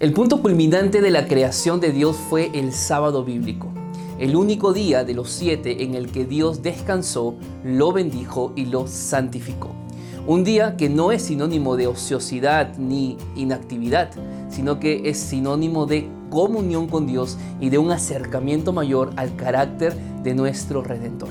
El 0.00 0.12
punto 0.12 0.40
culminante 0.40 1.00
de 1.00 1.10
la 1.10 1.26
creación 1.26 1.80
de 1.80 1.90
Dios 1.90 2.16
fue 2.16 2.52
el 2.54 2.72
sábado 2.72 3.24
bíblico, 3.24 3.72
el 4.20 4.36
único 4.36 4.72
día 4.72 5.02
de 5.02 5.12
los 5.12 5.28
siete 5.28 5.82
en 5.82 5.96
el 5.96 6.12
que 6.12 6.24
Dios 6.24 6.62
descansó, 6.62 7.34
lo 7.64 7.90
bendijo 7.90 8.52
y 8.54 8.66
lo 8.66 8.86
santificó. 8.86 9.70
Un 10.24 10.44
día 10.44 10.76
que 10.76 10.88
no 10.88 11.10
es 11.10 11.22
sinónimo 11.22 11.74
de 11.74 11.88
ociosidad 11.88 12.76
ni 12.78 13.16
inactividad, 13.34 14.10
sino 14.48 14.78
que 14.78 15.10
es 15.10 15.18
sinónimo 15.18 15.84
de 15.86 16.08
comunión 16.30 16.86
con 16.86 17.08
Dios 17.08 17.36
y 17.60 17.70
de 17.70 17.78
un 17.78 17.90
acercamiento 17.90 18.72
mayor 18.72 19.10
al 19.16 19.34
carácter 19.34 19.96
de 20.22 20.32
nuestro 20.32 20.80
Redentor. 20.80 21.30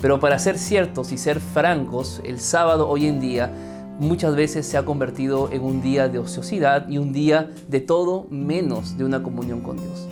Pero 0.00 0.18
para 0.18 0.40
ser 0.40 0.58
ciertos 0.58 1.12
y 1.12 1.18
ser 1.18 1.38
francos, 1.38 2.20
el 2.24 2.40
sábado 2.40 2.88
hoy 2.88 3.06
en 3.06 3.20
día 3.20 3.71
muchas 4.02 4.34
veces 4.34 4.66
se 4.66 4.76
ha 4.76 4.84
convertido 4.84 5.48
en 5.52 5.62
un 5.62 5.80
día 5.80 6.08
de 6.08 6.18
ociosidad 6.18 6.88
y 6.88 6.98
un 6.98 7.12
día 7.12 7.50
de 7.68 7.80
todo 7.80 8.26
menos 8.30 8.98
de 8.98 9.04
una 9.04 9.22
comunión 9.22 9.60
con 9.60 9.76
Dios. 9.76 10.08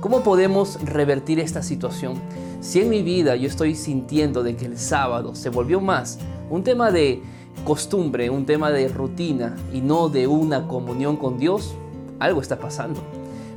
¿Cómo 0.00 0.22
podemos 0.22 0.78
revertir 0.84 1.40
esta 1.40 1.62
situación? 1.62 2.20
Si 2.60 2.80
en 2.80 2.90
mi 2.90 3.02
vida 3.02 3.36
yo 3.36 3.48
estoy 3.48 3.74
sintiendo 3.74 4.42
de 4.42 4.56
que 4.56 4.66
el 4.66 4.78
sábado 4.78 5.34
se 5.34 5.48
volvió 5.48 5.80
más 5.80 6.18
un 6.50 6.62
tema 6.62 6.90
de 6.90 7.22
costumbre, 7.64 8.28
un 8.28 8.44
tema 8.44 8.70
de 8.70 8.88
rutina 8.88 9.56
y 9.72 9.80
no 9.80 10.10
de 10.10 10.26
una 10.26 10.68
comunión 10.68 11.16
con 11.16 11.38
Dios, 11.38 11.74
algo 12.18 12.42
está 12.42 12.58
pasando. 12.58 13.00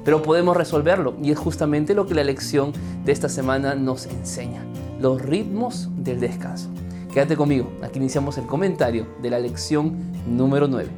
Pero 0.06 0.22
podemos 0.22 0.56
resolverlo 0.56 1.14
y 1.22 1.32
es 1.32 1.38
justamente 1.38 1.94
lo 1.94 2.08
que 2.08 2.16
la 2.16 2.24
lección 2.24 2.72
de 3.04 3.12
esta 3.12 3.28
semana 3.28 3.76
nos 3.76 4.06
enseña, 4.06 4.64
los 5.00 5.22
ritmos 5.22 5.90
del 5.98 6.22
descanso. 6.22 6.70
Quédate 7.14 7.38
conmigo, 7.38 7.72
aquí 7.84 8.00
iniciamos 8.00 8.40
el 8.40 8.48
comentario 8.48 9.06
de 9.22 9.30
la 9.30 9.38
lección 9.38 10.12
número 10.26 10.68
9. 10.68 10.90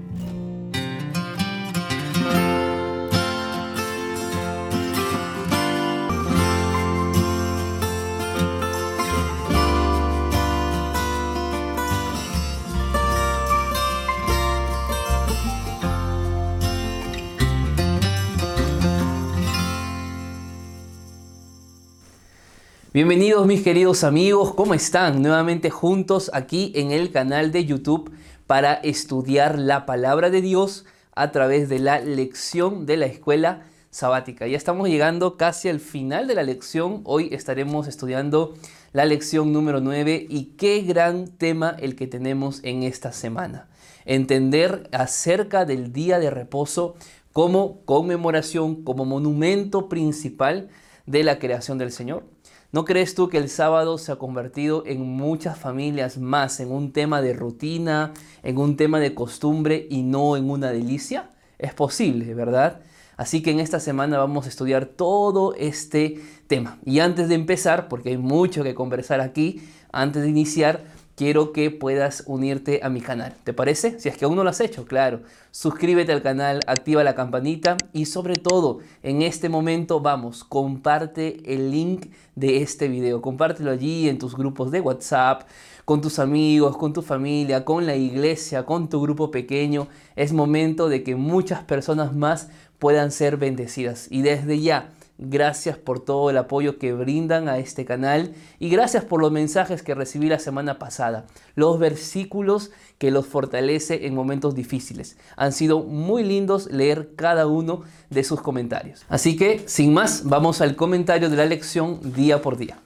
Bienvenidos 22.96 23.46
mis 23.46 23.62
queridos 23.62 24.06
amigos, 24.06 24.54
¿cómo 24.54 24.74
están? 24.74 25.22
Nuevamente 25.22 25.70
juntos 25.70 26.32
aquí 26.34 26.72
en 26.76 26.92
el 26.92 27.12
canal 27.12 27.52
de 27.52 27.66
YouTube 27.66 28.10
para 28.48 28.76
estudiar 28.76 29.60
la 29.60 29.86
palabra 29.86 30.30
de 30.30 30.42
Dios 30.42 30.86
a 31.14 31.34
través 31.34 31.68
de 31.68 31.80
la 31.80 32.00
lección 32.00 32.86
de 32.86 32.96
la 32.96 33.08
escuela 33.08 33.64
sabática. 33.90 34.48
Ya 34.48 34.56
estamos 34.56 34.88
llegando 34.88 35.36
casi 35.36 35.68
al 35.68 35.82
final 35.82 36.26
de 36.26 36.36
la 36.36 36.44
lección. 36.44 37.02
Hoy 37.04 37.28
estaremos 37.34 37.90
estudiando 37.90 38.54
la 38.94 39.04
lección 39.04 39.52
número 39.52 39.82
9 39.82 40.28
y 40.30 40.54
qué 40.56 40.80
gran 40.80 41.28
tema 41.28 41.76
el 41.78 41.98
que 41.98 42.08
tenemos 42.08 42.62
en 42.64 42.84
esta 42.84 43.12
semana. 43.12 43.68
Entender 44.06 44.90
acerca 44.94 45.66
del 45.66 45.92
día 45.92 46.18
de 46.18 46.30
reposo 46.30 46.96
como 47.34 47.82
conmemoración, 47.84 48.86
como 48.86 49.04
monumento 49.04 49.90
principal 49.90 50.70
de 51.06 51.26
la 51.26 51.40
creación 51.40 51.78
del 51.78 51.92
Señor 51.92 52.34
¿No 52.76 52.84
crees 52.84 53.16
tú 53.16 53.30
que 53.30 53.38
el 53.38 53.48
sábado 53.48 53.98
se 53.98 54.12
ha 54.12 54.18
convertido 54.18 54.84
en 54.86 55.00
muchas 55.00 55.58
familias 55.58 56.18
más 56.18 56.60
en 56.60 56.74
un 56.74 56.92
tema 56.92 57.22
de 57.22 57.32
rutina, 57.32 58.12
en 58.44 58.58
un 58.58 58.76
tema 58.76 59.00
de 59.00 59.16
costumbre 59.16 59.88
y 59.90 60.04
no 60.04 60.36
en 60.36 60.50
una 60.50 60.72
delicia? 60.72 61.30
Es 61.58 61.74
posible, 61.74 62.34
¿verdad? 62.34 62.82
Así 63.16 63.42
que 63.42 63.52
en 63.52 63.62
esta 63.62 63.80
semana 63.80 64.18
vamos 64.18 64.46
a 64.46 64.50
estudiar 64.50 64.88
todo 64.88 65.56
este 65.56 66.20
tema. 66.48 66.78
Y 66.84 67.00
antes 67.00 67.30
de 67.30 67.36
empezar, 67.36 67.88
porque 67.88 68.10
hay 68.10 68.18
mucho 68.18 68.62
que 68.62 68.76
conversar 68.76 69.22
aquí, 69.22 69.62
antes 69.94 70.24
de 70.24 70.30
iniciar, 70.30 70.84
quiero 71.16 71.54
que 71.54 71.72
puedas 71.72 72.24
unirte 72.28 72.82
a 72.84 72.90
mi 72.90 73.02
canal. 73.02 73.36
¿Te 73.44 73.54
parece? 73.54 74.00
Si 74.00 74.10
es 74.10 74.18
que 74.18 74.26
aún 74.26 74.36
no 74.36 74.44
lo 74.44 74.50
has 74.50 74.60
hecho, 74.60 74.86
claro. 74.86 75.22
Suscríbete 75.52 76.12
al 76.12 76.22
canal, 76.22 76.60
activa 76.68 77.04
la 77.04 77.16
campanita 77.16 77.78
y 77.94 78.06
sobre 78.06 78.36
todo, 78.36 78.80
en 79.04 79.22
este 79.22 79.50
momento, 79.50 80.02
vamos, 80.02 80.44
comparte 80.44 81.42
el 81.46 81.72
link 81.72 82.08
de 82.36 82.62
este 82.62 82.88
video. 82.90 83.22
Compártelo 83.22 83.72
allí 83.72 84.10
en 84.10 84.20
tus 84.20 84.36
grupos 84.36 84.72
de 84.72 84.82
WhatsApp, 84.82 85.44
con 85.86 86.02
tus 86.02 86.20
amigos, 86.20 86.76
con 86.78 86.94
tu 86.94 87.02
familia, 87.02 87.64
con 87.64 87.86
la 87.86 87.96
iglesia, 87.96 88.66
con 88.66 88.90
tu 88.90 89.02
grupo 89.02 89.32
pequeño. 89.32 89.88
Es 90.16 90.34
momento 90.34 90.90
de 90.90 91.04
que 91.04 91.16
muchas 91.16 91.64
personas 91.64 92.14
más 92.14 92.50
puedan 92.80 93.12
ser 93.12 93.38
bendecidas. 93.38 94.08
Y 94.12 94.22
desde 94.22 94.60
ya, 94.60 94.90
Gracias 95.18 95.78
por 95.78 96.02
todo 96.02 96.30
el 96.30 96.38
apoyo 96.38 96.78
que 96.78 96.92
brindan 96.92 97.48
a 97.48 97.58
este 97.58 97.86
canal 97.86 98.34
y 98.60 98.68
gracias 98.68 99.06
por 99.06 99.22
los 99.22 99.32
mensajes 99.32 99.82
que 99.82 99.96
recibí 99.96 100.28
la 100.28 100.40
semana 100.40 100.78
pasada. 100.78 101.26
Los 101.56 101.80
versículos 101.80 102.72
que 102.98 103.12
los 103.12 103.26
fortalece 103.26 104.08
en 104.08 104.14
momentos 104.14 104.56
difíciles. 104.56 105.18
Han 105.38 105.54
sido 105.54 105.84
muy 105.84 106.24
lindos 106.24 106.70
leer 106.70 107.12
cada 107.16 107.48
uno 107.48 107.84
de 108.10 108.26
sus 108.26 108.42
comentarios. 108.42 109.06
Así 109.08 109.38
que, 109.38 109.64
sin 109.68 109.94
más, 109.94 110.26
vamos 110.26 110.60
al 110.60 110.76
comentario 110.76 111.30
de 111.30 111.38
la 111.38 111.46
lección 111.46 112.00
día 112.14 112.42
por 112.42 112.58
día. 112.58 112.80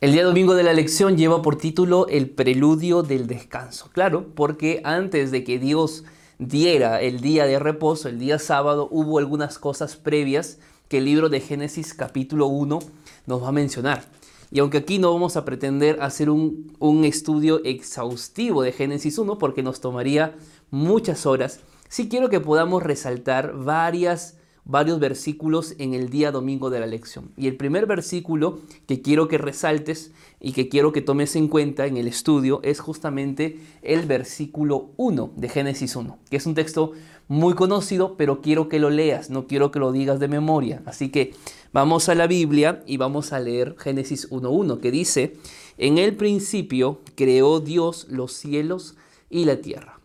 El 0.00 0.12
día 0.12 0.24
domingo 0.24 0.54
de 0.54 0.64
la 0.64 0.72
lección 0.72 1.16
lleva 1.16 1.40
por 1.40 1.56
título 1.56 2.08
El 2.08 2.30
preludio 2.30 3.02
del 3.04 3.28
descanso. 3.28 3.90
Claro, 3.92 4.26
porque 4.34 4.80
antes 4.82 5.30
de 5.30 5.44
que 5.44 5.60
Dios 5.60 6.04
diera 6.38 7.00
el 7.00 7.20
día 7.20 7.46
de 7.46 7.60
reposo, 7.60 8.08
el 8.08 8.18
día 8.18 8.40
sábado, 8.40 8.88
hubo 8.90 9.18
algunas 9.18 9.58
cosas 9.58 9.96
previas 9.96 10.58
que 10.90 10.98
el 10.98 11.04
libro 11.04 11.28
de 11.28 11.38
Génesis 11.38 11.94
capítulo 11.94 12.48
1 12.48 12.80
nos 13.26 13.42
va 13.42 13.48
a 13.48 13.52
mencionar. 13.52 14.06
Y 14.50 14.58
aunque 14.58 14.78
aquí 14.78 14.98
no 14.98 15.12
vamos 15.12 15.36
a 15.36 15.44
pretender 15.44 16.02
hacer 16.02 16.28
un, 16.28 16.76
un 16.80 17.04
estudio 17.04 17.62
exhaustivo 17.64 18.62
de 18.62 18.72
Génesis 18.72 19.16
1 19.16 19.38
porque 19.38 19.62
nos 19.62 19.80
tomaría 19.80 20.34
muchas 20.72 21.26
horas, 21.26 21.60
sí 21.88 22.08
quiero 22.08 22.28
que 22.28 22.40
podamos 22.40 22.82
resaltar 22.82 23.54
varias 23.56 24.36
varios 24.64 25.00
versículos 25.00 25.74
en 25.78 25.94
el 25.94 26.10
día 26.10 26.30
domingo 26.30 26.70
de 26.70 26.80
la 26.80 26.86
lección. 26.86 27.32
Y 27.36 27.48
el 27.48 27.56
primer 27.56 27.86
versículo 27.86 28.60
que 28.86 29.02
quiero 29.02 29.26
que 29.26 29.38
resaltes 29.38 30.12
y 30.38 30.52
que 30.52 30.68
quiero 30.68 30.92
que 30.92 31.02
tomes 31.02 31.34
en 31.34 31.48
cuenta 31.48 31.86
en 31.86 31.96
el 31.96 32.06
estudio 32.06 32.60
es 32.62 32.78
justamente 32.78 33.58
el 33.82 34.06
versículo 34.06 34.90
1 34.96 35.32
de 35.36 35.48
Génesis 35.48 35.96
1, 35.96 36.18
que 36.30 36.36
es 36.36 36.46
un 36.46 36.54
texto 36.54 36.92
muy 37.30 37.54
conocido, 37.54 38.16
pero 38.16 38.40
quiero 38.40 38.68
que 38.68 38.80
lo 38.80 38.90
leas, 38.90 39.30
no 39.30 39.46
quiero 39.46 39.70
que 39.70 39.78
lo 39.78 39.92
digas 39.92 40.18
de 40.18 40.26
memoria. 40.26 40.82
Así 40.84 41.10
que 41.10 41.32
vamos 41.72 42.08
a 42.08 42.16
la 42.16 42.26
Biblia 42.26 42.82
y 42.88 42.96
vamos 42.96 43.32
a 43.32 43.38
leer 43.38 43.76
Génesis 43.78 44.28
1.1, 44.30 44.80
que 44.80 44.90
dice, 44.90 45.36
en 45.78 45.98
el 45.98 46.16
principio 46.16 47.02
creó 47.14 47.60
Dios 47.60 48.08
los 48.10 48.32
cielos 48.32 48.96
y 49.30 49.44
la 49.44 49.60
tierra. 49.60 50.00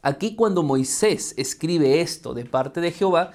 Aquí 0.00 0.34
cuando 0.34 0.62
Moisés 0.62 1.34
escribe 1.36 2.00
esto 2.00 2.32
de 2.32 2.46
parte 2.46 2.80
de 2.80 2.90
Jehová, 2.90 3.32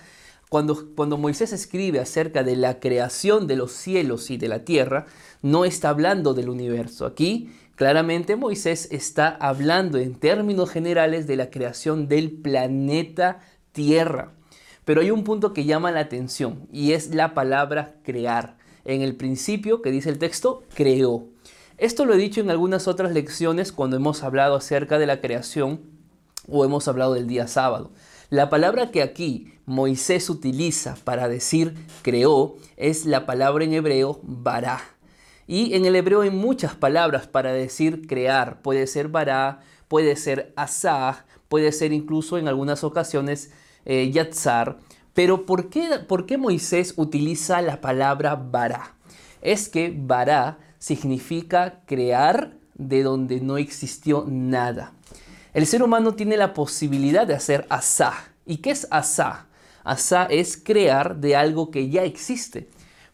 cuando, 0.50 0.88
cuando, 0.96 1.20
Moisés 1.20 1.54
escribe 1.54 2.00
acerca 2.00 2.42
de 2.42 2.56
la 2.56 2.80
creación 2.80 3.46
de 3.46 3.56
los 3.56 3.72
cielos 3.72 4.32
y 4.32 4.38
de 4.38 4.48
la 4.48 4.66
tierra, 4.66 5.06
no 5.44 5.64
está 5.64 5.90
hablando 5.90 6.34
del 6.34 6.50
universo. 6.50 7.06
Aquí 7.06 7.52
Claramente 7.82 8.36
Moisés 8.36 8.88
está 8.92 9.30
hablando 9.30 9.98
en 9.98 10.14
términos 10.14 10.70
generales 10.70 11.26
de 11.26 11.36
la 11.36 11.50
creación 11.50 12.08
del 12.08 12.30
planeta 12.30 13.40
Tierra. 13.72 14.34
Pero 14.86 15.02
hay 15.02 15.10
un 15.10 15.24
punto 15.24 15.52
que 15.52 15.66
llama 15.66 15.90
la 15.90 16.02
atención 16.02 16.68
y 16.72 16.92
es 16.92 17.16
la 17.16 17.34
palabra 17.34 17.96
crear. 18.04 18.56
En 18.86 19.02
el 19.02 19.16
principio, 19.16 19.82
que 19.82 19.90
dice 19.90 20.12
el 20.12 20.20
texto, 20.20 20.62
creó. 20.76 21.26
Esto 21.80 22.06
lo 22.06 22.14
he 22.14 22.18
dicho 22.18 22.40
en 22.40 22.52
algunas 22.52 22.88
otras 22.88 23.14
lecciones 23.14 23.72
cuando 23.72 23.96
hemos 23.96 24.22
hablado 24.22 24.54
acerca 24.54 25.00
de 25.00 25.08
la 25.08 25.20
creación 25.20 25.82
o 26.48 26.64
hemos 26.64 26.88
hablado 26.88 27.16
del 27.16 27.26
día 27.26 27.48
sábado. 27.48 27.90
La 28.30 28.52
palabra 28.52 28.92
que 28.92 29.02
aquí 29.02 29.56
Moisés 29.66 30.30
utiliza 30.30 30.98
para 31.04 31.28
decir 31.28 31.74
creó 32.04 32.58
es 32.78 33.08
la 33.08 33.26
palabra 33.26 33.64
en 33.64 33.74
hebreo 33.74 34.20
bará. 34.22 34.84
Y 35.48 35.74
en 35.76 35.86
el 35.86 35.96
hebreo 35.96 36.22
hay 36.22 36.30
muchas 36.30 36.76
palabras 36.76 37.28
para 37.28 37.54
decir 37.54 38.08
crear. 38.08 38.62
Puede 38.62 38.88
ser 38.88 39.08
bará, 39.08 39.60
puede 39.88 40.16
ser 40.16 40.54
asah, 40.56 41.26
puede 41.50 41.72
ser 41.72 41.92
incluso 41.92 42.38
en 42.38 42.48
algunas 42.48 42.84
ocasiones 42.84 43.52
eh, 43.86 44.10
yatzar. 44.12 44.78
Pero 45.14 45.46
¿por 45.46 45.70
qué, 45.70 46.00
¿por 46.08 46.26
qué 46.26 46.38
Moisés 46.38 46.94
utiliza 46.96 47.62
la 47.62 47.82
palabra 47.82 48.36
bará? 48.36 48.96
Es 49.42 49.68
que 49.68 49.94
bará 49.96 50.60
significa 50.80 51.82
crear 51.86 52.58
de 52.76 53.04
donde 53.04 53.42
no 53.42 53.58
existió 53.58 54.26
nada. 54.28 54.94
El 55.54 55.68
ser 55.68 55.84
humano 55.84 56.16
tiene 56.16 56.38
la 56.38 56.54
posibilidad 56.54 57.28
de 57.28 57.36
hacer 57.36 57.66
asah. 57.70 58.14
¿Y 58.46 58.58
qué 58.58 58.72
es 58.72 58.88
asah? 58.90 59.48
Asah 59.84 60.26
es 60.26 60.58
crear 60.58 61.18
de 61.18 61.36
algo 61.36 61.72
que 61.72 61.90
ya 61.90 62.04
existe. 62.04 62.70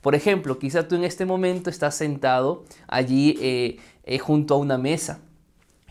Por 0.08 0.16
ejemplo, 0.16 0.58
quizá 0.58 0.88
tú 0.88 0.96
en 0.96 1.04
este 1.04 1.26
momento 1.26 1.70
estás 1.70 1.94
sentado 1.96 2.64
allí 2.88 3.38
eh, 3.42 3.78
eh, 4.06 4.20
junto 4.20 4.54
a 4.54 4.58
una 4.58 4.78
mesa. 4.78 5.20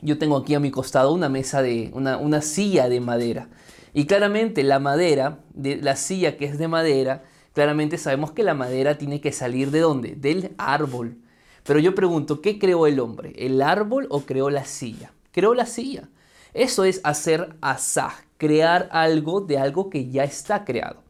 Yo 0.01 0.17
tengo 0.17 0.39
aquí 0.39 0.55
a 0.55 0.59
mi 0.59 0.71
costado 0.71 1.13
una 1.13 1.29
mesa 1.29 1.61
de 1.61 1.91
una, 1.93 2.17
una 2.17 2.41
silla 2.41 2.89
de 2.89 2.99
madera. 3.01 3.51
Y 3.93 4.07
claramente 4.07 4.63
la 4.63 4.79
madera, 4.79 5.41
de 5.53 5.77
la 5.77 5.97
silla 5.97 6.39
que 6.39 6.47
es 6.47 6.57
de 6.57 6.67
madera, 6.67 7.25
claramente 7.53 7.99
sabemos 7.99 8.33
que 8.33 8.43
la 8.43 8.55
madera 8.55 8.97
tiene 8.97 9.21
que 9.21 9.33
salir 9.33 9.71
de 9.71 9.81
dónde? 9.81 10.15
Del 10.17 10.55
árbol. 10.57 11.19
Pero 11.65 11.79
yo 11.79 11.95
pregunto, 11.95 12.41
¿qué 12.41 12.59
creó 12.59 12.87
el 12.87 13.01
hombre? 13.01 13.35
¿El 13.37 13.61
árbol 13.61 14.07
o 14.09 14.23
creó 14.23 14.49
la 14.49 14.65
silla? 14.65 15.13
Creó 15.31 15.53
la 15.53 15.67
silla. 15.67 16.09
Eso 16.55 16.85
es 16.85 17.03
hacer 17.05 17.55
asaj, 17.61 18.15
crear 18.39 18.89
algo 18.93 19.43
de 19.43 19.59
algo 19.59 19.91
que 19.91 20.09
ya 20.09 20.25
está 20.25 20.65
creado. 20.65 21.03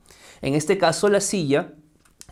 En 0.43 0.55
este 0.55 0.77
caso, 0.77 1.09
la 1.09 1.21
silla 1.21 1.73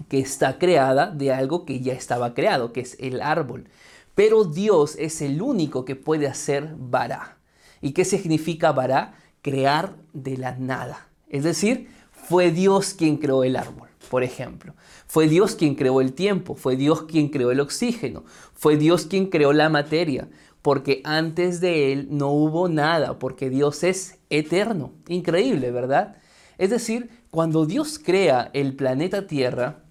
que 0.09 0.19
está 0.19 0.59
creada 0.59 1.11
de 1.11 1.33
algo 1.33 1.65
que 1.65 1.81
ya 1.81 1.93
estaba 1.93 2.35
creado, 2.35 2.73
que 2.73 2.81
es 2.81 2.97
el 3.01 3.23
árbol. 3.23 3.69
Pero 4.15 4.45
Dios 4.45 4.97
es 4.99 5.23
el 5.23 5.43
único 5.43 5.85
que 5.85 5.97
puede 5.97 6.27
hacer 6.27 6.75
vará. 6.79 7.39
¿Y 7.81 7.93
qué 7.93 8.05
significa 8.05 8.73
vará? 8.73 9.15
Crear 9.43 9.97
de 10.13 10.37
la 10.37 10.57
nada. 10.57 11.09
Es 11.29 11.45
decir, 11.45 11.89
fue 12.13 12.51
Dios 12.51 12.95
quien 12.95 13.19
creó 13.19 13.45
el 13.45 13.57
árbol, 13.57 13.89
por 14.09 14.23
ejemplo. 14.23 14.75
Fue 15.07 15.29
Dios 15.29 15.55
quien 15.55 15.75
creó 15.75 16.01
el 16.01 16.13
tiempo, 16.13 16.55
fue 16.55 16.77
Dios 16.77 17.03
quien 17.03 17.29
creó 17.29 17.51
el 17.51 17.61
oxígeno, 17.61 18.25
fue 18.55 18.77
Dios 18.77 19.07
quien 19.07 19.27
creó 19.27 19.53
la 19.53 19.69
materia, 19.69 20.29
porque 20.63 21.03
antes 21.05 21.61
de 21.61 21.93
Él 21.93 22.09
no 22.11 22.31
hubo 22.31 22.69
nada, 22.69 23.19
porque 23.19 23.51
Dios 23.51 23.85
es 23.85 24.19
eterno. 24.31 24.93
Increíble, 25.09 25.71
¿verdad? 25.71 26.17
Es 26.57 26.71
decir, 26.71 27.11
cuando 27.31 27.67
Dios 27.67 27.99
crea 27.99 28.51
el 28.55 28.75
planeta 28.75 29.27
Tierra, 29.27 29.84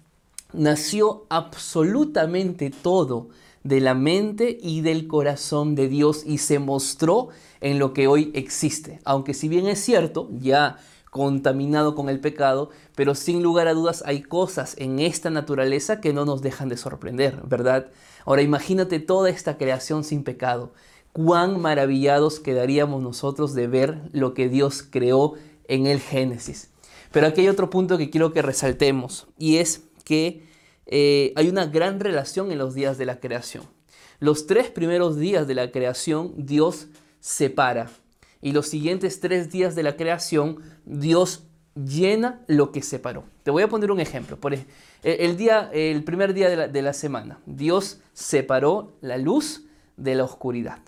nació 0.54 1.26
absolutamente 1.28 2.70
todo 2.70 3.28
de 3.62 3.80
la 3.80 3.94
mente 3.94 4.58
y 4.60 4.82
del 4.82 5.08
corazón 5.08 5.74
de 5.74 5.88
Dios 5.88 6.22
y 6.24 6.38
se 6.38 6.58
mostró 6.58 7.28
en 7.60 7.78
lo 7.78 7.94
que 7.94 8.06
hoy 8.06 8.30
existe. 8.34 9.00
Aunque 9.04 9.34
si 9.34 9.48
bien 9.48 9.66
es 9.66 9.80
cierto, 9.80 10.28
ya 10.38 10.76
contaminado 11.10 11.94
con 11.94 12.08
el 12.08 12.20
pecado, 12.20 12.70
pero 12.94 13.14
sin 13.14 13.42
lugar 13.42 13.68
a 13.68 13.74
dudas 13.74 14.02
hay 14.04 14.22
cosas 14.22 14.74
en 14.78 14.98
esta 14.98 15.30
naturaleza 15.30 16.00
que 16.00 16.12
no 16.12 16.24
nos 16.24 16.42
dejan 16.42 16.68
de 16.68 16.76
sorprender, 16.76 17.40
¿verdad? 17.46 17.86
Ahora 18.26 18.42
imagínate 18.42 18.98
toda 18.98 19.30
esta 19.30 19.56
creación 19.56 20.04
sin 20.04 20.24
pecado. 20.24 20.72
Cuán 21.12 21.60
maravillados 21.60 22.40
quedaríamos 22.40 23.02
nosotros 23.02 23.54
de 23.54 23.68
ver 23.68 24.10
lo 24.12 24.34
que 24.34 24.48
Dios 24.48 24.82
creó 24.82 25.34
en 25.68 25.86
el 25.86 26.00
Génesis. 26.00 26.70
Pero 27.12 27.28
aquí 27.28 27.42
hay 27.42 27.48
otro 27.48 27.70
punto 27.70 27.96
que 27.96 28.10
quiero 28.10 28.32
que 28.32 28.42
resaltemos 28.42 29.28
y 29.38 29.58
es 29.58 29.84
que 30.04 30.43
eh, 30.86 31.32
hay 31.36 31.48
una 31.48 31.66
gran 31.66 32.00
relación 32.00 32.52
en 32.52 32.58
los 32.58 32.74
días 32.74 32.98
de 32.98 33.06
la 33.06 33.20
creación. 33.20 33.64
Los 34.20 34.46
tres 34.46 34.70
primeros 34.70 35.16
días 35.16 35.46
de 35.46 35.54
la 35.54 35.70
creación 35.70 36.34
Dios 36.36 36.88
separa 37.20 37.90
y 38.40 38.52
los 38.52 38.68
siguientes 38.68 39.20
tres 39.20 39.50
días 39.50 39.74
de 39.74 39.82
la 39.82 39.96
creación 39.96 40.58
Dios 40.84 41.44
llena 41.74 42.44
lo 42.46 42.70
que 42.72 42.82
separó. 42.82 43.24
Te 43.42 43.50
voy 43.50 43.62
a 43.62 43.68
poner 43.68 43.90
un 43.90 44.00
ejemplo. 44.00 44.38
Por 44.38 44.54
el, 45.02 45.36
día, 45.36 45.70
el 45.72 46.04
primer 46.04 46.34
día 46.34 46.48
de 46.48 46.56
la, 46.56 46.68
de 46.68 46.82
la 46.82 46.92
semana, 46.92 47.40
Dios 47.46 48.00
separó 48.12 48.96
la 49.00 49.18
luz 49.18 49.64
de 49.96 50.14
la 50.14 50.24
oscuridad. 50.24 50.78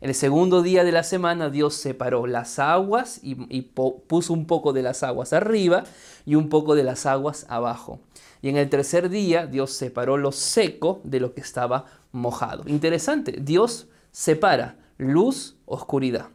El 0.00 0.14
segundo 0.14 0.62
día 0.62 0.84
de 0.84 0.92
la 0.92 1.02
semana 1.02 1.48
Dios 1.48 1.74
separó 1.74 2.26
las 2.26 2.58
aguas 2.58 3.18
y, 3.22 3.34
puso 3.62 4.32
un 4.34 4.46
poco 4.46 4.74
de 4.74 4.82
las 4.82 5.02
aguas 5.02 5.32
arriba 5.32 5.84
y 6.26 6.34
un 6.34 6.50
poco 6.50 6.74
de 6.74 6.84
las 6.84 7.06
aguas 7.06 7.46
abajo. 7.48 8.00
Y 8.42 8.48
en 8.48 8.56
el 8.56 8.68
tercer 8.68 9.08
día 9.08 9.46
Dios 9.46 9.72
separó 9.72 10.16
lo 10.16 10.32
seco 10.32 11.00
de 11.04 11.20
lo 11.20 11.34
que 11.34 11.40
estaba 11.40 11.86
mojado. 12.12 12.64
Interesante, 12.66 13.38
Dios 13.40 13.88
separa 14.12 14.78
luz, 14.98 15.56
oscuridad. 15.66 16.28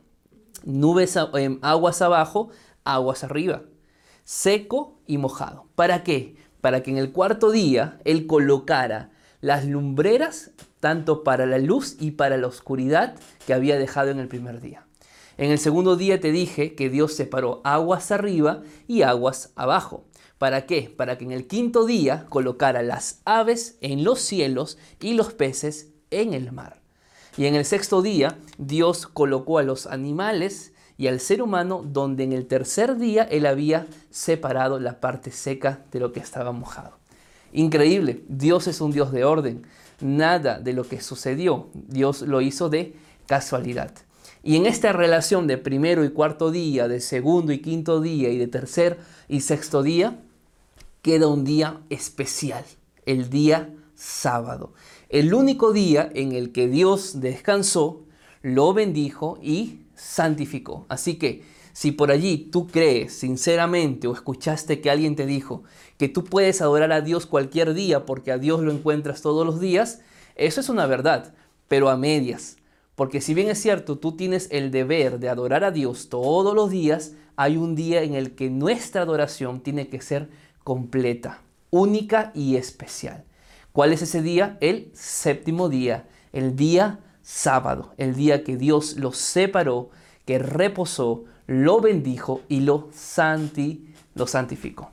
Nubes, 0.64 1.18
em, 1.34 1.60
aguas 1.62 2.02
abajo, 2.02 2.50
aguas 2.84 3.24
arriba. 3.24 3.64
Seco 4.24 5.00
y 5.08 5.18
mojado. 5.18 5.66
¿Para 5.76 6.04
qué? 6.04 6.36
Para 6.62 6.84
que 6.84 6.92
en 6.92 6.98
el 6.98 7.12
cuarto 7.12 7.52
día 7.52 8.00
Él 8.06 8.28
colocara 8.28 9.10
las 9.42 9.66
lumbreras 9.66 10.52
tanto 10.80 11.24
para 11.24 11.46
la 11.46 11.58
luz 11.58 11.98
y 12.00 12.12
para 12.12 12.38
la 12.38 12.48
oscuridad 12.48 13.16
que 13.46 13.54
había 13.54 13.78
dejado 13.78 14.12
en 14.12 14.20
el 14.20 14.28
primer 14.28 14.62
día. 14.62 14.86
En 15.38 15.50
el 15.50 15.58
segundo 15.58 15.96
día 15.96 16.20
te 16.20 16.32
dije 16.32 16.76
que 16.76 16.90
Dios 16.90 17.14
separó 17.14 17.62
aguas 17.64 18.12
arriba 18.12 18.62
y 18.88 19.02
aguas 19.02 19.52
abajo. 19.56 20.04
¿Para 20.42 20.66
qué? 20.66 20.92
Para 20.98 21.20
que 21.20 21.26
en 21.26 21.32
el 21.32 21.46
quinto 21.46 21.86
día 21.86 22.26
colocara 22.28 22.82
las 22.82 23.22
aves 23.26 23.78
en 23.80 24.04
los 24.04 24.22
cielos 24.22 24.80
y 25.00 25.14
los 25.14 25.34
peces 25.34 25.90
en 26.10 26.34
el 26.34 26.52
mar. 26.52 26.82
Y 27.38 27.46
en 27.46 27.54
el 27.54 27.64
sexto 27.64 28.02
día 28.02 28.40
Dios 28.58 29.06
colocó 29.06 29.60
a 29.60 29.64
los 29.64 29.86
animales 29.86 30.74
y 30.98 31.06
al 31.06 31.20
ser 31.20 31.44
humano 31.44 31.86
donde 31.86 32.24
en 32.24 32.34
el 32.34 32.48
tercer 32.48 32.98
día 32.98 33.22
Él 33.22 33.46
había 33.46 33.86
separado 34.10 34.80
la 34.80 35.00
parte 35.00 35.30
seca 35.30 35.86
de 35.92 36.00
lo 36.00 36.12
que 36.12 36.22
estaba 36.22 36.52
mojado. 36.52 36.98
Increíble, 37.54 38.24
Dios 38.28 38.66
es 38.66 38.82
un 38.82 38.92
Dios 38.92 39.12
de 39.12 39.26
orden 39.26 39.68
nada 40.00 40.60
de 40.60 40.74
lo 40.74 40.86
que 40.86 41.02
sucedió. 41.02 41.68
Dios 41.76 42.24
lo 42.24 42.42
hizo 42.42 42.68
de 42.68 42.96
casualidad. 43.28 43.94
Y 44.42 44.56
en 44.56 44.66
esta 44.66 44.92
relación 44.92 45.46
de 45.46 45.60
primero 45.60 46.04
y 46.04 46.10
cuarto 46.10 46.50
día, 46.50 46.88
de 46.88 47.00
segundo 47.00 47.54
y 47.54 47.60
quinto 47.60 48.02
día 48.02 48.30
y 48.30 48.40
de 48.40 48.48
tercer 48.48 48.98
y 49.28 49.42
sexto 49.42 49.84
día, 49.84 50.18
queda 51.02 51.28
un 51.28 51.44
día 51.44 51.82
especial, 51.90 52.66
el 53.06 53.30
día 53.30 53.74
sábado. 53.96 54.74
El 55.10 55.34
único 55.34 55.74
día 55.74 56.10
en 56.14 56.32
el 56.32 56.52
que 56.52 56.68
Dios 56.68 57.20
descansó, 57.22 58.06
lo 58.42 58.74
bendijo 58.74 59.38
y 59.42 59.82
santificó. 59.96 60.86
Así 60.90 61.16
que 61.16 61.44
si 61.74 61.92
por 61.92 62.12
allí 62.12 62.50
tú 62.52 62.68
crees 62.68 63.14
sinceramente 63.14 64.08
o 64.08 64.14
escuchaste 64.14 64.82
que 64.82 64.90
alguien 64.90 65.16
te 65.16 65.26
dijo 65.26 65.64
que 65.98 66.10
tú 66.10 66.24
puedes 66.24 66.62
adorar 66.62 66.92
a 66.92 67.02
Dios 67.02 67.26
cualquier 67.26 67.74
día 67.74 68.06
porque 68.06 68.32
a 68.32 68.38
Dios 68.38 68.62
lo 68.62 68.72
encuentras 68.72 69.22
todos 69.22 69.46
los 69.46 69.60
días, 69.60 70.02
eso 70.36 70.60
es 70.60 70.70
una 70.70 70.86
verdad, 70.86 71.34
pero 71.68 71.90
a 71.90 71.98
medias. 71.98 72.58
Porque 72.96 73.22
si 73.22 73.34
bien 73.34 73.50
es 73.50 73.62
cierto, 73.62 73.98
tú 73.98 74.14
tienes 74.14 74.48
el 74.52 74.72
deber 74.72 75.20
de 75.20 75.30
adorar 75.30 75.64
a 75.64 75.72
Dios 75.72 76.10
todos 76.10 76.54
los 76.54 76.70
días, 76.70 77.14
hay 77.36 77.58
un 77.58 77.76
día 77.76 78.04
en 78.04 78.16
el 78.16 78.36
que 78.36 78.50
nuestra 78.50 79.04
adoración 79.04 79.62
tiene 79.62 79.88
que 79.88 80.02
ser 80.02 80.30
completa, 80.64 81.42
única 81.70 82.32
y 82.34 82.56
especial. 82.56 83.24
¿Cuál 83.72 83.94
es 83.94 84.02
ese 84.02 84.22
día? 84.22 84.58
El 84.62 84.92
séptimo 84.94 85.70
día, 85.70 86.08
el 86.34 86.56
día 86.56 87.00
sábado, 87.22 87.94
el 87.98 88.16
día 88.16 88.44
que 88.44 88.58
Dios 88.58 88.98
lo 88.98 89.14
separó, 89.14 89.90
que 90.26 90.40
reposó, 90.40 91.24
lo 91.48 91.82
bendijo 91.82 92.42
y 92.50 92.62
lo, 92.62 92.90
santi, 92.94 93.94
lo 94.16 94.28
santificó. 94.28 94.92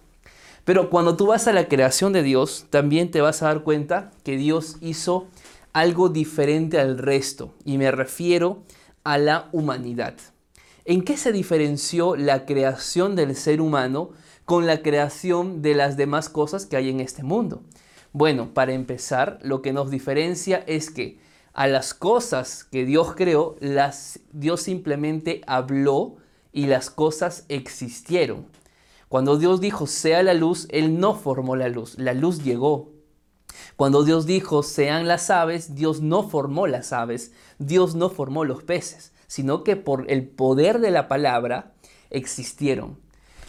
Pero 0.65 0.91
cuando 0.91 1.17
tú 1.17 1.27
vas 1.27 1.49
a 1.49 1.53
la 1.53 1.67
creación 1.67 2.13
de 2.13 2.23
Dios, 2.23 2.67
también 2.71 3.11
te 3.11 3.21
vas 3.21 3.43
a 3.43 3.47
dar 3.47 3.63
cuenta 3.63 4.11
que 4.23 4.37
Dios 4.37 4.77
hizo 4.81 5.27
algo 5.73 6.09
diferente 6.09 6.79
al 6.79 6.99
resto. 6.99 7.55
Y 7.65 7.79
me 7.79 7.91
refiero 7.91 8.63
a 9.03 9.19
la 9.19 9.49
humanidad. 9.53 10.15
¿En 10.85 11.03
qué 11.03 11.17
se 11.17 11.33
diferenció 11.33 12.17
la 12.17 12.45
creación 12.47 13.17
del 13.17 13.35
ser 13.35 13.61
humano 13.61 14.11
con 14.49 14.67
la 14.67 14.81
creación 14.81 15.61
de 15.61 15.75
las 15.75 15.99
demás 15.99 16.31
cosas 16.31 16.65
que 16.65 16.79
hay 16.79 16.89
en 16.89 17.01
este 17.01 17.23
mundo? 17.23 17.61
Bueno, 18.15 18.55
para 18.55 18.73
empezar, 18.73 19.39
lo 19.43 19.61
que 19.61 19.75
nos 19.75 19.91
diferencia 19.91 20.65
es 20.67 20.91
que 20.91 21.21
a 21.53 21.67
las 21.67 21.93
cosas 21.93 22.65
que 22.65 22.87
Dios 22.87 23.15
creó, 23.15 23.57
las, 23.61 24.21
Dios 24.33 24.63
simplemente 24.63 25.43
habló 25.47 26.17
y 26.51 26.65
las 26.65 26.89
cosas 26.89 27.45
existieron. 27.51 28.47
Cuando 29.11 29.37
Dios 29.37 29.61
dijo 29.61 29.87
sea 29.87 30.23
la 30.23 30.33
luz, 30.33 30.67
Él 30.71 30.99
no 30.99 31.15
formó 31.15 31.55
la 31.55 31.69
luz, 31.69 31.99
la 31.99 32.15
luz 32.15 32.43
llegó. 32.43 32.95
Cuando 33.77 34.03
Dios 34.03 34.25
dijo 34.25 34.63
sean 34.63 35.07
las 35.07 35.29
aves, 35.29 35.75
Dios 35.75 36.01
no 36.01 36.27
formó 36.27 36.67
las 36.67 36.95
aves, 36.95 37.33
Dios 37.59 37.97
no 37.97 38.09
formó 38.09 38.47
los 38.47 38.63
peces, 38.63 39.13
sino 39.27 39.63
que 39.63 39.77
por 39.77 40.11
el 40.11 40.27
poder 40.27 40.79
de 40.79 40.91
la 40.91 41.07
palabra 41.07 41.75
existieron. 42.09 43.07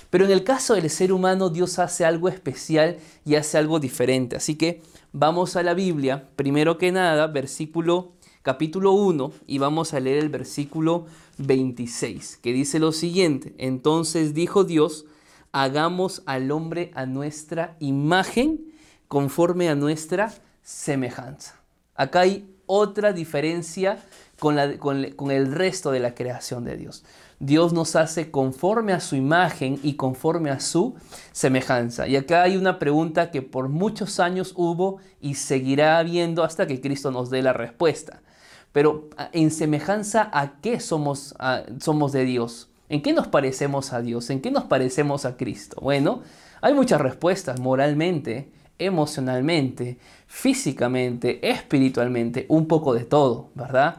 Pero 0.09 0.25
en 0.25 0.31
el 0.31 0.43
caso 0.43 0.75
del 0.75 0.89
ser 0.89 1.11
humano, 1.11 1.49
Dios 1.49 1.79
hace 1.79 2.05
algo 2.05 2.29
especial 2.29 2.97
y 3.25 3.35
hace 3.35 3.57
algo 3.57 3.79
diferente. 3.79 4.35
Así 4.35 4.55
que 4.55 4.81
vamos 5.11 5.55
a 5.55 5.63
la 5.63 5.73
Biblia, 5.73 6.29
primero 6.35 6.77
que 6.77 6.91
nada, 6.91 7.27
versículo 7.27 8.13
capítulo 8.41 8.93
1 8.93 9.31
y 9.47 9.57
vamos 9.57 9.93
a 9.93 9.99
leer 9.99 10.19
el 10.19 10.29
versículo 10.29 11.05
26, 11.37 12.39
que 12.41 12.53
dice 12.53 12.79
lo 12.79 12.91
siguiente, 12.91 13.53
entonces 13.57 14.33
dijo 14.33 14.63
Dios, 14.63 15.05
hagamos 15.51 16.23
al 16.25 16.51
hombre 16.51 16.91
a 16.95 17.05
nuestra 17.05 17.75
imagen 17.79 18.73
conforme 19.07 19.69
a 19.69 19.75
nuestra 19.75 20.33
semejanza. 20.63 21.59
Acá 21.95 22.21
hay 22.21 22.49
otra 22.65 23.13
diferencia 23.13 24.03
con, 24.39 24.77
con, 24.77 25.31
el 25.31 25.51
resto 25.51 25.91
de 25.91 25.99
la 25.99 26.15
creación 26.15 26.63
de 26.63 26.77
Dios. 26.77 27.03
Dios 27.39 27.71
nos 27.71 27.95
hace 27.95 28.31
conforme 28.31 28.91
a 28.91 28.99
su 28.99 29.15
imagen 29.15 29.79
y 29.81 29.93
conforme 29.93 30.49
a 30.49 30.59
su 30.59 30.95
semejanza. 31.31 32.07
Y 32.07 32.17
acá 32.17 32.43
hay 32.43 32.57
una 32.57 32.79
pregunta 32.79 33.31
que 33.31 33.41
por 33.41 33.69
muchos 33.69 34.19
años 34.19 34.53
hubo 34.57 34.97
y 35.21 35.35
seguirá 35.35 35.97
habiendo 35.99 36.43
hasta 36.43 36.67
que 36.67 36.81
Cristo 36.81 37.11
nos 37.11 37.29
dé 37.29 37.41
la 37.41 37.53
respuesta. 37.53 38.21
Pero 38.73 39.09
en 39.31 39.51
semejanza 39.51 40.29
a 40.33 40.59
qué 40.61 40.79
somos, 40.79 41.33
somos 41.79 42.11
de 42.11 42.25
Dios. 42.25 42.69
¿En 42.89 43.01
qué 43.01 43.13
nos 43.13 43.27
parecemos 43.27 43.93
a 43.93 44.01
Dios? 44.01 44.29
¿En 44.29 44.41
qué 44.41 44.51
nos 44.51 44.65
parecemos 44.65 45.25
a 45.25 45.37
Cristo? 45.37 45.77
Bueno, 45.81 46.23
hay 46.61 46.73
muchas 46.73 46.99
respuestas 46.99 47.59
moralmente, 47.59 48.51
emocionalmente, 48.77 49.97
físicamente, 50.27 51.49
espiritualmente, 51.49 52.45
un 52.49 52.67
poco 52.67 52.93
de 52.93 53.05
todo, 53.05 53.49
¿verdad? 53.55 53.97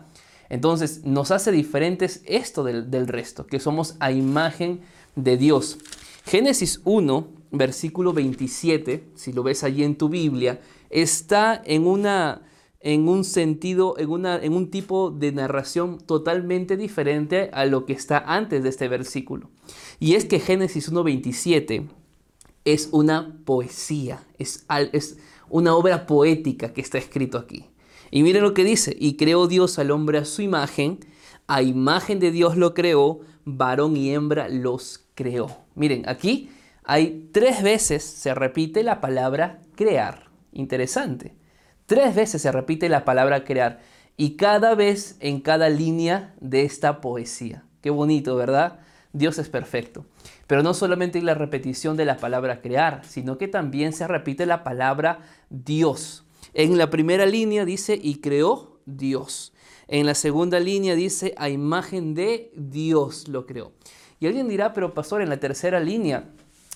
Entonces 0.50 1.04
nos 1.04 1.30
hace 1.30 1.52
diferentes 1.52 2.22
esto 2.26 2.64
del, 2.64 3.08
resto, 3.08 3.46
que 3.46 3.60
somos 3.60 3.96
a 4.00 4.12
imagen 4.12 4.80
de 5.14 5.36
Dios. 5.36 5.78
Génesis 6.26 6.80
1, 6.84 7.28
versículo 7.52 8.12
27, 8.12 9.04
si 9.14 9.32
lo 9.32 9.44
ves 9.44 9.64
allí 9.64 9.84
en 9.84 9.96
tu 9.96 10.08
Biblia, 10.08 10.60
está 10.90 11.62
en 11.64 11.86
una 11.86 12.42
en 12.82 13.08
un 13.08 13.24
sentido, 13.24 13.98
en, 13.98 14.08
una, 14.08 14.42
en 14.42 14.54
un 14.54 14.70
tipo 14.70 15.10
de 15.10 15.32
narración 15.32 15.98
totalmente 15.98 16.78
diferente 16.78 17.50
a 17.52 17.66
lo 17.66 17.84
que 17.84 17.92
está 17.92 18.24
antes 18.26 18.62
de 18.62 18.70
este 18.70 18.88
versículo. 18.88 19.50
Y 19.98 20.14
es 20.14 20.24
que 20.24 20.40
Génesis 20.40 20.90
1.27 20.90 21.86
es 22.64 22.88
una 22.90 23.36
poesía, 23.44 24.24
es, 24.38 24.64
es 24.92 25.18
una 25.50 25.76
obra 25.76 26.06
poética 26.06 26.72
que 26.72 26.80
está 26.80 26.96
escrito 26.96 27.36
aquí. 27.36 27.66
Y 28.10 28.22
miren 28.22 28.42
lo 28.42 28.54
que 28.54 28.64
dice, 28.64 28.96
y 28.98 29.16
creó 29.16 29.46
Dios 29.46 29.78
al 29.78 29.90
hombre 29.90 30.18
a 30.18 30.24
su 30.24 30.42
imagen, 30.42 31.00
a 31.46 31.62
imagen 31.62 32.18
de 32.20 32.30
Dios 32.30 32.56
lo 32.56 32.74
creó, 32.74 33.20
varón 33.44 33.96
y 33.96 34.12
hembra 34.12 34.48
los 34.48 35.06
creó. 35.14 35.58
Miren, 35.74 36.08
aquí 36.08 36.50
hay 36.84 37.28
tres 37.32 37.62
veces 37.62 38.04
se 38.04 38.34
repite 38.34 38.82
la 38.82 39.00
palabra 39.00 39.60
crear. 39.76 40.30
Interesante. 40.52 41.34
Tres 41.86 42.14
veces 42.14 42.42
se 42.42 42.52
repite 42.52 42.88
la 42.88 43.04
palabra 43.04 43.44
crear 43.44 43.80
y 44.16 44.36
cada 44.36 44.74
vez 44.74 45.16
en 45.20 45.40
cada 45.40 45.68
línea 45.68 46.34
de 46.40 46.62
esta 46.62 47.00
poesía. 47.00 47.64
Qué 47.80 47.90
bonito, 47.90 48.36
¿verdad? 48.36 48.80
Dios 49.12 49.38
es 49.38 49.48
perfecto. 49.48 50.04
Pero 50.46 50.62
no 50.62 50.74
solamente 50.74 51.22
la 51.22 51.34
repetición 51.34 51.96
de 51.96 52.04
la 52.04 52.16
palabra 52.16 52.60
crear, 52.60 53.02
sino 53.04 53.38
que 53.38 53.48
también 53.48 53.92
se 53.92 54.06
repite 54.06 54.46
la 54.46 54.62
palabra 54.62 55.20
Dios. 55.48 56.24
En 56.54 56.78
la 56.78 56.90
primera 56.90 57.26
línea 57.26 57.64
dice 57.64 57.98
y 58.00 58.16
creó 58.16 58.80
Dios. 58.86 59.52
En 59.88 60.06
la 60.06 60.14
segunda 60.14 60.60
línea 60.60 60.94
dice 60.94 61.34
a 61.36 61.48
imagen 61.48 62.14
de 62.14 62.52
Dios 62.54 63.28
lo 63.28 63.46
creó. 63.46 63.72
Y 64.20 64.26
alguien 64.26 64.48
dirá, 64.48 64.72
pero 64.72 64.94
pastor, 64.94 65.22
en 65.22 65.28
la 65.28 65.40
tercera 65.40 65.80
línea 65.80 66.30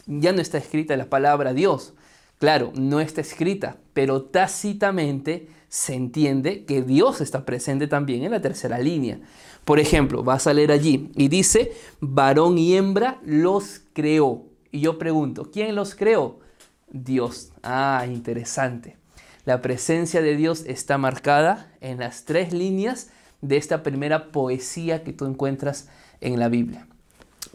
ya 0.07 0.33
no 0.33 0.40
está 0.40 0.59
escrita 0.59 0.97
la 0.97 1.09
palabra 1.09 1.54
Dios. 1.54 1.95
Claro, 2.38 2.73
no 2.75 3.00
está 3.00 3.21
escrita, 3.21 3.78
pero 3.93 4.23
tácitamente 4.23 5.49
se 5.69 5.95
entiende 5.95 6.64
que 6.64 6.83
Dios 6.83 7.21
está 7.21 7.45
presente 7.45 7.87
también 7.87 8.23
en 8.23 8.31
la 8.31 8.40
tercera 8.40 8.78
línea. 8.78 9.21
Por 9.64 9.81
ejemplo, 9.81 10.23
vas 10.23 10.47
a 10.47 10.54
leer 10.54 10.73
allí 10.73 11.11
y 11.16 11.28
dice, 11.28 11.73
varón 12.00 12.59
y 12.59 12.76
hembra 12.76 13.21
los 13.25 13.83
creó. 13.93 14.45
Y 14.71 14.81
yo 14.81 14.99
pregunto, 14.99 15.50
¿quién 15.50 15.75
los 15.75 15.95
creó? 15.95 16.40
Dios. 16.90 17.52
Ah, 17.62 18.07
interesante. 18.09 18.97
La 19.44 19.60
presencia 19.60 20.22
de 20.22 20.36
Dios 20.36 20.64
está 20.66 20.96
marcada 20.96 21.70
en 21.82 21.98
las 21.98 22.24
tres 22.24 22.54
líneas 22.54 23.10
de 23.42 23.58
esta 23.58 23.82
primera 23.82 24.32
poesía 24.32 25.04
que 25.04 25.12
tú 25.12 25.26
encuentras 25.26 25.88
en 26.22 26.40
la 26.40 26.48
Biblia. 26.48 26.86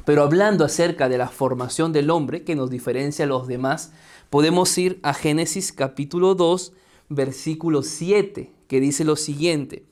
Pero 0.06 0.22
hablando 0.22 0.64
acerca 0.64 1.10
de 1.10 1.18
la 1.18 1.30
formación 1.30 1.92
del 1.92 2.12
hombre 2.12 2.44
que 2.44 2.56
nos 2.56 2.70
diferencia 2.70 3.26
a 3.26 3.28
los 3.28 3.48
demás, 3.48 3.92
podemos 4.30 4.78
ir 4.78 5.00
a 5.02 5.16
Génesis 5.16 5.72
capítulo 5.72 6.36
2, 6.36 6.74
versículo 7.10 7.82
7, 7.82 8.54
que 8.68 8.80
dice 8.80 9.04
lo 9.04 9.16
siguiente. 9.16 9.84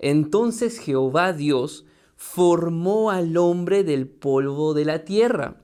Entonces 0.00 0.80
Jehová 0.80 1.32
Dios 1.32 1.86
formó 2.16 3.12
al 3.12 3.36
hombre 3.36 3.84
del 3.84 4.08
polvo 4.08 4.74
de 4.74 4.84
la 4.86 5.04
tierra, 5.04 5.60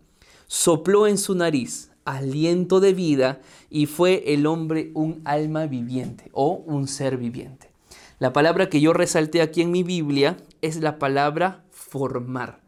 sopló 0.46 1.08
en 1.08 1.18
su 1.18 1.34
nariz 1.34 1.89
aliento 2.04 2.80
de 2.80 2.92
vida 2.92 3.40
y 3.68 3.86
fue 3.86 4.34
el 4.34 4.46
hombre 4.46 4.90
un 4.94 5.20
alma 5.24 5.66
viviente 5.66 6.30
o 6.32 6.62
un 6.66 6.88
ser 6.88 7.16
viviente. 7.16 7.70
La 8.18 8.32
palabra 8.32 8.68
que 8.68 8.80
yo 8.80 8.92
resalté 8.92 9.40
aquí 9.40 9.62
en 9.62 9.70
mi 9.70 9.82
Biblia 9.82 10.36
es 10.60 10.80
la 10.80 10.98
palabra 10.98 11.64
formar. 11.70 12.60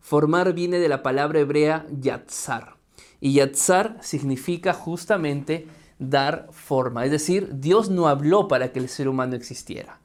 Formar 0.00 0.52
viene 0.54 0.78
de 0.78 0.88
la 0.88 1.02
palabra 1.02 1.40
hebrea 1.40 1.86
yatzar. 1.90 2.76
Y 3.20 3.34
yatzar 3.34 3.98
significa 4.02 4.72
justamente 4.72 5.66
dar 5.98 6.48
forma. 6.52 7.04
Es 7.04 7.10
decir, 7.10 7.50
Dios 7.60 7.90
no 7.90 8.08
habló 8.08 8.48
para 8.48 8.72
que 8.72 8.78
el 8.78 8.88
ser 8.88 9.08
humano 9.08 9.36
existiera. 9.36 10.00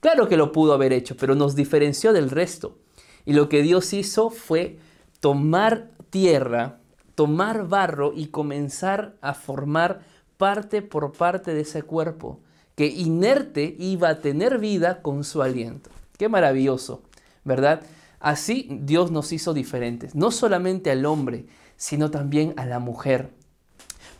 Claro 0.00 0.28
que 0.28 0.36
lo 0.36 0.52
pudo 0.52 0.72
haber 0.72 0.92
hecho, 0.92 1.16
pero 1.16 1.34
nos 1.34 1.54
diferenció 1.54 2.12
del 2.12 2.30
resto. 2.30 2.78
Y 3.24 3.32
lo 3.32 3.48
que 3.48 3.62
Dios 3.62 3.92
hizo 3.92 4.30
fue 4.30 4.78
tomar 5.20 5.90
tierra, 6.10 6.80
tomar 7.14 7.68
barro 7.68 8.12
y 8.14 8.26
comenzar 8.26 9.16
a 9.20 9.34
formar 9.34 10.02
parte 10.36 10.82
por 10.82 11.12
parte 11.12 11.54
de 11.54 11.60
ese 11.60 11.82
cuerpo, 11.82 12.40
que 12.74 12.86
inerte 12.86 13.76
iba 13.78 14.08
a 14.08 14.20
tener 14.20 14.58
vida 14.58 15.02
con 15.02 15.24
su 15.24 15.42
aliento. 15.42 15.90
Qué 16.18 16.28
maravilloso, 16.28 17.02
¿verdad? 17.44 17.82
Así 18.20 18.68
Dios 18.82 19.10
nos 19.10 19.32
hizo 19.32 19.54
diferentes, 19.54 20.14
no 20.14 20.30
solamente 20.30 20.90
al 20.90 21.06
hombre, 21.06 21.46
sino 21.76 22.10
también 22.10 22.54
a 22.56 22.66
la 22.66 22.78
mujer. 22.78 23.30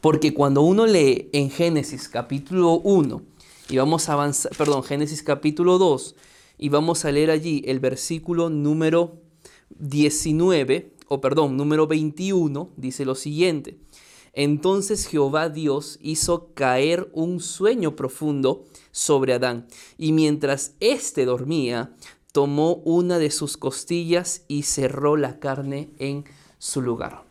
Porque 0.00 0.34
cuando 0.34 0.62
uno 0.62 0.86
lee 0.86 1.30
en 1.32 1.50
Génesis 1.50 2.08
capítulo 2.08 2.74
1 2.74 3.22
y 3.70 3.76
vamos 3.78 4.08
a 4.08 4.12
avanzar, 4.12 4.52
perdón, 4.56 4.82
Génesis 4.82 5.22
capítulo 5.22 5.78
2 5.78 6.14
y 6.58 6.68
vamos 6.68 7.04
a 7.04 7.12
leer 7.12 7.30
allí 7.30 7.62
el 7.66 7.80
versículo 7.80 8.50
número 8.50 9.22
19, 9.78 10.93
o 11.08 11.20
perdón, 11.20 11.56
número 11.56 11.86
21, 11.86 12.70
dice 12.76 13.04
lo 13.04 13.14
siguiente. 13.14 13.78
Entonces 14.32 15.06
Jehová 15.06 15.48
Dios 15.48 15.98
hizo 16.02 16.52
caer 16.54 17.08
un 17.12 17.40
sueño 17.40 17.94
profundo 17.94 18.64
sobre 18.90 19.32
Adán, 19.32 19.66
y 19.96 20.12
mientras 20.12 20.74
éste 20.80 21.24
dormía, 21.24 21.94
tomó 22.32 22.76
una 22.84 23.18
de 23.18 23.30
sus 23.30 23.56
costillas 23.56 24.42
y 24.48 24.64
cerró 24.64 25.16
la 25.16 25.38
carne 25.38 25.90
en 25.98 26.24
su 26.58 26.82
lugar. 26.82 27.22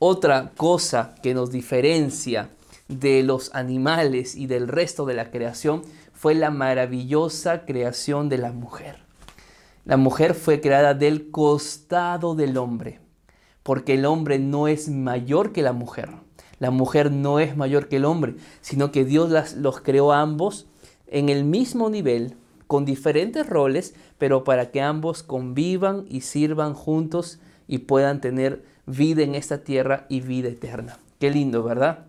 Otra 0.00 0.52
cosa 0.56 1.14
que 1.22 1.34
nos 1.34 1.52
diferencia 1.52 2.50
de 2.88 3.22
los 3.22 3.54
animales 3.54 4.34
y 4.34 4.46
del 4.46 4.66
resto 4.66 5.06
de 5.06 5.14
la 5.14 5.30
creación 5.30 5.82
fue 6.12 6.34
la 6.34 6.50
maravillosa 6.50 7.64
creación 7.64 8.28
de 8.28 8.38
la 8.38 8.50
mujer. 8.50 9.04
La 9.84 9.96
mujer 9.96 10.34
fue 10.34 10.60
creada 10.60 10.94
del 10.94 11.30
costado 11.30 12.34
del 12.34 12.56
hombre, 12.56 13.00
porque 13.62 13.94
el 13.94 14.04
hombre 14.04 14.38
no 14.38 14.68
es 14.68 14.88
mayor 14.88 15.52
que 15.52 15.62
la 15.62 15.72
mujer. 15.72 16.10
La 16.58 16.70
mujer 16.70 17.10
no 17.10 17.40
es 17.40 17.56
mayor 17.56 17.88
que 17.88 17.96
el 17.96 18.04
hombre, 18.04 18.36
sino 18.60 18.92
que 18.92 19.04
Dios 19.04 19.30
las, 19.30 19.54
los 19.54 19.80
creó 19.80 20.12
a 20.12 20.20
ambos 20.20 20.66
en 21.06 21.28
el 21.28 21.44
mismo 21.44 21.90
nivel, 21.90 22.36
con 22.66 22.84
diferentes 22.84 23.48
roles, 23.48 23.94
pero 24.18 24.44
para 24.44 24.70
que 24.70 24.80
ambos 24.80 25.22
convivan 25.22 26.04
y 26.08 26.20
sirvan 26.20 26.74
juntos 26.74 27.40
y 27.66 27.78
puedan 27.78 28.20
tener 28.20 28.64
vida 28.86 29.22
en 29.22 29.34
esta 29.34 29.64
tierra 29.64 30.06
y 30.08 30.20
vida 30.20 30.48
eterna. 30.48 30.98
Qué 31.18 31.30
lindo, 31.30 31.62
¿verdad? 31.62 32.06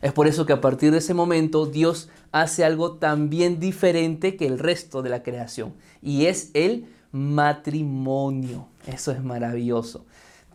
Es 0.00 0.12
por 0.12 0.28
eso 0.28 0.46
que 0.46 0.52
a 0.52 0.60
partir 0.60 0.92
de 0.92 0.98
ese 0.98 1.14
momento 1.14 1.66
Dios 1.66 2.08
hace 2.32 2.64
algo 2.64 2.96
también 2.96 3.58
diferente 3.58 4.36
que 4.36 4.46
el 4.46 4.58
resto 4.58 5.02
de 5.02 5.10
la 5.10 5.22
creación 5.22 5.74
y 6.02 6.26
es 6.26 6.50
el 6.54 6.86
matrimonio. 7.10 8.68
Eso 8.86 9.12
es 9.12 9.22
maravilloso. 9.22 10.04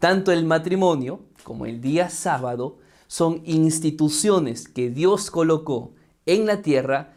Tanto 0.03 0.33
el 0.33 0.43
matrimonio 0.43 1.21
como 1.45 1.65
el 1.65 1.79
día 1.79 2.09
sábado 2.09 2.75
son 3.07 3.41
instituciones 3.45 4.67
que 4.67 4.89
Dios 4.89 5.31
colocó 5.31 5.93
en 6.25 6.45
la 6.45 6.61
tierra 6.61 7.13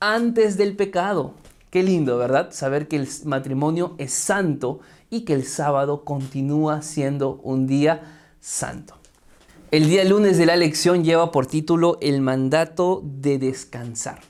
antes 0.00 0.56
del 0.56 0.74
pecado. 0.74 1.34
Qué 1.68 1.82
lindo, 1.82 2.16
¿verdad? 2.16 2.48
Saber 2.52 2.88
que 2.88 2.96
el 2.96 3.06
matrimonio 3.26 3.94
es 3.98 4.14
santo 4.14 4.80
y 5.10 5.26
que 5.26 5.34
el 5.34 5.44
sábado 5.44 6.02
continúa 6.06 6.80
siendo 6.80 7.40
un 7.42 7.66
día 7.66 8.32
santo. 8.40 8.94
El 9.70 9.90
día 9.90 10.02
lunes 10.06 10.38
de 10.38 10.46
la 10.46 10.56
lección 10.56 11.04
lleva 11.04 11.32
por 11.32 11.44
título 11.44 11.98
el 12.00 12.22
mandato 12.22 13.02
de 13.04 13.36
descansar. 13.36 14.20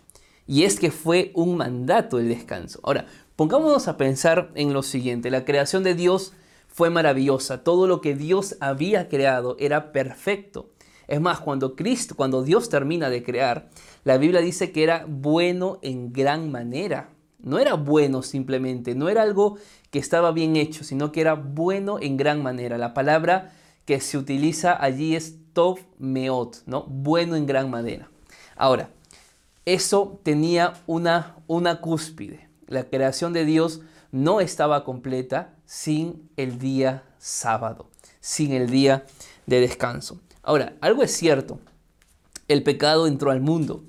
Y 0.49 0.64
es 0.64 0.81
que 0.81 0.90
fue 0.90 1.31
un 1.37 1.57
mandato 1.57 2.19
el 2.19 2.29
descanso. 2.29 2.81
Ahora, 2.83 3.07
pongámonos 3.37 3.87
a 3.87 3.97
pensar 3.97 4.50
en 4.57 4.73
lo 4.73 4.83
siguiente. 4.83 5.31
La 5.31 5.45
creación 5.45 5.85
de 5.85 5.95
Dios 5.95 6.33
fue 6.80 6.88
maravillosa. 6.88 7.62
Todo 7.62 7.87
lo 7.87 8.00
que 8.00 8.14
Dios 8.14 8.56
había 8.58 9.10
creado 9.10 9.54
era 9.58 9.92
perfecto. 9.92 10.70
Es 11.08 11.20
más, 11.20 11.38
cuando 11.38 11.76
Cristo, 11.76 12.14
cuando 12.16 12.42
Dios 12.42 12.70
termina 12.70 13.10
de 13.10 13.22
crear, 13.22 13.68
la 14.02 14.16
Biblia 14.16 14.40
dice 14.40 14.72
que 14.72 14.82
era 14.82 15.04
bueno 15.06 15.78
en 15.82 16.10
gran 16.10 16.50
manera. 16.50 17.10
No 17.38 17.58
era 17.58 17.75
bueno 17.75 18.22
simplemente, 18.22 18.94
no 18.94 19.10
era 19.10 19.20
algo 19.20 19.58
que 19.90 19.99
estaba 19.99 20.32
bien 20.32 20.56
hecho, 20.56 20.82
sino 20.82 21.12
que 21.12 21.20
era 21.20 21.34
bueno 21.34 21.99
en 22.00 22.16
gran 22.16 22.42
manera. 22.42 22.78
La 22.78 22.94
palabra 22.94 23.52
que 23.84 24.00
se 24.00 24.16
utiliza 24.16 24.82
allí 24.82 25.14
es 25.14 25.37
tov 25.52 25.80
meot, 25.99 26.62
¿no? 26.64 26.84
Bueno 26.84 27.37
en 27.37 27.44
gran 27.44 27.68
manera. 27.68 28.08
Ahora, 28.56 28.88
eso 29.66 30.18
tenía 30.22 30.72
una, 30.87 31.37
una 31.46 31.82
cúspide. 31.82 32.49
La 32.68 32.84
creación 32.84 33.34
de 33.34 33.44
Dios 33.44 33.82
no 34.12 34.40
estaba 34.40 34.85
completa 34.85 35.57
sin 35.64 36.31
el 36.37 36.59
día 36.59 37.05
sábado, 37.19 37.90
sin 38.21 38.52
el 38.52 38.69
día 38.71 39.07
de 39.47 39.61
descanso. 39.61 40.21
Ahora, 40.43 40.76
algo 40.81 41.02
es 41.02 41.12
cierto, 41.12 41.61
el 42.49 42.62
pecado 42.62 43.07
entró 43.07 43.31
al 43.31 43.40
mundo, 43.40 43.85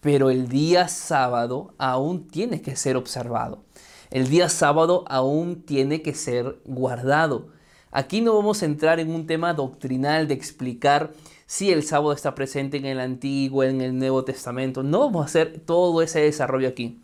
pero 0.00 0.30
el 0.30 0.48
día 0.48 0.88
sábado 0.88 1.74
aún 1.78 2.28
tiene 2.28 2.60
que 2.62 2.76
ser 2.76 2.96
observado. 2.96 3.64
El 4.10 4.28
día 4.28 4.48
sábado 4.48 5.04
aún 5.08 5.62
tiene 5.62 6.02
que 6.02 6.14
ser 6.14 6.60
guardado. 6.64 7.48
Aquí 7.90 8.20
no 8.20 8.34
vamos 8.34 8.62
a 8.62 8.66
entrar 8.66 8.98
en 8.98 9.10
un 9.10 9.26
tema 9.26 9.54
doctrinal 9.54 10.26
de 10.26 10.34
explicar 10.34 11.12
si 11.46 11.70
el 11.70 11.84
sábado 11.84 12.12
está 12.12 12.34
presente 12.34 12.76
en 12.76 12.86
el 12.86 12.98
Antiguo, 12.98 13.62
en 13.62 13.80
el 13.80 13.96
Nuevo 13.96 14.24
Testamento. 14.24 14.82
No 14.82 15.00
vamos 15.00 15.22
a 15.22 15.26
hacer 15.26 15.60
todo 15.64 16.02
ese 16.02 16.20
desarrollo 16.20 16.68
aquí. 16.68 17.03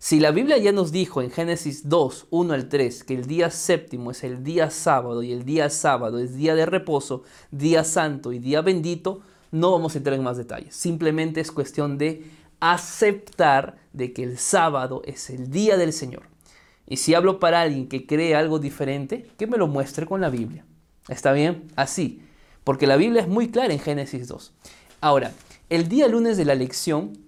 Si 0.00 0.20
la 0.20 0.30
Biblia 0.30 0.56
ya 0.58 0.70
nos 0.70 0.92
dijo 0.92 1.22
en 1.22 1.30
Génesis 1.32 1.88
2, 1.88 2.28
1 2.30 2.54
al 2.54 2.68
3, 2.68 3.02
que 3.02 3.14
el 3.14 3.26
día 3.26 3.50
séptimo 3.50 4.12
es 4.12 4.22
el 4.22 4.44
día 4.44 4.70
sábado 4.70 5.24
y 5.24 5.32
el 5.32 5.44
día 5.44 5.70
sábado 5.70 6.20
es 6.20 6.36
día 6.36 6.54
de 6.54 6.66
reposo, 6.66 7.24
día 7.50 7.82
santo 7.82 8.32
y 8.32 8.38
día 8.38 8.62
bendito, 8.62 9.22
no 9.50 9.72
vamos 9.72 9.94
a 9.94 9.98
entrar 9.98 10.14
en 10.14 10.22
más 10.22 10.36
detalles. 10.36 10.76
Simplemente 10.76 11.40
es 11.40 11.50
cuestión 11.50 11.98
de 11.98 12.30
aceptar 12.60 13.78
de 13.92 14.12
que 14.12 14.22
el 14.22 14.38
sábado 14.38 15.02
es 15.04 15.30
el 15.30 15.50
día 15.50 15.76
del 15.76 15.92
Señor. 15.92 16.22
Y 16.86 16.98
si 16.98 17.14
hablo 17.14 17.40
para 17.40 17.60
alguien 17.62 17.88
que 17.88 18.06
cree 18.06 18.36
algo 18.36 18.60
diferente, 18.60 19.28
que 19.36 19.48
me 19.48 19.58
lo 19.58 19.66
muestre 19.66 20.06
con 20.06 20.20
la 20.20 20.30
Biblia. 20.30 20.64
¿Está 21.08 21.32
bien? 21.32 21.72
Así. 21.74 22.22
Porque 22.62 22.86
la 22.86 22.96
Biblia 22.96 23.22
es 23.22 23.28
muy 23.28 23.50
clara 23.50 23.72
en 23.72 23.80
Génesis 23.80 24.28
2. 24.28 24.52
Ahora, 25.00 25.32
el 25.70 25.88
día 25.88 26.06
lunes 26.06 26.36
de 26.36 26.44
la 26.44 26.54
lección 26.54 27.27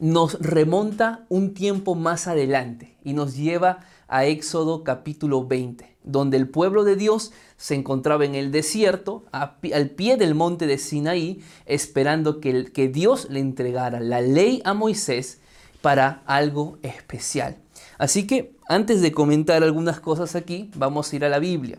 nos 0.00 0.40
remonta 0.40 1.24
un 1.28 1.54
tiempo 1.54 1.94
más 1.94 2.26
adelante 2.26 2.96
y 3.04 3.12
nos 3.12 3.36
lleva 3.36 3.80
a 4.08 4.26
Éxodo 4.26 4.84
capítulo 4.84 5.46
20, 5.46 5.96
donde 6.02 6.36
el 6.36 6.48
pueblo 6.48 6.84
de 6.84 6.96
Dios 6.96 7.32
se 7.56 7.74
encontraba 7.74 8.24
en 8.24 8.34
el 8.34 8.50
desierto, 8.50 9.24
al 9.32 9.90
pie 9.90 10.16
del 10.16 10.34
monte 10.34 10.66
de 10.66 10.78
Sinaí, 10.78 11.42
esperando 11.66 12.40
que, 12.40 12.66
que 12.72 12.88
Dios 12.88 13.28
le 13.30 13.40
entregara 13.40 14.00
la 14.00 14.20
ley 14.20 14.60
a 14.64 14.74
Moisés 14.74 15.40
para 15.80 16.22
algo 16.26 16.78
especial. 16.82 17.56
Así 17.98 18.26
que 18.26 18.56
antes 18.68 19.00
de 19.00 19.12
comentar 19.12 19.62
algunas 19.62 20.00
cosas 20.00 20.34
aquí, 20.34 20.70
vamos 20.74 21.12
a 21.12 21.16
ir 21.16 21.24
a 21.24 21.28
la 21.28 21.38
Biblia, 21.38 21.78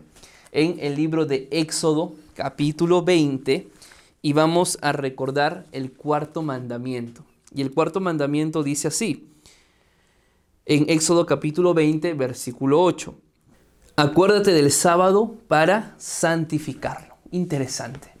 en 0.52 0.76
el 0.80 0.94
libro 0.94 1.26
de 1.26 1.48
Éxodo 1.50 2.14
capítulo 2.34 3.02
20, 3.02 3.68
y 4.22 4.32
vamos 4.32 4.78
a 4.80 4.92
recordar 4.92 5.66
el 5.72 5.92
cuarto 5.92 6.42
mandamiento. 6.42 7.24
Y 7.56 7.62
el 7.62 7.72
cuarto 7.72 8.00
mandamiento 8.00 8.62
dice 8.62 8.88
así, 8.88 9.30
en 10.66 10.90
Éxodo 10.90 11.24
capítulo 11.24 11.72
20, 11.72 12.12
versículo 12.12 12.82
8. 12.82 13.14
Acuérdate 13.96 14.52
del 14.52 14.70
sábado 14.70 15.36
para 15.48 15.94
santificarlo. 15.96 17.14
Interesante. 17.30 18.12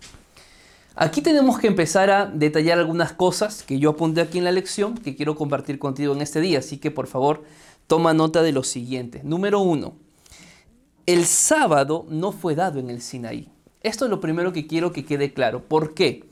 Aquí 0.94 1.20
tenemos 1.20 1.58
que 1.58 1.66
empezar 1.66 2.08
a 2.08 2.24
detallar 2.24 2.78
algunas 2.78 3.12
cosas 3.12 3.62
que 3.62 3.78
yo 3.78 3.90
apunté 3.90 4.22
aquí 4.22 4.38
en 4.38 4.44
la 4.44 4.52
lección 4.52 4.96
que 4.96 5.14
quiero 5.14 5.36
compartir 5.36 5.78
contigo 5.78 6.14
en 6.14 6.22
este 6.22 6.40
día. 6.40 6.60
Así 6.60 6.78
que 6.78 6.90
por 6.90 7.06
favor, 7.06 7.44
toma 7.86 8.14
nota 8.14 8.42
de 8.42 8.52
lo 8.52 8.62
siguiente. 8.62 9.20
Número 9.22 9.60
uno, 9.60 9.96
el 11.04 11.26
sábado 11.26 12.06
no 12.08 12.32
fue 12.32 12.54
dado 12.54 12.78
en 12.78 12.88
el 12.88 13.02
Sinaí. 13.02 13.50
Esto 13.82 14.06
es 14.06 14.10
lo 14.10 14.18
primero 14.18 14.54
que 14.54 14.66
quiero 14.66 14.92
que 14.92 15.04
quede 15.04 15.34
claro. 15.34 15.62
¿Por 15.62 15.92
qué? 15.92 16.24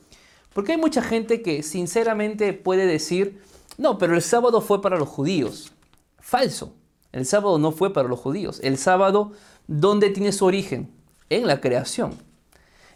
Porque 0.54 0.72
hay 0.72 0.78
mucha 0.78 1.02
gente 1.02 1.42
que 1.42 1.62
sinceramente 1.62 2.52
puede 2.54 2.86
decir, 2.86 3.42
no, 3.76 3.98
pero 3.98 4.14
el 4.14 4.22
sábado 4.22 4.60
fue 4.60 4.80
para 4.80 4.96
los 4.96 5.08
judíos. 5.08 5.72
Falso. 6.20 6.74
El 7.12 7.26
sábado 7.26 7.58
no 7.58 7.72
fue 7.72 7.92
para 7.92 8.08
los 8.08 8.20
judíos. 8.20 8.60
El 8.62 8.78
sábado, 8.78 9.32
¿dónde 9.66 10.10
tiene 10.10 10.32
su 10.32 10.46
origen? 10.46 10.90
En 11.28 11.46
la 11.46 11.60
creación. 11.60 12.14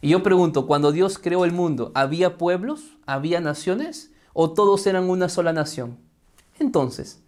Y 0.00 0.10
yo 0.10 0.22
pregunto, 0.22 0.66
cuando 0.66 0.92
Dios 0.92 1.18
creó 1.18 1.44
el 1.44 1.52
mundo, 1.52 1.90
¿había 1.94 2.38
pueblos? 2.38 2.96
¿Había 3.06 3.40
naciones? 3.40 4.12
¿O 4.32 4.52
todos 4.52 4.86
eran 4.86 5.10
una 5.10 5.28
sola 5.28 5.52
nación? 5.52 5.98
Entonces, 6.60 7.20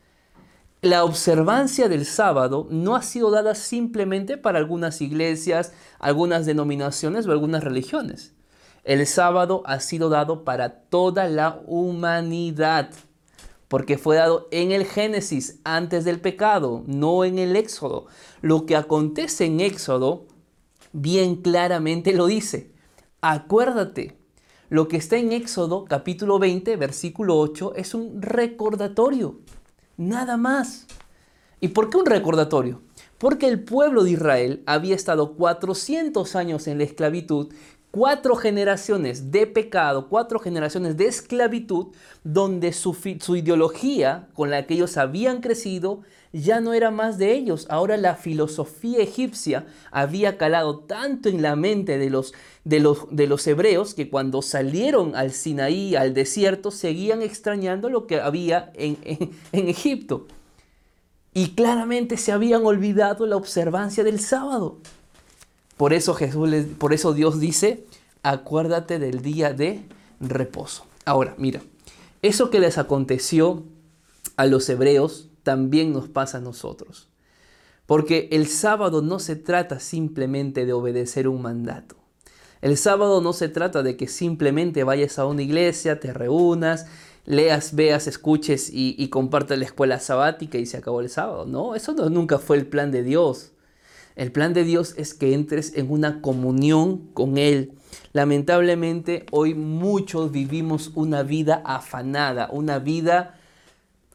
la 0.80 1.04
observancia 1.04 1.88
del 1.88 2.06
sábado 2.06 2.68
no 2.70 2.94
ha 2.94 3.02
sido 3.02 3.30
dada 3.30 3.54
simplemente 3.54 4.36
para 4.36 4.58
algunas 4.58 5.00
iglesias, 5.00 5.72
algunas 5.98 6.46
denominaciones 6.46 7.26
o 7.26 7.32
algunas 7.32 7.64
religiones. 7.64 8.32
El 8.84 9.06
sábado 9.06 9.62
ha 9.66 9.80
sido 9.80 10.08
dado 10.08 10.44
para 10.44 10.80
toda 10.82 11.28
la 11.28 11.60
humanidad, 11.66 12.90
porque 13.68 13.98
fue 13.98 14.16
dado 14.16 14.48
en 14.50 14.72
el 14.72 14.86
Génesis, 14.86 15.60
antes 15.64 16.04
del 16.04 16.20
pecado, 16.20 16.82
no 16.86 17.24
en 17.24 17.38
el 17.38 17.56
Éxodo. 17.56 18.06
Lo 18.40 18.66
que 18.66 18.76
acontece 18.76 19.44
en 19.44 19.60
Éxodo 19.60 20.26
bien 20.92 21.36
claramente 21.36 22.12
lo 22.14 22.26
dice. 22.26 22.72
Acuérdate, 23.20 24.16
lo 24.70 24.88
que 24.88 24.96
está 24.96 25.16
en 25.16 25.32
Éxodo 25.32 25.84
capítulo 25.84 26.38
20, 26.38 26.76
versículo 26.76 27.38
8, 27.38 27.74
es 27.76 27.94
un 27.94 28.22
recordatorio, 28.22 29.40
nada 29.96 30.36
más. 30.36 30.86
¿Y 31.60 31.68
por 31.68 31.90
qué 31.90 31.98
un 31.98 32.06
recordatorio? 32.06 32.80
Porque 33.18 33.46
el 33.46 33.62
pueblo 33.62 34.04
de 34.04 34.12
Israel 34.12 34.62
había 34.64 34.94
estado 34.94 35.34
400 35.34 36.34
años 36.36 36.66
en 36.66 36.78
la 36.78 36.84
esclavitud 36.84 37.52
cuatro 37.90 38.36
generaciones 38.36 39.30
de 39.30 39.46
pecado, 39.46 40.08
cuatro 40.08 40.38
generaciones 40.38 40.96
de 40.96 41.06
esclavitud, 41.06 41.88
donde 42.22 42.72
su, 42.72 42.96
ideología 43.36 44.28
con 44.34 44.50
la 44.50 44.66
que 44.66 44.74
ellos 44.74 44.96
habían 44.96 45.40
crecido 45.40 46.02
ya 46.32 46.60
no 46.60 46.72
era 46.72 46.90
más 46.92 47.18
de 47.18 47.32
ellos. 47.32 47.66
Ahora 47.68 47.96
la 47.96 48.14
filosofía 48.14 49.00
egipcia 49.00 49.66
había 49.90 50.38
calado 50.38 50.80
tanto 50.80 51.28
en 51.28 51.42
la 51.42 51.56
mente 51.56 51.98
de 51.98 52.10
los, 52.10 52.32
de 52.64 52.78
los, 52.78 53.06
de 53.10 53.26
los 53.26 53.46
hebreos 53.46 53.94
que 53.94 54.08
cuando 54.08 54.40
salieron 54.40 55.16
al 55.16 55.32
Sinaí, 55.32 55.96
al 55.96 56.14
desierto, 56.14 56.70
seguían 56.70 57.22
extrañando 57.22 57.90
lo 57.90 58.06
que 58.06 58.20
había 58.20 58.70
en, 58.74 58.98
en 59.04 59.68
Egipto. 59.68 60.28
Y 61.32 61.54
claramente 61.54 62.16
se 62.16 62.32
habían 62.32 62.64
olvidado 62.64 63.26
la 63.26 63.36
observancia 63.36 64.04
del 64.04 64.20
sábado. 64.20 64.78
Por 65.80 65.94
eso 65.94 66.12
Jesús 66.12 66.50
por 66.76 66.92
eso 66.92 67.14
Dios 67.14 67.40
dice, 67.40 67.86
acuérdate 68.22 68.98
del 68.98 69.22
día 69.22 69.54
de 69.54 69.82
reposo. 70.20 70.84
Ahora, 71.06 71.34
mira, 71.38 71.62
eso 72.20 72.50
que 72.50 72.60
les 72.60 72.76
aconteció 72.76 73.62
a 74.36 74.44
los 74.44 74.68
hebreos 74.68 75.30
también 75.42 75.94
nos 75.94 76.06
pasa 76.06 76.36
a 76.36 76.42
nosotros. 76.42 77.08
Porque 77.86 78.28
el 78.30 78.46
sábado 78.46 79.00
no 79.00 79.18
se 79.20 79.36
trata 79.36 79.80
simplemente 79.80 80.66
de 80.66 80.74
obedecer 80.74 81.26
un 81.26 81.40
mandato. 81.40 81.96
El 82.60 82.76
sábado 82.76 83.22
no 83.22 83.32
se 83.32 83.48
trata 83.48 83.82
de 83.82 83.96
que 83.96 84.06
simplemente 84.06 84.84
vayas 84.84 85.18
a 85.18 85.24
una 85.24 85.40
iglesia, 85.40 85.98
te 85.98 86.12
reúnas, 86.12 86.88
leas, 87.24 87.74
veas, 87.74 88.06
escuches 88.06 88.68
y, 88.68 88.96
y 88.98 89.08
compartas 89.08 89.58
la 89.58 89.64
escuela 89.64 89.98
sabática 89.98 90.58
y 90.58 90.66
se 90.66 90.76
acabó 90.76 91.00
el 91.00 91.08
sábado. 91.08 91.46
No, 91.46 91.74
eso 91.74 91.94
nunca 92.10 92.38
fue 92.38 92.58
el 92.58 92.66
plan 92.66 92.90
de 92.90 93.02
Dios. 93.02 93.52
El 94.16 94.32
plan 94.32 94.52
de 94.52 94.64
Dios 94.64 94.94
es 94.96 95.14
que 95.14 95.34
entres 95.34 95.76
en 95.76 95.90
una 95.90 96.20
comunión 96.20 97.08
con 97.14 97.38
Él. 97.38 97.72
Lamentablemente 98.12 99.26
hoy 99.30 99.54
muchos 99.54 100.32
vivimos 100.32 100.92
una 100.94 101.22
vida 101.22 101.62
afanada, 101.64 102.48
una 102.52 102.78
vida 102.78 103.40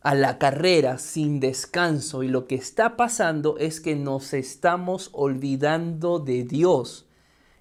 a 0.01 0.13
la 0.13 0.38
carrera, 0.38 0.99
sin 0.99 1.39
descanso. 1.39 2.21
Y 2.23 2.27
lo 2.27 2.45
que 2.45 2.55
está 2.55 2.95
pasando 2.95 3.58
es 3.58 3.81
que 3.81 3.95
nos 3.95 4.34
estamos 4.34 5.10
olvidando 5.13 6.19
de 6.19 6.43
Dios 6.43 7.08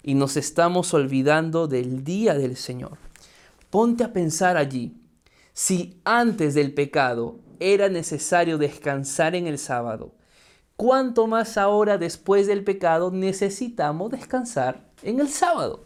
y 0.03 0.13
nos 0.13 0.37
estamos 0.37 0.93
olvidando 0.93 1.67
del 1.67 2.03
día 2.03 2.35
del 2.35 2.55
Señor. 2.55 2.99
Ponte 3.71 4.03
a 4.03 4.13
pensar 4.13 4.57
allí. 4.57 4.95
Si 5.53 5.99
antes 6.03 6.53
del 6.53 6.73
pecado 6.73 7.39
era 7.59 7.89
necesario 7.89 8.57
descansar 8.57 9.35
en 9.35 9.47
el 9.47 9.57
sábado, 9.57 10.13
cuánto 10.77 11.27
más 11.27 11.57
ahora 11.57 11.97
después 11.97 12.47
del 12.47 12.63
pecado 12.63 13.11
necesitamos 13.11 14.11
descansar 14.11 14.85
en 15.03 15.19
el 15.19 15.29
sábado. 15.29 15.81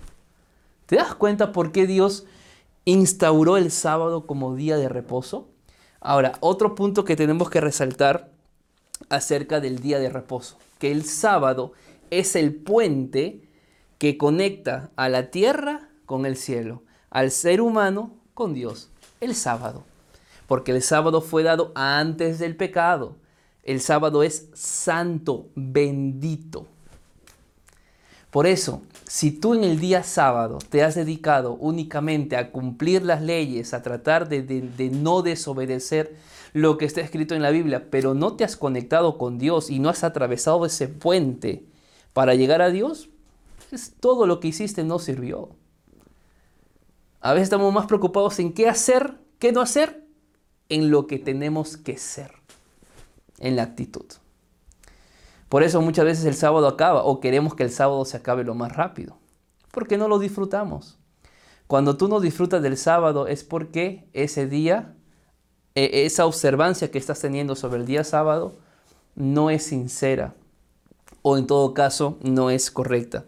¿Te 0.86 0.96
das 0.96 1.16
cuenta 1.16 1.52
por 1.52 1.72
qué 1.72 1.86
Dios 1.86 2.26
instauró 2.86 3.58
el 3.58 3.72
sábado 3.72 4.26
como 4.26 4.56
día 4.56 4.78
de 4.78 4.90
reposo? 4.90 5.48
Ahora, 6.02 6.34
otro 6.40 6.76
punto 6.76 7.04
que 7.04 7.16
tenemos 7.16 7.50
que 7.50 7.62
resaltar 7.62 8.32
acerca 9.10 9.60
del 9.60 9.80
día 9.80 10.00
de 10.00 10.10
reposo, 10.10 10.58
que 10.80 10.92
el 10.92 11.04
sábado 11.06 11.74
es 12.10 12.36
el 12.36 12.56
puente 12.56 13.48
que 13.98 14.18
conecta 14.18 14.90
a 14.96 15.10
la 15.10 15.30
tierra 15.30 15.90
con 16.06 16.26
el 16.26 16.38
cielo, 16.38 16.84
al 17.10 17.32
ser 17.32 17.62
humano 17.62 18.16
con 18.34 18.54
Dios, 18.54 18.90
el 19.20 19.36
sábado. 19.36 19.84
Porque 20.48 20.72
el 20.72 20.82
sábado 20.82 21.22
fue 21.22 21.44
dado 21.44 21.72
antes 21.76 22.40
del 22.40 22.56
pecado. 22.56 23.16
El 23.70 23.82
sábado 23.82 24.24
es 24.24 24.50
santo, 24.56 25.46
bendito. 25.54 26.66
Por 28.32 28.48
eso, 28.48 28.82
si 29.08 29.30
tú 29.30 29.54
en 29.54 29.64
el 29.64 29.80
día 29.80 30.02
sábado 30.02 30.58
te 30.72 30.82
has 30.82 30.96
dedicado 30.96 31.54
únicamente 31.54 32.36
a 32.36 32.52
cumplir 32.52 33.04
las 33.04 33.22
leyes, 33.22 33.76
a 33.76 33.84
tratar 33.84 34.28
de, 34.28 34.90
no 34.92 35.22
desobedecer 35.22 36.16
lo 36.52 36.80
que 36.80 36.86
está 36.86 37.02
escrito 37.02 37.36
en 37.36 37.44
la 37.44 37.52
Biblia, 37.52 37.92
pero 37.92 38.16
no 38.16 38.36
te 38.36 38.44
has 38.44 38.58
conectado 38.58 39.20
con 39.20 39.38
Dios 39.38 39.70
y 39.70 39.78
no 39.78 39.90
has 39.90 40.04
atravesado 40.04 40.66
ese 40.66 40.88
puente 40.88 41.64
para 42.14 42.34
llegar 42.34 42.64
a 42.64 42.72
Dios, 42.72 43.12
pues, 43.70 43.94
todo 44.00 44.26
lo 44.26 44.40
que 44.40 44.48
hiciste 44.48 44.84
no 44.84 44.98
sirvió. 44.98 45.50
A 47.22 47.34
veces 47.34 47.44
estamos 47.44 47.72
más 47.72 47.86
preocupados 47.86 48.40
en 48.40 48.52
qué 48.52 48.68
hacer, 48.68 49.20
qué 49.38 49.52
no 49.52 49.62
hacer, 49.62 50.04
en 50.70 50.90
lo 50.90 51.06
que 51.06 51.20
tenemos 51.20 51.78
que 51.78 51.98
ser, 51.98 52.39
en 53.40 53.56
la 53.56 53.64
actitud. 53.64 54.06
Por 55.50 55.64
eso 55.64 55.82
muchas 55.82 56.06
veces 56.06 56.26
el 56.26 56.36
sábado 56.36 56.68
acaba 56.68 57.04
o 57.04 57.20
queremos 57.20 57.56
que 57.56 57.64
el 57.64 57.72
sábado 57.72 58.06
se 58.06 58.18
acabe 58.18 58.44
lo 58.44 58.54
más 58.54 58.76
rápido, 58.76 59.18
porque 59.72 59.98
no 59.98 60.08
lo 60.08 60.20
disfrutamos. 60.20 61.00
Cuando 61.68 61.98
tú 61.98 62.08
no 62.08 62.20
disfrutas 62.20 62.62
del 62.62 62.78
sábado 62.78 63.28
es 63.28 63.44
porque 63.44 64.08
ese 64.14 64.48
día, 64.48 64.96
e, 65.76 66.06
esa 66.06 66.26
observancia 66.26 66.92
que 66.92 66.98
estás 66.98 67.20
teniendo 67.20 67.56
sobre 67.56 67.80
el 67.80 67.86
día 67.86 68.04
sábado, 68.04 68.60
no 69.16 69.50
es 69.50 69.64
sincera 69.64 70.36
o 71.22 71.38
en 71.38 71.48
todo 71.48 71.74
caso 71.74 72.18
no 72.22 72.50
es 72.50 72.72
correcta. 72.72 73.26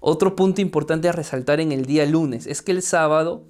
Otro 0.00 0.36
punto 0.36 0.60
importante 0.60 1.08
a 1.08 1.12
resaltar 1.12 1.60
en 1.60 1.72
el 1.72 1.86
día 1.86 2.06
lunes 2.06 2.46
es 2.46 2.62
que 2.62 2.72
el 2.72 2.82
sábado 2.82 3.44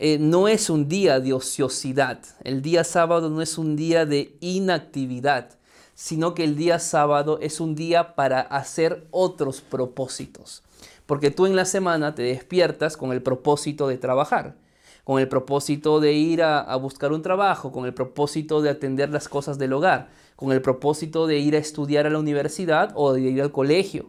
eh, 0.00 0.16
no 0.20 0.46
es 0.46 0.70
un 0.70 0.88
día 0.88 1.18
de 1.18 1.32
ociosidad, 1.32 2.20
el 2.44 2.62
día 2.62 2.84
sábado 2.84 3.30
no 3.30 3.42
es 3.42 3.58
un 3.58 3.74
día 3.74 4.06
de 4.06 4.36
inactividad, 4.38 5.50
sino 5.96 6.34
que 6.34 6.44
el 6.44 6.54
día 6.54 6.78
sábado 6.78 7.40
es 7.42 7.58
un 7.58 7.74
día 7.74 8.14
para 8.14 8.40
hacer 8.40 9.08
otros 9.10 9.60
propósitos. 9.60 10.62
Porque 11.04 11.32
tú 11.32 11.46
en 11.46 11.56
la 11.56 11.64
semana 11.64 12.14
te 12.14 12.22
despiertas 12.22 12.96
con 12.96 13.10
el 13.10 13.22
propósito 13.22 13.88
de 13.88 13.98
trabajar, 13.98 14.54
con 15.02 15.18
el 15.18 15.26
propósito 15.26 15.98
de 15.98 16.12
ir 16.12 16.44
a, 16.44 16.60
a 16.60 16.76
buscar 16.76 17.12
un 17.12 17.22
trabajo, 17.22 17.72
con 17.72 17.84
el 17.84 17.92
propósito 17.92 18.62
de 18.62 18.70
atender 18.70 19.10
las 19.10 19.28
cosas 19.28 19.58
del 19.58 19.72
hogar, 19.72 20.10
con 20.36 20.52
el 20.52 20.62
propósito 20.62 21.26
de 21.26 21.38
ir 21.38 21.56
a 21.56 21.58
estudiar 21.58 22.06
a 22.06 22.10
la 22.10 22.20
universidad 22.20 22.92
o 22.94 23.14
de 23.14 23.22
ir 23.22 23.42
al 23.42 23.50
colegio. 23.50 24.06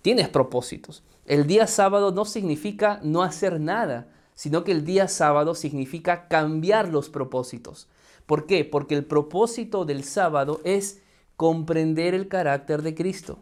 Tienes 0.00 0.30
propósitos. 0.30 1.02
El 1.26 1.46
día 1.46 1.66
sábado 1.66 2.12
no 2.12 2.24
significa 2.24 2.98
no 3.02 3.22
hacer 3.22 3.60
nada, 3.60 4.08
sino 4.38 4.62
que 4.62 4.70
el 4.70 4.84
día 4.84 5.08
sábado 5.08 5.56
significa 5.56 6.28
cambiar 6.28 6.90
los 6.90 7.10
propósitos. 7.10 7.88
¿Por 8.24 8.46
qué? 8.46 8.64
Porque 8.64 8.94
el 8.94 9.04
propósito 9.04 9.84
del 9.84 10.04
sábado 10.04 10.60
es 10.62 11.02
comprender 11.36 12.14
el 12.14 12.28
carácter 12.28 12.82
de 12.82 12.94
Cristo. 12.94 13.40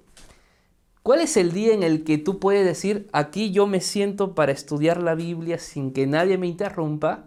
¿Cuál 1.02 1.20
es 1.20 1.36
el 1.36 1.52
día 1.52 1.74
en 1.74 1.82
el 1.82 2.02
que 2.02 2.16
tú 2.16 2.38
puedes 2.38 2.64
decir, 2.64 3.10
aquí 3.12 3.50
yo 3.50 3.66
me 3.66 3.82
siento 3.82 4.34
para 4.34 4.52
estudiar 4.52 5.02
la 5.02 5.14
Biblia 5.14 5.58
sin 5.58 5.92
que 5.92 6.06
nadie 6.06 6.38
me 6.38 6.46
interrumpa, 6.46 7.26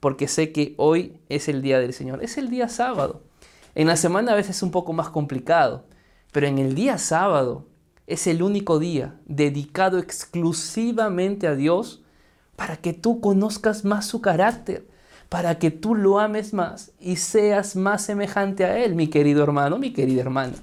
porque 0.00 0.26
sé 0.26 0.50
que 0.50 0.74
hoy 0.76 1.20
es 1.28 1.46
el 1.46 1.62
día 1.62 1.78
del 1.78 1.92
Señor? 1.92 2.20
Es 2.20 2.36
el 2.36 2.50
día 2.50 2.68
sábado. 2.68 3.22
En 3.76 3.86
la 3.86 3.96
semana 3.96 4.32
a 4.32 4.34
veces 4.34 4.56
es 4.56 4.62
un 4.64 4.72
poco 4.72 4.92
más 4.92 5.08
complicado, 5.10 5.84
pero 6.32 6.48
en 6.48 6.58
el 6.58 6.74
día 6.74 6.98
sábado 6.98 7.68
es 8.08 8.26
el 8.26 8.42
único 8.42 8.80
día 8.80 9.20
dedicado 9.24 10.00
exclusivamente 10.00 11.46
a 11.46 11.54
Dios 11.54 12.03
para 12.56 12.76
que 12.76 12.92
tú 12.92 13.20
conozcas 13.20 13.84
más 13.84 14.06
su 14.06 14.20
carácter, 14.20 14.86
para 15.28 15.58
que 15.58 15.70
tú 15.70 15.94
lo 15.94 16.18
ames 16.20 16.52
más 16.52 16.92
y 17.00 17.16
seas 17.16 17.76
más 17.76 18.04
semejante 18.04 18.64
a 18.64 18.78
Él, 18.84 18.94
mi 18.94 19.08
querido 19.08 19.42
hermano, 19.42 19.78
mi 19.78 19.92
querida 19.92 20.20
hermana. 20.20 20.54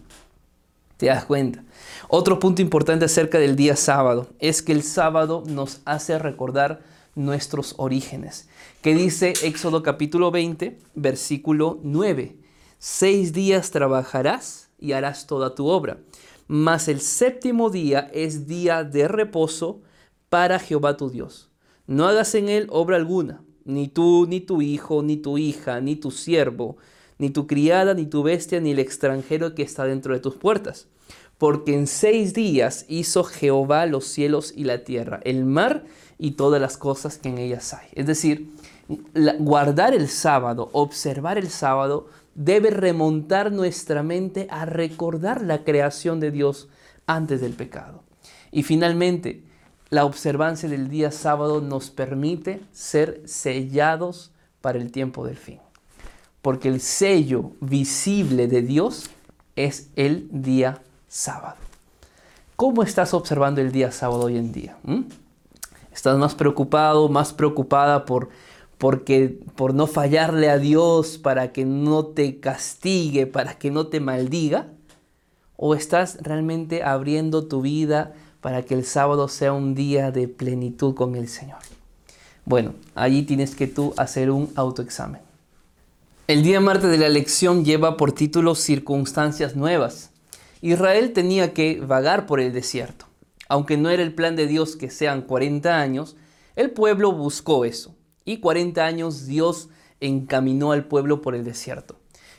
¿Te 0.98 1.08
das 1.08 1.26
cuenta? 1.26 1.64
Otro 2.08 2.40
punto 2.40 2.62
importante 2.62 3.06
acerca 3.06 3.40
del 3.40 3.56
día 3.56 3.76
sábado 3.76 4.28
es 4.40 4.62
que 4.62 4.72
el 4.72 4.84
sábado 4.84 5.44
nos 5.48 5.82
hace 5.86 6.20
recordar 6.20 6.82
nuestros 7.16 7.74
orígenes. 7.78 8.48
Que 8.82 8.96
dice 8.96 9.34
Éxodo 9.44 9.84
capítulo 9.84 10.32
20, 10.32 10.78
versículo 10.96 11.80
9. 11.84 12.36
Seis 12.78 13.34
días 13.34 13.72
trabajarás 13.72 14.70
y 14.80 14.94
harás 14.94 15.28
toda 15.28 15.56
tu 15.56 15.68
obra 15.68 15.98
mas 16.54 16.90
el 16.90 17.00
séptimo 17.00 17.70
día 17.70 18.12
es 18.14 18.46
día 18.46 18.84
de 18.84 19.08
reposo 19.08 19.80
para 20.28 20.60
Jehová 20.60 20.98
tu 20.98 21.10
Dios. 21.10 21.51
No 21.92 22.08
hagas 22.08 22.36
en 22.36 22.48
él 22.48 22.68
obra 22.70 22.96
alguna, 22.96 23.42
ni 23.66 23.90
tú, 23.90 24.26
ni 24.26 24.40
tu 24.40 24.62
hijo, 24.62 25.04
ni 25.04 25.18
tu 25.18 25.38
hija, 25.38 25.82
ni 25.82 25.98
tu 25.98 26.10
siervo, 26.10 26.78
ni 27.18 27.32
tu 27.32 27.48
criada, 27.48 27.94
ni 27.94 28.06
tu 28.06 28.24
bestia, 28.24 28.62
ni 28.62 28.72
el 28.72 28.80
extranjero 28.80 29.56
que 29.56 29.64
está 29.64 29.84
dentro 29.84 30.14
de 30.14 30.22
tus 30.22 30.36
puertas. 30.36 30.88
Porque 31.38 31.74
en 31.74 31.88
seis 31.88 32.34
días 32.34 32.86
hizo 32.88 33.26
Jehová 33.26 33.88
los 33.88 34.06
cielos 34.06 34.54
y 34.56 34.64
la 34.64 34.86
tierra, 34.86 35.20
el 35.26 35.44
mar 35.44 35.84
y 36.18 36.32
todas 36.32 36.62
las 36.62 36.78
cosas 36.78 37.18
que 37.18 37.28
en 37.28 37.40
ellas 37.40 37.74
hay. 37.74 37.90
Es 37.92 38.06
decir, 38.06 38.54
guardar 39.40 39.94
el 39.94 40.08
sábado, 40.08 40.70
observar 40.72 41.38
el 41.38 41.50
sábado, 41.50 42.08
debe 42.36 42.70
remontar 42.70 43.52
nuestra 43.52 44.02
mente 44.02 44.48
a 44.50 44.64
recordar 44.64 45.42
la 45.44 45.66
creación 45.66 46.22
de 46.22 46.32
Dios 46.32 46.70
antes 47.06 47.42
del 47.42 47.52
pecado. 47.52 48.06
Y 48.50 48.64
finalmente, 48.64 49.44
la 49.92 50.06
observancia 50.06 50.70
del 50.70 50.88
día 50.88 51.12
sábado 51.12 51.60
nos 51.60 51.92
permite 51.92 52.62
ser 52.72 53.22
sellados 53.26 54.32
para 54.62 54.80
el 54.80 54.90
tiempo 54.90 55.26
del 55.26 55.36
fin. 55.36 55.60
Porque 56.42 56.70
el 56.70 56.80
sello 56.80 57.52
visible 57.60 58.48
de 58.48 58.62
Dios 58.62 59.10
es 59.58 59.90
el 59.98 60.30
día 60.32 60.82
sábado. 61.10 61.58
¿Cómo 62.56 62.84
estás 62.84 63.14
observando 63.14 63.60
el 63.60 63.74
día 63.74 63.92
sábado 63.92 64.24
hoy 64.24 64.38
en 64.38 64.54
día? 64.54 64.78
¿Mm? 64.84 65.02
¿Estás 65.94 66.18
más 66.18 66.36
preocupado, 66.36 67.10
más 67.10 67.34
preocupada 67.34 68.06
por 68.06 68.30
porque 68.78 69.40
por 69.56 69.76
no 69.76 69.86
fallarle 69.88 70.50
a 70.50 70.58
Dios 70.58 71.18
para 71.18 71.52
que 71.52 71.66
no 71.66 72.06
te 72.06 72.40
castigue, 72.40 73.28
para 73.28 73.56
que 73.56 73.70
no 73.72 73.88
te 73.88 74.00
maldiga? 74.00 74.68
¿O 75.58 75.76
estás 75.76 76.18
realmente 76.22 76.82
abriendo 76.82 77.46
tu 77.48 77.62
vida 77.62 78.14
para 78.42 78.64
que 78.64 78.74
el 78.74 78.86
sábado 78.86 79.28
sea 79.28 79.54
un 79.54 79.76
día 79.76 80.12
de 80.12 80.28
plenitud 80.28 80.96
con 80.96 81.16
el 81.16 81.28
Señor? 81.28 81.60
Bueno, 82.44 82.74
allí 82.96 83.24
tienes 83.24 83.56
que 83.56 83.68
tú 83.68 83.94
hacer 83.98 84.32
un 84.32 84.52
autoexamen. 84.56 85.22
El 86.28 86.44
día 86.44 86.60
martes 86.60 86.90
de 86.90 86.98
la 86.98 87.10
lección 87.10 87.64
lleva 87.64 87.98
por 87.98 88.14
título 88.14 88.56
Circunstancias 88.56 89.56
Nuevas. 89.56 90.12
Israel 90.62 91.14
tenía 91.14 91.54
que 91.54 91.80
vagar 91.80 92.26
por 92.26 92.40
el 92.40 92.54
desierto. 92.54 93.06
Aunque 93.48 93.78
no 93.78 93.90
era 93.90 94.02
el 94.02 94.14
plan 94.14 94.36
de 94.36 94.48
Dios 94.48 94.76
que 94.76 94.90
sean 94.90 95.22
40 95.24 95.80
años, 95.80 96.16
el 96.56 96.72
pueblo 96.72 97.12
buscó 97.12 97.66
eso 97.66 97.96
y 98.26 98.38
40 98.38 98.86
años 98.86 99.26
Dios 99.26 99.70
encaminó 100.00 100.72
al 100.72 100.86
pueblo 100.86 101.22
por 101.22 101.36
el 101.36 101.44
desierto. 101.44 101.98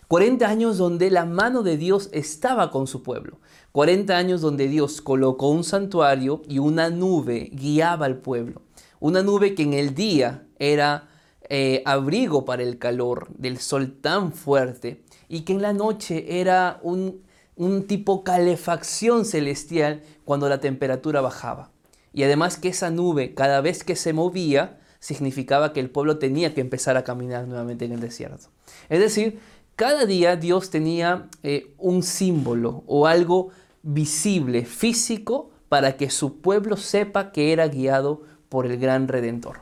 40 0.08 0.46
años 0.46 0.78
donde 0.78 1.10
la 1.10 1.24
mano 1.24 1.62
de 1.62 1.76
Dios 1.76 2.10
estaba 2.12 2.70
con 2.70 2.86
su 2.86 3.02
pueblo. 3.02 3.38
40 3.72 4.16
años 4.16 4.40
donde 4.42 4.68
Dios 4.68 5.00
colocó 5.00 5.48
un 5.48 5.64
santuario 5.64 6.42
y 6.46 6.58
una 6.58 6.90
nube 6.90 7.50
guiaba 7.52 8.06
al 8.06 8.18
pueblo. 8.18 8.62
Una 9.00 9.22
nube 9.22 9.54
que 9.54 9.62
en 9.62 9.72
el 9.72 9.94
día 9.94 10.46
era 10.58 11.08
eh, 11.48 11.82
abrigo 11.86 12.44
para 12.44 12.62
el 12.62 12.78
calor 12.78 13.28
del 13.36 13.58
sol 13.58 13.96
tan 14.00 14.32
fuerte 14.32 15.02
y 15.28 15.40
que 15.40 15.54
en 15.54 15.62
la 15.62 15.72
noche 15.72 16.40
era 16.40 16.78
un, 16.82 17.22
un 17.56 17.86
tipo 17.86 18.24
calefacción 18.24 19.24
celestial 19.24 20.02
cuando 20.24 20.48
la 20.48 20.60
temperatura 20.60 21.20
bajaba. 21.22 21.70
Y 22.12 22.24
además 22.24 22.58
que 22.58 22.68
esa 22.68 22.90
nube 22.90 23.32
cada 23.34 23.62
vez 23.62 23.84
que 23.84 23.96
se 23.96 24.12
movía 24.12 24.78
significaba 25.00 25.72
que 25.72 25.80
el 25.80 25.90
pueblo 25.90 26.18
tenía 26.18 26.54
que 26.54 26.60
empezar 26.60 26.96
a 26.96 27.04
caminar 27.04 27.48
nuevamente 27.48 27.86
en 27.86 27.92
el 27.92 28.00
desierto. 28.00 28.48
Es 28.88 29.00
decir, 29.00 29.40
cada 29.76 30.04
día 30.06 30.36
Dios 30.36 30.70
tenía 30.70 31.28
eh, 31.42 31.74
un 31.78 32.02
símbolo 32.02 32.84
o 32.86 33.06
algo 33.06 33.50
visible, 33.82 34.64
físico, 34.64 35.50
para 35.68 35.96
que 35.96 36.10
su 36.10 36.40
pueblo 36.40 36.76
sepa 36.76 37.32
que 37.32 37.52
era 37.52 37.66
guiado 37.68 38.22
por 38.48 38.66
el 38.66 38.78
gran 38.78 39.08
redentor. 39.08 39.60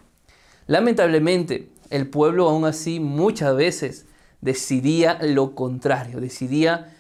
Lamentablemente, 0.67 1.71
el 1.91 2.09
pueblo 2.09 2.49
aún 2.49 2.65
así 2.65 3.01
muchas 3.01 3.55
veces 3.57 4.07
decidía 4.41 5.19
lo 5.23 5.55
contrario, 5.55 6.21
decidía 6.21 6.97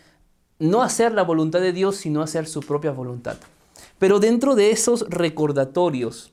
no 0.58 0.82
hacer 0.82 1.12
la 1.12 1.22
voluntad 1.22 1.60
de 1.60 1.72
Dios, 1.72 1.96
sino 1.96 2.22
hacer 2.22 2.46
su 2.46 2.60
propia 2.60 2.92
voluntad. 2.92 3.36
Pero 3.98 4.20
dentro 4.20 4.54
de 4.54 4.70
esos 4.70 5.06
recordatorios 5.08 6.32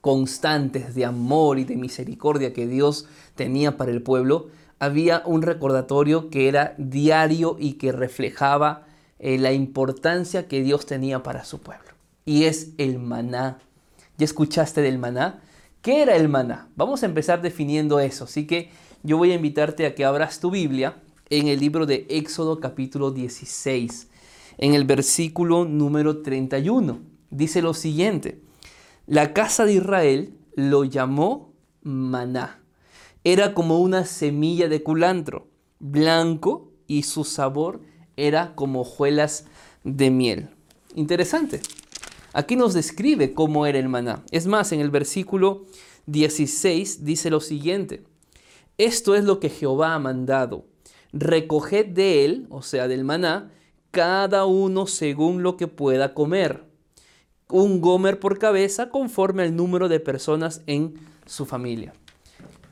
constantes 0.00 0.94
de 0.94 1.04
amor 1.04 1.58
y 1.58 1.64
de 1.64 1.76
misericordia 1.76 2.52
que 2.52 2.66
Dios 2.66 3.06
tenía 3.36 3.76
para 3.76 3.92
el 3.92 4.02
pueblo, 4.02 4.48
había 4.78 5.22
un 5.24 5.42
recordatorio 5.42 6.28
que 6.28 6.48
era 6.48 6.74
diario 6.76 7.56
y 7.58 7.74
que 7.74 7.92
reflejaba 7.92 8.86
eh, 9.22 9.38
la 9.38 9.52
importancia 9.52 10.48
que 10.48 10.64
Dios 10.64 10.84
tenía 10.84 11.22
para 11.22 11.44
su 11.44 11.60
pueblo. 11.60 11.92
Y 12.24 12.42
es 12.44 12.72
el 12.76 12.98
maná. 12.98 13.60
¿Ya 14.18 14.24
escuchaste 14.24 14.82
del 14.82 14.98
maná? 14.98 15.40
¿Qué 15.80 16.02
era 16.02 16.16
el 16.16 16.28
maná? 16.28 16.68
Vamos 16.74 17.04
a 17.04 17.06
empezar 17.06 17.40
definiendo 17.40 18.00
eso. 18.00 18.24
Así 18.24 18.48
que 18.48 18.70
yo 19.04 19.18
voy 19.18 19.30
a 19.30 19.36
invitarte 19.36 19.86
a 19.86 19.94
que 19.94 20.04
abras 20.04 20.40
tu 20.40 20.50
Biblia 20.50 20.96
en 21.30 21.46
el 21.46 21.60
libro 21.60 21.86
de 21.86 22.04
Éxodo 22.10 22.58
capítulo 22.58 23.12
16, 23.12 24.08
en 24.58 24.74
el 24.74 24.84
versículo 24.84 25.66
número 25.66 26.20
31. 26.22 26.98
Dice 27.30 27.62
lo 27.62 27.74
siguiente. 27.74 28.42
La 29.06 29.32
casa 29.32 29.64
de 29.64 29.74
Israel 29.74 30.36
lo 30.56 30.82
llamó 30.82 31.54
maná. 31.82 32.60
Era 33.22 33.54
como 33.54 33.78
una 33.78 34.04
semilla 34.04 34.68
de 34.68 34.82
culantro, 34.82 35.46
blanco 35.78 36.72
y 36.88 37.04
su 37.04 37.22
sabor 37.22 37.82
era 38.16 38.54
como 38.54 38.82
hojuelas 38.82 39.46
de 39.84 40.10
miel. 40.10 40.48
Interesante. 40.94 41.60
Aquí 42.32 42.56
nos 42.56 42.74
describe 42.74 43.34
cómo 43.34 43.66
era 43.66 43.78
el 43.78 43.88
maná. 43.88 44.22
Es 44.30 44.46
más, 44.46 44.72
en 44.72 44.80
el 44.80 44.90
versículo 44.90 45.66
16 46.06 47.04
dice 47.04 47.30
lo 47.30 47.40
siguiente. 47.40 48.04
Esto 48.78 49.14
es 49.14 49.24
lo 49.24 49.38
que 49.38 49.50
Jehová 49.50 49.94
ha 49.94 49.98
mandado. 49.98 50.64
Recoged 51.12 51.86
de 51.86 52.24
él, 52.24 52.46
o 52.48 52.62
sea, 52.62 52.88
del 52.88 53.04
maná, 53.04 53.50
cada 53.90 54.46
uno 54.46 54.86
según 54.86 55.42
lo 55.42 55.56
que 55.56 55.68
pueda 55.68 56.14
comer. 56.14 56.64
Un 57.48 57.82
gomer 57.82 58.18
por 58.18 58.38
cabeza 58.38 58.88
conforme 58.88 59.42
al 59.42 59.54
número 59.54 59.90
de 59.90 60.00
personas 60.00 60.62
en 60.66 60.94
su 61.26 61.44
familia. 61.44 61.92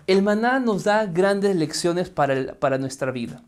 El 0.07 0.23
maná 0.23 0.59
nos 0.59 0.85
da 0.85 1.05
grandes 1.05 1.55
lecciones 1.55 2.09
para, 2.09 2.55
para 2.55 2.79
nuestra 2.79 3.13
vida. 3.13 3.45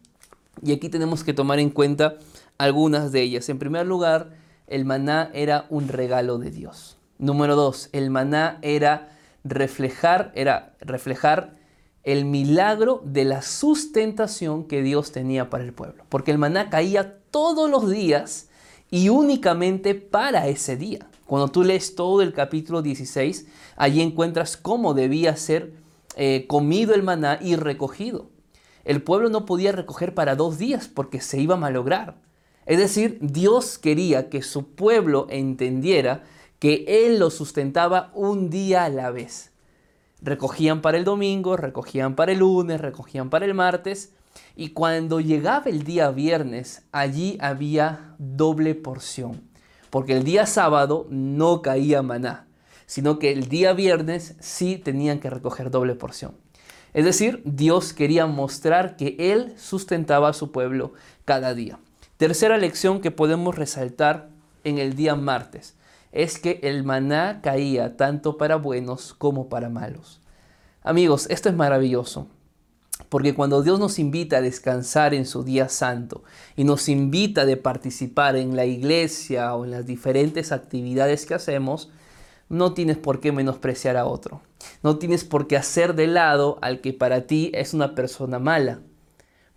Y 0.62 0.72
aquí 0.72 0.88
tenemos 0.88 1.24
que 1.24 1.34
tomar 1.34 1.58
en 1.58 1.70
cuenta 1.70 2.18
algunas 2.56 3.10
de 3.10 3.22
ellas. 3.22 3.48
En 3.48 3.58
primer 3.58 3.86
lugar, 3.86 4.30
el 4.68 4.84
maná 4.84 5.30
era 5.34 5.66
un 5.68 5.88
regalo 5.88 6.38
de 6.38 6.50
Dios. 6.50 6.96
Número 7.18 7.56
dos, 7.56 7.88
el 7.92 8.10
maná 8.10 8.58
era 8.62 9.16
reflejar, 9.44 10.32
era 10.34 10.74
reflejar 10.80 11.56
el 12.04 12.24
milagro 12.24 13.02
de 13.04 13.24
la 13.24 13.42
sustentación 13.42 14.64
que 14.64 14.82
Dios 14.82 15.12
tenía 15.12 15.50
para 15.50 15.64
el 15.64 15.72
pueblo. 15.72 16.04
Porque 16.08 16.30
el 16.30 16.38
maná 16.38 16.70
caía 16.70 17.18
todos 17.30 17.70
los 17.70 17.90
días 17.90 18.48
y 18.90 19.08
únicamente 19.08 19.94
para 19.94 20.48
ese 20.48 20.76
día. 20.76 21.08
Cuando 21.26 21.48
tú 21.48 21.64
lees 21.64 21.94
todo 21.94 22.22
el 22.22 22.32
capítulo 22.32 22.82
16, 22.82 23.46
allí 23.76 24.00
encuentras 24.02 24.56
cómo 24.56 24.94
debía 24.94 25.36
ser 25.36 25.72
eh, 26.16 26.44
comido 26.46 26.94
el 26.94 27.02
maná 27.02 27.38
y 27.40 27.56
recogido. 27.56 28.31
El 28.84 29.02
pueblo 29.02 29.28
no 29.28 29.46
podía 29.46 29.72
recoger 29.72 30.14
para 30.14 30.36
dos 30.36 30.58
días 30.58 30.88
porque 30.88 31.20
se 31.20 31.40
iba 31.40 31.54
a 31.54 31.58
malograr. 31.58 32.16
Es 32.66 32.78
decir, 32.78 33.18
Dios 33.20 33.78
quería 33.78 34.28
que 34.30 34.42
su 34.42 34.74
pueblo 34.74 35.26
entendiera 35.30 36.24
que 36.58 36.84
Él 36.86 37.18
lo 37.18 37.30
sustentaba 37.30 38.12
un 38.14 38.50
día 38.50 38.84
a 38.84 38.88
la 38.88 39.10
vez. 39.10 39.50
Recogían 40.20 40.80
para 40.80 40.96
el 40.98 41.04
domingo, 41.04 41.56
recogían 41.56 42.14
para 42.14 42.32
el 42.32 42.38
lunes, 42.38 42.80
recogían 42.80 43.30
para 43.30 43.44
el 43.44 43.54
martes, 43.54 44.12
y 44.54 44.68
cuando 44.68 45.20
llegaba 45.20 45.64
el 45.66 45.82
día 45.82 46.10
viernes, 46.10 46.82
allí 46.92 47.36
había 47.40 48.14
doble 48.18 48.74
porción, 48.74 49.42
porque 49.90 50.16
el 50.16 50.24
día 50.24 50.46
sábado 50.46 51.06
no 51.10 51.62
caía 51.62 52.02
maná, 52.02 52.46
sino 52.86 53.18
que 53.18 53.32
el 53.32 53.48
día 53.48 53.72
viernes 53.72 54.36
sí 54.38 54.76
tenían 54.76 55.18
que 55.18 55.30
recoger 55.30 55.70
doble 55.70 55.96
porción. 55.96 56.36
Es 56.94 57.04
decir, 57.04 57.42
Dios 57.44 57.92
quería 57.92 58.26
mostrar 58.26 58.96
que 58.96 59.16
Él 59.18 59.54
sustentaba 59.56 60.28
a 60.28 60.34
su 60.34 60.52
pueblo 60.52 60.92
cada 61.24 61.54
día. 61.54 61.78
Tercera 62.16 62.58
lección 62.58 63.00
que 63.00 63.10
podemos 63.10 63.56
resaltar 63.56 64.28
en 64.64 64.78
el 64.78 64.94
día 64.94 65.14
martes 65.14 65.74
es 66.12 66.38
que 66.38 66.60
el 66.62 66.84
maná 66.84 67.40
caía 67.42 67.96
tanto 67.96 68.36
para 68.36 68.56
buenos 68.56 69.14
como 69.14 69.48
para 69.48 69.70
malos. 69.70 70.20
Amigos, 70.82 71.26
esto 71.30 71.48
es 71.48 71.54
maravilloso, 71.54 72.28
porque 73.08 73.34
cuando 73.34 73.62
Dios 73.62 73.80
nos 73.80 73.98
invita 73.98 74.36
a 74.36 74.42
descansar 74.42 75.14
en 75.14 75.24
su 75.26 75.42
día 75.42 75.68
santo 75.68 76.22
y 76.54 76.64
nos 76.64 76.88
invita 76.88 77.42
a 77.42 77.56
participar 77.56 78.36
en 78.36 78.56
la 78.56 78.66
iglesia 78.66 79.54
o 79.54 79.64
en 79.64 79.70
las 79.70 79.86
diferentes 79.86 80.52
actividades 80.52 81.24
que 81.24 81.34
hacemos, 81.34 81.90
no 82.52 82.74
tienes 82.74 82.98
por 82.98 83.20
qué 83.20 83.32
menospreciar 83.32 83.96
a 83.96 84.04
otro. 84.04 84.42
No 84.82 84.98
tienes 84.98 85.24
por 85.24 85.46
qué 85.46 85.56
hacer 85.56 85.94
de 85.94 86.06
lado 86.06 86.58
al 86.60 86.82
que 86.82 86.92
para 86.92 87.26
ti 87.26 87.50
es 87.54 87.72
una 87.72 87.94
persona 87.94 88.38
mala. 88.38 88.80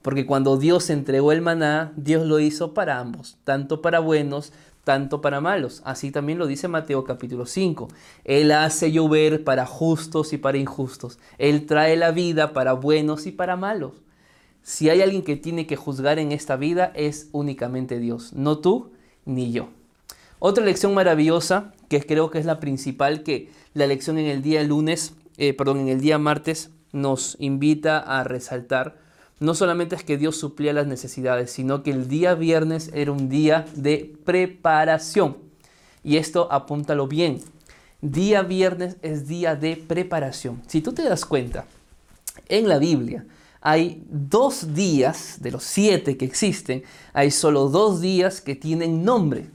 Porque 0.01 0.25
cuando 0.25 0.55
Dios 0.55 0.89
entregó 0.89 1.34
el 1.34 1.41
maná, 1.41 1.91
Dios 1.97 2.25
lo 2.25 2.39
hizo 2.39 2.73
para 2.73 2.99
ambos, 2.99 3.38
tanto 3.43 3.81
para 3.81 3.99
buenos, 3.99 4.53
tanto 4.86 5.19
para 5.19 5.41
malos. 5.41 5.81
Así 5.84 6.10
también 6.10 6.39
lo 6.39 6.47
dice 6.47 6.69
Mateo 6.69 7.03
capítulo 7.03 7.45
5. 7.45 7.89
Él 8.23 8.53
hace 8.53 8.93
llover 8.93 9.43
para 9.43 9.65
justos 9.65 10.31
y 10.31 10.38
para 10.38 10.58
injustos. 10.58 11.19
Él 11.38 11.65
trae 11.65 11.97
la 11.97 12.12
vida 12.12 12.53
para 12.53 12.71
buenos 12.71 13.25
y 13.25 13.34
para 13.34 13.58
malos. 13.58 13.91
Si 14.62 14.89
hay 14.89 15.01
alguien 15.01 15.23
que 15.23 15.36
tiene 15.36 15.67
que 15.67 15.75
juzgar 15.75 16.17
en 16.17 16.31
esta 16.31 16.55
vida 16.55 16.93
es 16.95 17.27
únicamente 17.34 17.99
Dios, 17.99 18.31
no 18.31 18.60
tú 18.60 18.93
ni 19.25 19.51
yo. 19.51 19.67
Otra 20.39 20.63
lección 20.63 20.93
maravillosa, 20.93 21.73
que 21.88 22.02
creo 22.02 22.32
que 22.32 22.39
es 22.39 22.45
la 22.45 22.60
principal 22.60 23.24
que 23.24 23.50
la 23.74 23.88
lección 23.88 24.17
en 24.17 24.26
el 24.26 24.41
día 24.41 24.63
lunes, 24.63 25.13
eh, 25.38 25.54
perdón, 25.54 25.80
en 25.80 25.88
el 25.89 26.02
día 26.02 26.17
martes 26.17 26.71
nos 26.91 27.36
invita 27.39 28.00
a 28.00 28.24
resaltar, 28.24 28.98
no 29.39 29.54
solamente 29.54 29.95
es 29.95 30.04
que 30.04 30.17
Dios 30.17 30.38
suplía 30.38 30.71
las 30.71 30.88
necesidades, 30.88 31.52
sino 31.52 31.84
que 31.84 31.91
el 31.91 32.08
día 32.08 32.36
viernes 32.36 32.89
era 32.93 33.12
un 33.12 33.28
día 33.28 33.65
de 33.76 34.15
preparación. 34.24 35.38
Y 36.04 36.17
esto 36.17 36.48
apúntalo 36.52 37.08
bien. 37.08 37.41
Día 38.02 38.43
viernes 38.43 38.98
es 39.02 39.28
día 39.28 39.56
de 39.56 39.76
preparación. 39.76 40.62
Si 40.67 40.82
tú 40.82 40.93
te 40.93 41.04
das 41.04 41.26
cuenta, 41.26 41.65
en 42.48 42.69
la 42.69 42.78
Biblia 42.78 43.26
hay 43.60 44.04
dos 44.10 44.76
días, 44.76 45.38
de 45.41 45.52
los 45.52 45.63
siete 45.63 46.17
que 46.17 46.26
existen, 46.26 46.84
hay 47.13 47.32
solo 47.32 47.67
dos 47.67 48.00
días 48.00 48.39
que 48.39 48.56
tienen 48.56 49.04
nombre. 49.04 49.48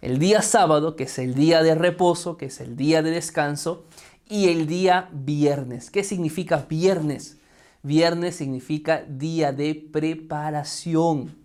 El 0.00 0.18
día 0.18 0.40
sábado, 0.40 0.96
que 0.96 1.04
es 1.04 1.18
el 1.18 1.34
día 1.34 1.62
de 1.62 1.74
reposo, 1.74 2.38
que 2.38 2.46
es 2.46 2.60
el 2.60 2.74
día 2.74 3.02
de 3.02 3.10
descanso, 3.10 3.84
y 4.28 4.48
el 4.48 4.66
día 4.66 5.10
viernes. 5.12 5.90
¿Qué 5.90 6.04
significa 6.04 6.64
viernes? 6.68 7.36
Viernes 7.82 8.36
significa 8.36 9.04
día 9.06 9.52
de 9.52 9.74
preparación. 9.74 11.36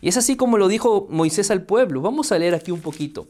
Y 0.00 0.08
es 0.08 0.16
así 0.16 0.36
como 0.36 0.56
lo 0.56 0.68
dijo 0.68 1.08
Moisés 1.10 1.50
al 1.50 1.64
pueblo. 1.64 2.00
Vamos 2.00 2.30
a 2.30 2.38
leer 2.38 2.54
aquí 2.54 2.70
un 2.70 2.80
poquito. 2.80 3.26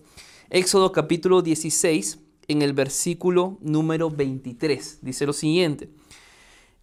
Éxodo 0.50 0.92
capítulo 0.92 1.40
16, 1.40 2.18
en 2.48 2.60
el 2.60 2.74
versículo 2.74 3.56
número 3.62 4.10
23. 4.10 4.98
Dice 5.00 5.24
lo 5.24 5.32
siguiente. 5.32 5.88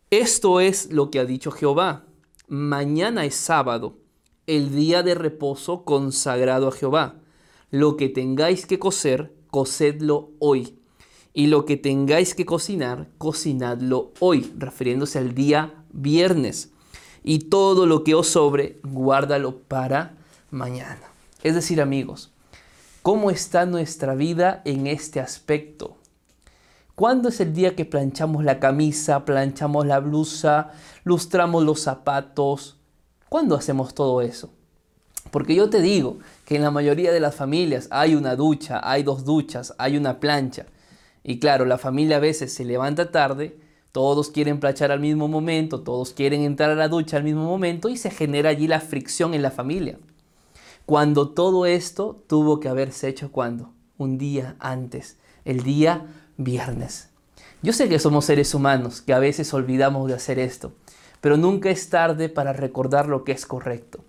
Esto 0.09 0.59
es 0.59 0.91
lo 0.91 1.11
que 1.11 1.19
ha 1.19 1.25
dicho 1.25 1.51
Jehová. 1.51 2.05
Mañana 2.47 3.25
es 3.25 3.35
sábado, 3.35 3.97
el 4.47 4.75
día 4.75 5.03
de 5.03 5.13
reposo 5.13 5.85
consagrado 5.85 6.69
a 6.69 6.71
Jehová. 6.71 7.22
Lo 7.73 7.97
que 7.97 8.07
tengáis 8.07 8.67
que 8.67 8.77
coser, 8.77 9.33
cocedlo 9.49 10.29
hoy 10.37 10.77
y 11.33 11.47
lo 11.47 11.65
que 11.65 11.75
tengáis 11.75 12.35
que 12.35 12.45
cocinar, 12.45 13.09
cocinadlo 13.17 14.11
hoy, 14.19 14.53
refiriéndose 14.59 15.17
al 15.17 15.33
día 15.33 15.73
viernes. 15.91 16.69
Y 17.23 17.49
todo 17.49 17.87
lo 17.87 18.03
que 18.03 18.13
os 18.13 18.27
sobre, 18.27 18.79
guárdalo 18.83 19.57
para 19.57 20.17
mañana. 20.51 21.01
Es 21.41 21.55
decir, 21.55 21.81
amigos, 21.81 22.31
¿cómo 23.01 23.31
está 23.31 23.65
nuestra 23.65 24.13
vida 24.13 24.61
en 24.65 24.85
este 24.85 25.19
aspecto? 25.19 25.97
¿Cuándo 26.93 27.29
es 27.29 27.39
el 27.39 27.55
día 27.55 27.75
que 27.75 27.85
planchamos 27.85 28.43
la 28.43 28.59
camisa, 28.59 29.25
planchamos 29.25 29.87
la 29.87 29.99
blusa, 29.99 30.73
lustramos 31.05 31.63
los 31.63 31.79
zapatos? 31.79 32.77
¿Cuándo 33.29 33.55
hacemos 33.55 33.95
todo 33.95 34.21
eso? 34.21 34.51
Porque 35.31 35.55
yo 35.55 35.71
te 35.71 35.81
digo 35.81 36.19
que 36.45 36.55
en 36.55 36.61
la 36.61 36.71
mayoría 36.71 37.11
de 37.11 37.19
las 37.19 37.35
familias 37.35 37.87
hay 37.91 38.15
una 38.15 38.35
ducha, 38.35 38.81
hay 38.83 39.03
dos 39.03 39.25
duchas, 39.25 39.73
hay 39.77 39.97
una 39.97 40.19
plancha. 40.19 40.65
Y 41.23 41.39
claro, 41.39 41.65
la 41.65 41.77
familia 41.77 42.17
a 42.17 42.19
veces 42.19 42.53
se 42.53 42.65
levanta 42.65 43.11
tarde, 43.11 43.57
todos 43.91 44.29
quieren 44.29 44.59
planchar 44.59 44.91
al 44.91 44.99
mismo 44.99 45.27
momento, 45.27 45.81
todos 45.81 46.13
quieren 46.13 46.41
entrar 46.41 46.71
a 46.71 46.75
la 46.75 46.87
ducha 46.87 47.17
al 47.17 47.23
mismo 47.23 47.43
momento 47.45 47.89
y 47.89 47.97
se 47.97 48.09
genera 48.09 48.49
allí 48.49 48.67
la 48.67 48.81
fricción 48.81 49.33
en 49.33 49.41
la 49.41 49.51
familia. 49.51 49.99
Cuando 50.85 51.29
todo 51.29 51.65
esto 51.65 52.23
tuvo 52.27 52.59
que 52.59 52.67
haberse 52.67 53.07
hecho 53.07 53.31
cuando? 53.31 53.71
Un 53.97 54.17
día 54.17 54.57
antes, 54.59 55.17
el 55.45 55.63
día 55.63 56.07
viernes. 56.35 57.09
Yo 57.61 57.71
sé 57.71 57.87
que 57.87 57.99
somos 57.99 58.25
seres 58.25 58.53
humanos, 58.53 59.01
que 59.01 59.13
a 59.13 59.19
veces 59.19 59.53
olvidamos 59.53 60.09
de 60.09 60.15
hacer 60.15 60.39
esto, 60.39 60.73
pero 61.21 61.37
nunca 61.37 61.69
es 61.69 61.89
tarde 61.89 62.27
para 62.27 62.51
recordar 62.51 63.07
lo 63.07 63.23
que 63.23 63.31
es 63.31 63.45
correcto. 63.45 64.03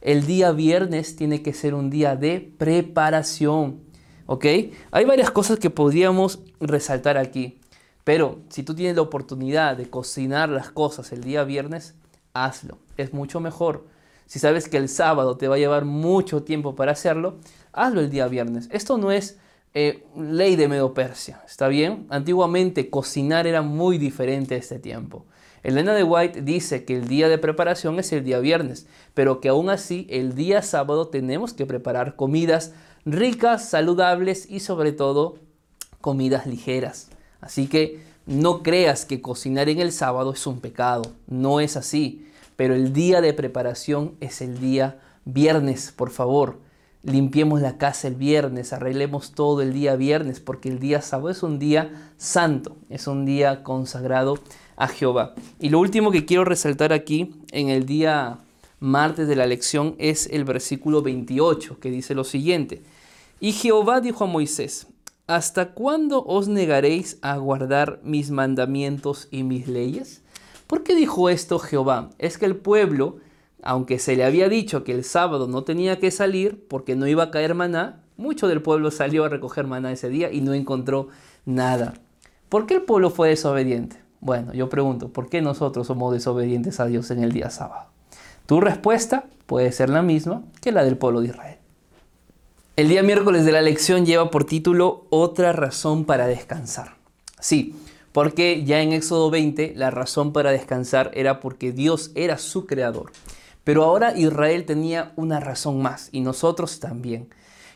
El 0.00 0.26
día 0.26 0.52
viernes 0.52 1.16
tiene 1.16 1.42
que 1.42 1.52
ser 1.52 1.74
un 1.74 1.90
día 1.90 2.16
de 2.16 2.40
preparación, 2.58 3.90
¿Ok? 4.32 4.44
Hay 4.92 5.04
varias 5.06 5.32
cosas 5.32 5.58
que 5.58 5.70
podríamos 5.70 6.38
resaltar 6.60 7.18
aquí. 7.18 7.58
Pero 8.04 8.38
si 8.48 8.62
tú 8.62 8.76
tienes 8.76 8.94
la 8.94 9.02
oportunidad 9.02 9.76
de 9.76 9.90
cocinar 9.90 10.48
las 10.50 10.70
cosas 10.70 11.10
el 11.10 11.24
día 11.24 11.42
viernes, 11.42 11.96
hazlo. 12.32 12.78
Es 12.96 13.12
mucho 13.12 13.40
mejor. 13.40 13.88
Si 14.26 14.38
sabes 14.38 14.68
que 14.68 14.76
el 14.76 14.88
sábado 14.88 15.36
te 15.36 15.48
va 15.48 15.56
a 15.56 15.58
llevar 15.58 15.84
mucho 15.84 16.44
tiempo 16.44 16.76
para 16.76 16.92
hacerlo, 16.92 17.38
hazlo 17.72 18.00
el 18.00 18.08
día 18.08 18.28
viernes. 18.28 18.68
Esto 18.70 18.98
no 18.98 19.10
es 19.10 19.36
eh, 19.74 20.04
ley 20.16 20.54
de 20.54 20.68
Medo 20.68 20.94
Persia, 20.94 21.42
¿está 21.44 21.66
bien? 21.66 22.06
Antiguamente 22.08 22.88
cocinar 22.88 23.48
era 23.48 23.62
muy 23.62 23.98
diferente 23.98 24.54
a 24.54 24.58
este 24.58 24.78
tiempo. 24.78 25.26
Elena 25.62 25.92
de 25.94 26.04
White 26.04 26.42
dice 26.42 26.84
que 26.84 26.96
el 26.96 27.06
día 27.06 27.28
de 27.28 27.38
preparación 27.38 27.98
es 27.98 28.12
el 28.12 28.24
día 28.24 28.38
viernes, 28.38 28.86
pero 29.14 29.40
que 29.40 29.48
aún 29.48 29.68
así 29.68 30.06
el 30.10 30.34
día 30.34 30.62
sábado 30.62 31.08
tenemos 31.08 31.52
que 31.52 31.66
preparar 31.66 32.16
comidas 32.16 32.72
ricas, 33.04 33.68
saludables 33.68 34.46
y 34.48 34.60
sobre 34.60 34.92
todo 34.92 35.38
comidas 36.00 36.46
ligeras. 36.46 37.10
Así 37.40 37.66
que 37.66 38.02
no 38.26 38.62
creas 38.62 39.04
que 39.04 39.20
cocinar 39.20 39.68
en 39.68 39.80
el 39.80 39.92
sábado 39.92 40.32
es 40.32 40.46
un 40.46 40.60
pecado, 40.60 41.02
no 41.26 41.60
es 41.60 41.76
así, 41.76 42.26
pero 42.56 42.74
el 42.74 42.92
día 42.92 43.20
de 43.20 43.32
preparación 43.32 44.14
es 44.20 44.40
el 44.40 44.60
día 44.60 45.00
viernes, 45.24 45.92
por 45.94 46.10
favor. 46.10 46.58
limpiemos 47.02 47.62
la 47.62 47.78
casa 47.78 48.08
el 48.08 48.14
viernes, 48.14 48.74
arreglemos 48.74 49.32
todo 49.32 49.62
el 49.62 49.72
día 49.72 49.96
viernes, 49.96 50.38
porque 50.38 50.68
el 50.68 50.78
día 50.80 51.00
sábado 51.00 51.30
es 51.30 51.42
un 51.42 51.58
día 51.58 52.12
santo, 52.18 52.76
es 52.90 53.06
un 53.06 53.24
día 53.24 53.62
consagrado 53.62 54.38
a 54.80 54.88
Jehová. 54.88 55.34
Y 55.60 55.68
lo 55.68 55.78
último 55.78 56.10
que 56.10 56.24
quiero 56.24 56.44
resaltar 56.44 56.92
aquí 56.92 57.34
en 57.52 57.68
el 57.68 57.84
día 57.84 58.38
martes 58.80 59.28
de 59.28 59.36
la 59.36 59.46
lección 59.46 59.94
es 59.98 60.26
el 60.32 60.44
versículo 60.44 61.02
28, 61.02 61.78
que 61.78 61.90
dice 61.90 62.14
lo 62.14 62.24
siguiente. 62.24 62.82
Y 63.38 63.52
Jehová 63.52 64.00
dijo 64.00 64.24
a 64.24 64.26
Moisés, 64.26 64.86
¿hasta 65.26 65.72
cuándo 65.72 66.24
os 66.24 66.48
negaréis 66.48 67.18
a 67.20 67.36
guardar 67.36 68.00
mis 68.02 68.30
mandamientos 68.30 69.28
y 69.30 69.42
mis 69.42 69.68
leyes? 69.68 70.22
¿Por 70.66 70.82
qué 70.82 70.94
dijo 70.94 71.28
esto 71.28 71.58
Jehová? 71.58 72.10
Es 72.18 72.38
que 72.38 72.46
el 72.46 72.56
pueblo 72.56 73.18
aunque 73.62 73.98
se 73.98 74.16
le 74.16 74.24
había 74.24 74.48
dicho 74.48 74.84
que 74.84 74.92
el 74.92 75.04
sábado 75.04 75.46
no 75.46 75.64
tenía 75.64 75.98
que 75.98 76.10
salir 76.10 76.66
porque 76.68 76.96
no 76.96 77.06
iba 77.06 77.24
a 77.24 77.30
caer 77.30 77.54
maná, 77.54 78.02
mucho 78.16 78.48
del 78.48 78.62
pueblo 78.62 78.90
salió 78.90 79.24
a 79.24 79.28
recoger 79.28 79.66
maná 79.66 79.92
ese 79.92 80.08
día 80.08 80.32
y 80.32 80.40
no 80.40 80.54
encontró 80.54 81.08
nada. 81.44 81.94
¿Por 82.48 82.66
qué 82.66 82.74
el 82.74 82.82
pueblo 82.82 83.10
fue 83.10 83.28
desobediente? 83.28 83.96
Bueno, 84.20 84.52
yo 84.52 84.68
pregunto, 84.68 85.08
¿por 85.08 85.28
qué 85.28 85.40
nosotros 85.40 85.86
somos 85.86 86.12
desobedientes 86.12 86.80
a 86.80 86.86
Dios 86.86 87.10
en 87.10 87.24
el 87.24 87.32
día 87.32 87.50
sábado? 87.50 87.86
Tu 88.46 88.60
respuesta 88.60 89.24
puede 89.46 89.72
ser 89.72 89.90
la 89.90 90.02
misma 90.02 90.42
que 90.60 90.72
la 90.72 90.84
del 90.84 90.96
pueblo 90.96 91.20
de 91.20 91.28
Israel. 91.28 91.58
El 92.76 92.88
día 92.88 93.02
miércoles 93.02 93.44
de 93.44 93.52
la 93.52 93.62
lección 93.62 94.06
lleva 94.06 94.30
por 94.30 94.44
título 94.44 95.06
Otra 95.10 95.52
razón 95.52 96.04
para 96.04 96.26
descansar. 96.26 96.96
Sí, 97.40 97.74
porque 98.12 98.64
ya 98.64 98.80
en 98.80 98.92
Éxodo 98.92 99.30
20 99.30 99.74
la 99.76 99.90
razón 99.90 100.32
para 100.32 100.50
descansar 100.50 101.10
era 101.14 101.40
porque 101.40 101.72
Dios 101.72 102.10
era 102.14 102.38
su 102.38 102.66
creador 102.66 103.12
pero 103.64 103.84
ahora 103.84 104.16
Israel 104.16 104.64
tenía 104.64 105.12
una 105.16 105.40
razón 105.40 105.82
más 105.82 106.08
y 106.12 106.20
nosotros 106.20 106.80
también. 106.80 107.28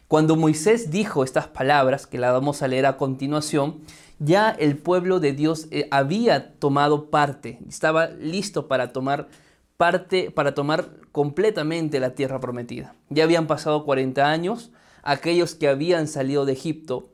Cuando 0.09 0.37
Moisés 0.37 0.91
dijo 0.91 1.25
estas 1.25 1.47
palabras, 1.47 2.07
que 2.07 2.19
las 2.19 2.33
vamos 2.33 2.63
a 2.63 2.69
leer 2.69 2.87
a 2.87 2.97
continuación, 2.97 3.77
ya 4.19 4.51
el 4.51 4.77
pueblo 4.77 5.21
de 5.21 5.33
Dios 5.33 5.69
eh, 5.71 5.89
había 5.91 6.55
tomado 6.55 7.11
parte, 7.11 7.59
estaba 7.69 8.09
listo 8.09 8.69
para 8.69 8.93
tomar 8.93 9.29
parte, 9.77 10.31
para 10.31 10.55
tomar 10.55 10.91
completamente 11.13 12.01
la 12.01 12.15
tierra 12.15 12.41
prometida. 12.41 12.95
Ya 13.11 13.25
habían 13.25 13.47
pasado 13.47 13.85
40 13.85 14.29
años, 14.29 14.71
aquellos 15.03 15.55
que 15.55 15.69
habían 15.69 16.09
salido 16.09 16.45
de 16.47 16.53
Egipto 16.53 17.11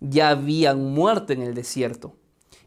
ya 0.00 0.30
habían 0.30 0.92
muerto 0.92 1.32
en 1.32 1.42
el 1.42 1.54
desierto. 1.54 2.16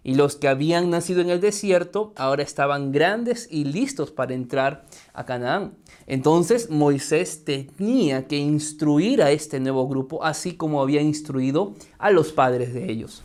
Y 0.04 0.16
los 0.16 0.38
que 0.38 0.48
habían 0.48 0.90
nacido 0.90 1.22
en 1.22 1.30
el 1.30 1.42
desierto 1.42 2.14
ahora 2.16 2.42
estaban 2.42 2.92
grandes 2.92 3.48
y 3.52 3.66
listos 3.66 4.10
para 4.10 4.34
entrar 4.34 4.86
a 5.14 5.26
Canaán. 5.26 5.78
Entonces 6.06 6.70
Moisés 6.70 7.44
tenía 7.44 8.26
que 8.28 8.38
instruir 8.38 9.22
a 9.22 9.32
este 9.32 9.60
nuevo 9.60 9.88
grupo, 9.88 10.24
así 10.24 10.54
como 10.54 10.82
había 10.82 11.02
instruido 11.02 11.76
a 11.98 12.12
los 12.12 12.32
padres 12.32 12.74
de 12.74 12.90
ellos. 12.90 13.24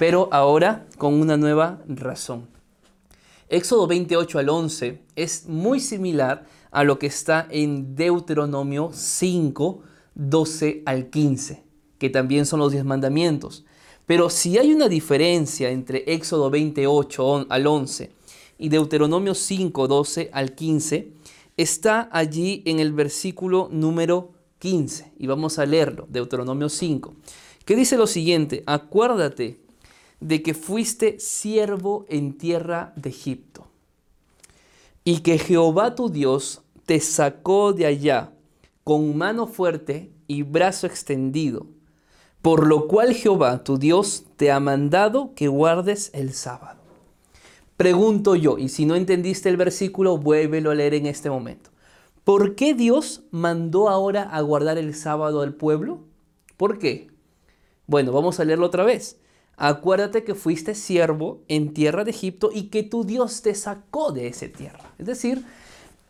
Pero 0.00 0.30
ahora 0.32 0.86
con 0.96 1.12
una 1.12 1.36
nueva 1.36 1.82
razón. 1.86 2.48
Éxodo 3.50 3.86
28 3.86 4.38
al 4.38 4.48
11 4.48 5.02
es 5.14 5.44
muy 5.46 5.78
similar 5.78 6.46
a 6.70 6.84
lo 6.84 6.98
que 6.98 7.08
está 7.08 7.46
en 7.50 7.96
Deuteronomio 7.96 8.92
5, 8.94 9.82
12 10.14 10.84
al 10.86 11.10
15, 11.10 11.62
que 11.98 12.08
también 12.08 12.46
son 12.46 12.60
los 12.60 12.72
diez 12.72 12.82
mandamientos. 12.82 13.66
Pero 14.06 14.30
si 14.30 14.56
hay 14.56 14.72
una 14.72 14.88
diferencia 14.88 15.68
entre 15.68 16.04
Éxodo 16.06 16.48
28 16.48 17.48
al 17.50 17.66
11 17.66 18.10
y 18.56 18.70
Deuteronomio 18.70 19.34
5, 19.34 19.86
12 19.86 20.30
al 20.32 20.54
15, 20.54 21.12
está 21.58 22.08
allí 22.10 22.62
en 22.64 22.80
el 22.80 22.94
versículo 22.94 23.68
número 23.70 24.32
15. 24.60 25.12
Y 25.18 25.26
vamos 25.26 25.58
a 25.58 25.66
leerlo, 25.66 26.06
Deuteronomio 26.08 26.70
5, 26.70 27.14
que 27.66 27.76
dice 27.76 27.98
lo 27.98 28.06
siguiente, 28.06 28.62
acuérdate 28.64 29.68
de 30.20 30.42
que 30.42 30.54
fuiste 30.54 31.18
siervo 31.18 32.06
en 32.08 32.36
tierra 32.36 32.92
de 32.96 33.10
Egipto 33.10 33.66
y 35.04 35.20
que 35.20 35.38
Jehová 35.38 35.94
tu 35.94 36.10
Dios 36.10 36.62
te 36.86 37.00
sacó 37.00 37.72
de 37.72 37.86
allá 37.86 38.32
con 38.84 39.16
mano 39.16 39.46
fuerte 39.46 40.12
y 40.26 40.42
brazo 40.42 40.86
extendido 40.86 41.66
por 42.42 42.66
lo 42.66 42.88
cual 42.88 43.12
Jehová, 43.14 43.64
tu 43.64 43.78
Dios, 43.78 44.24
te 44.36 44.50
ha 44.50 44.60
mandado 44.60 45.34
que 45.34 45.48
guardes 45.48 46.10
el 46.14 46.32
sábado. 46.32 46.80
Pregunto 47.76 48.34
yo, 48.34 48.58
y 48.58 48.68
si 48.70 48.86
no 48.86 48.94
entendiste 48.94 49.48
el 49.48 49.56
versículo, 49.56 50.16
vuélvelo 50.16 50.70
a 50.70 50.74
leer 50.74 50.94
en 50.94 51.06
este 51.06 51.28
momento. 51.28 51.70
¿Por 52.24 52.54
qué 52.54 52.74
Dios 52.74 53.24
mandó 53.30 53.88
ahora 53.88 54.22
a 54.22 54.40
guardar 54.40 54.78
el 54.78 54.94
sábado 54.94 55.42
al 55.42 55.54
pueblo? 55.54 56.00
¿Por 56.56 56.78
qué? 56.78 57.08
Bueno, 57.86 58.12
vamos 58.12 58.40
a 58.40 58.44
leerlo 58.44 58.66
otra 58.66 58.84
vez. 58.84 59.18
Acuérdate 59.62 60.24
que 60.24 60.34
fuiste 60.34 60.74
siervo 60.74 61.42
en 61.46 61.74
tierra 61.74 62.02
de 62.02 62.12
Egipto 62.12 62.48
y 62.50 62.68
que 62.68 62.82
tu 62.82 63.04
Dios 63.04 63.42
te 63.42 63.54
sacó 63.54 64.10
de 64.10 64.26
esa 64.26 64.48
tierra. 64.48 64.80
Es 64.98 65.04
decir, 65.04 65.44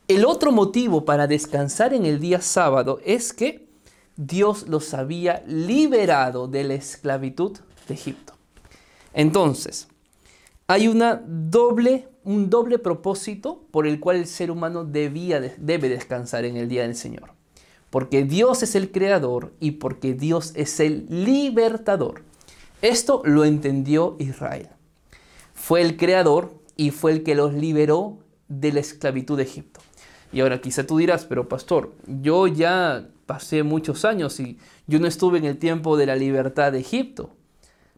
el 0.07 0.25
otro 0.25 0.53
motivo 0.53 1.05
para 1.05 1.27
descansar 1.27 1.93
en 1.93 2.07
el 2.07 2.21
día 2.21 2.41
sábado 2.43 3.01
es 3.05 3.33
que 3.33 3.67
Dios 4.17 4.69
los 4.69 4.95
había 4.95 5.43
liberado 5.49 6.47
de 6.47 6.63
la 6.63 6.75
esclavitud 6.75 7.59
de 7.89 7.95
Egipto. 7.95 8.35
Entonces, 9.15 9.89
hay 10.69 10.87
una 10.87 11.21
doble, 11.27 12.07
un 12.23 12.51
doble 12.51 12.79
propósito 12.79 13.65
por 13.73 13.85
el 13.85 13.99
cual 13.99 14.19
el 14.19 14.29
ser 14.29 14.53
humano 14.53 14.85
debía, 14.85 15.41
debe 15.59 15.89
descansar 15.89 16.45
en 16.45 16.57
el 16.57 16.69
día 16.69 16.83
del 16.83 16.95
Señor. 16.95 17.33
Porque 17.91 18.23
Dios 18.23 18.63
es 18.63 18.77
el 18.77 18.93
creador 18.93 19.53
y 19.59 19.73
porque 19.73 20.15
Dios 20.15 20.53
es 20.55 20.79
el 20.79 21.07
libertador. 21.09 22.30
Esto 22.83 23.21
lo 23.25 23.45
entendió 23.45 24.17
Israel. 24.19 24.69
Fue 25.53 25.83
el 25.83 25.97
creador 25.99 26.55
y 26.77 26.91
fue 26.91 27.13
el 27.13 27.23
que 27.23 27.35
los 27.35 27.53
liberó 27.53 28.19
de 28.49 28.73
la 28.73 28.81
esclavitud 28.81 29.37
de 29.37 29.43
Egipto. 29.43 29.81
Y 30.33 30.41
ahora 30.41 30.61
quizá 30.61 30.87
tú 30.87 30.97
dirás, 30.97 31.27
pero 31.27 31.49
pastor, 31.49 31.93
yo 32.07 32.47
ya 32.47 33.09
pasé 33.27 33.63
muchos 33.63 34.05
años 34.05 34.41
y 34.41 34.59
yo 34.87 34.99
no 34.99 35.07
estuve 35.07 35.39
en 35.39 35.45
el 35.45 35.59
tiempo 35.59 35.97
de 35.97 36.07
la 36.07 36.17
libertad 36.17 36.73
de 36.73 36.81
Egipto. 36.81 37.31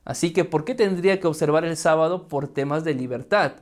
Así 0.04 0.32
que, 0.32 0.44
¿por 0.44 0.64
qué 0.64 0.74
tendría 0.74 1.20
que 1.20 1.28
observar 1.28 1.64
el 1.64 1.76
sábado 1.76 2.26
por 2.26 2.48
temas 2.48 2.82
de 2.82 2.94
libertad? 2.94 3.52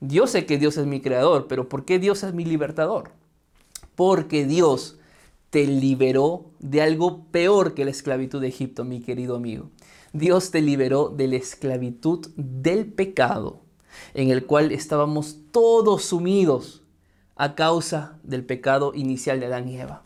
Yo 0.00 0.26
sé 0.26 0.46
que 0.46 0.56
Dios 0.56 0.76
es 0.76 0.86
mi 0.86 1.00
creador, 1.00 1.46
pero 1.48 1.68
¿por 1.68 1.84
qué 1.84 1.98
Dios 1.98 2.22
es 2.22 2.32
mi 2.32 2.44
libertador? 2.44 3.10
Porque 3.96 4.46
Dios 4.46 4.98
te 5.50 5.66
liberó 5.66 6.46
de 6.60 6.80
algo 6.80 7.24
peor 7.24 7.74
que 7.74 7.84
la 7.84 7.90
esclavitud 7.90 8.40
de 8.40 8.48
Egipto, 8.48 8.84
mi 8.84 9.00
querido 9.00 9.34
amigo. 9.34 9.70
Dios 10.12 10.50
te 10.50 10.60
liberó 10.60 11.08
de 11.08 11.28
la 11.28 11.36
esclavitud 11.36 12.28
del 12.36 12.86
pecado, 12.86 13.60
en 14.14 14.30
el 14.30 14.46
cual 14.46 14.72
estábamos 14.72 15.36
todos 15.52 16.04
sumidos 16.04 16.82
a 17.36 17.54
causa 17.54 18.18
del 18.22 18.44
pecado 18.44 18.92
inicial 18.94 19.40
de 19.40 19.46
Adán 19.46 19.68
y 19.68 19.78
Eva. 19.78 20.02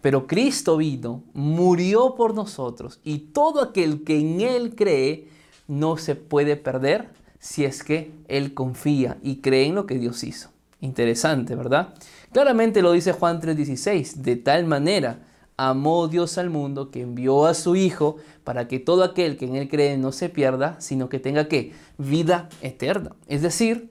Pero 0.00 0.26
Cristo 0.26 0.76
vino, 0.76 1.22
murió 1.32 2.14
por 2.14 2.34
nosotros 2.34 3.00
y 3.04 3.18
todo 3.18 3.62
aquel 3.62 4.04
que 4.04 4.18
en 4.18 4.40
Él 4.42 4.74
cree 4.74 5.28
no 5.66 5.96
se 5.96 6.14
puede 6.14 6.56
perder 6.56 7.08
si 7.38 7.64
es 7.64 7.82
que 7.82 8.12
Él 8.28 8.52
confía 8.52 9.16
y 9.22 9.36
cree 9.36 9.66
en 9.66 9.74
lo 9.74 9.86
que 9.86 9.98
Dios 9.98 10.24
hizo. 10.24 10.50
Interesante, 10.80 11.54
¿verdad? 11.54 11.94
Claramente 12.32 12.82
lo 12.82 12.92
dice 12.92 13.12
Juan 13.12 13.40
3:16, 13.40 14.16
de 14.16 14.36
tal 14.36 14.66
manera 14.66 15.20
amó 15.56 16.08
Dios 16.08 16.38
al 16.38 16.50
mundo 16.50 16.90
que 16.90 17.02
envió 17.02 17.46
a 17.46 17.54
su 17.54 17.76
Hijo 17.76 18.16
para 18.42 18.68
que 18.68 18.78
todo 18.78 19.04
aquel 19.04 19.36
que 19.36 19.46
en 19.46 19.56
Él 19.56 19.68
cree 19.68 19.96
no 19.96 20.12
se 20.12 20.28
pierda, 20.28 20.80
sino 20.80 21.08
que 21.08 21.20
tenga 21.20 21.48
que 21.48 21.72
vida 21.98 22.48
eterna. 22.60 23.14
Es 23.28 23.42
decir, 23.42 23.90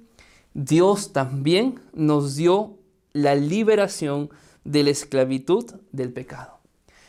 Dios 0.54 1.14
también 1.14 1.80
nos 1.94 2.36
dio 2.36 2.78
la 3.14 3.36
liberación 3.36 4.30
de 4.64 4.84
la 4.84 4.90
esclavitud 4.92 5.66
del 5.92 6.12
pecado. 6.12 6.60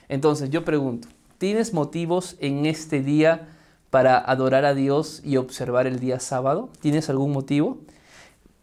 Entonces 0.09 0.51
yo 0.51 0.65
pregunto, 0.65 1.09
¿tienes 1.39 1.73
motivos 1.73 2.37
en 2.41 2.67
este 2.67 3.01
día 3.01 3.49
para 3.91 4.19
adorar 4.19 4.65
a 4.65 4.75
Dios 4.75 5.21
y 5.25 5.37
observar 5.37 5.87
el 5.87 6.01
día 6.01 6.21
sábado? 6.21 6.69
¿Tienes 6.81 7.09
algún 7.11 7.33
motivo? 7.33 7.79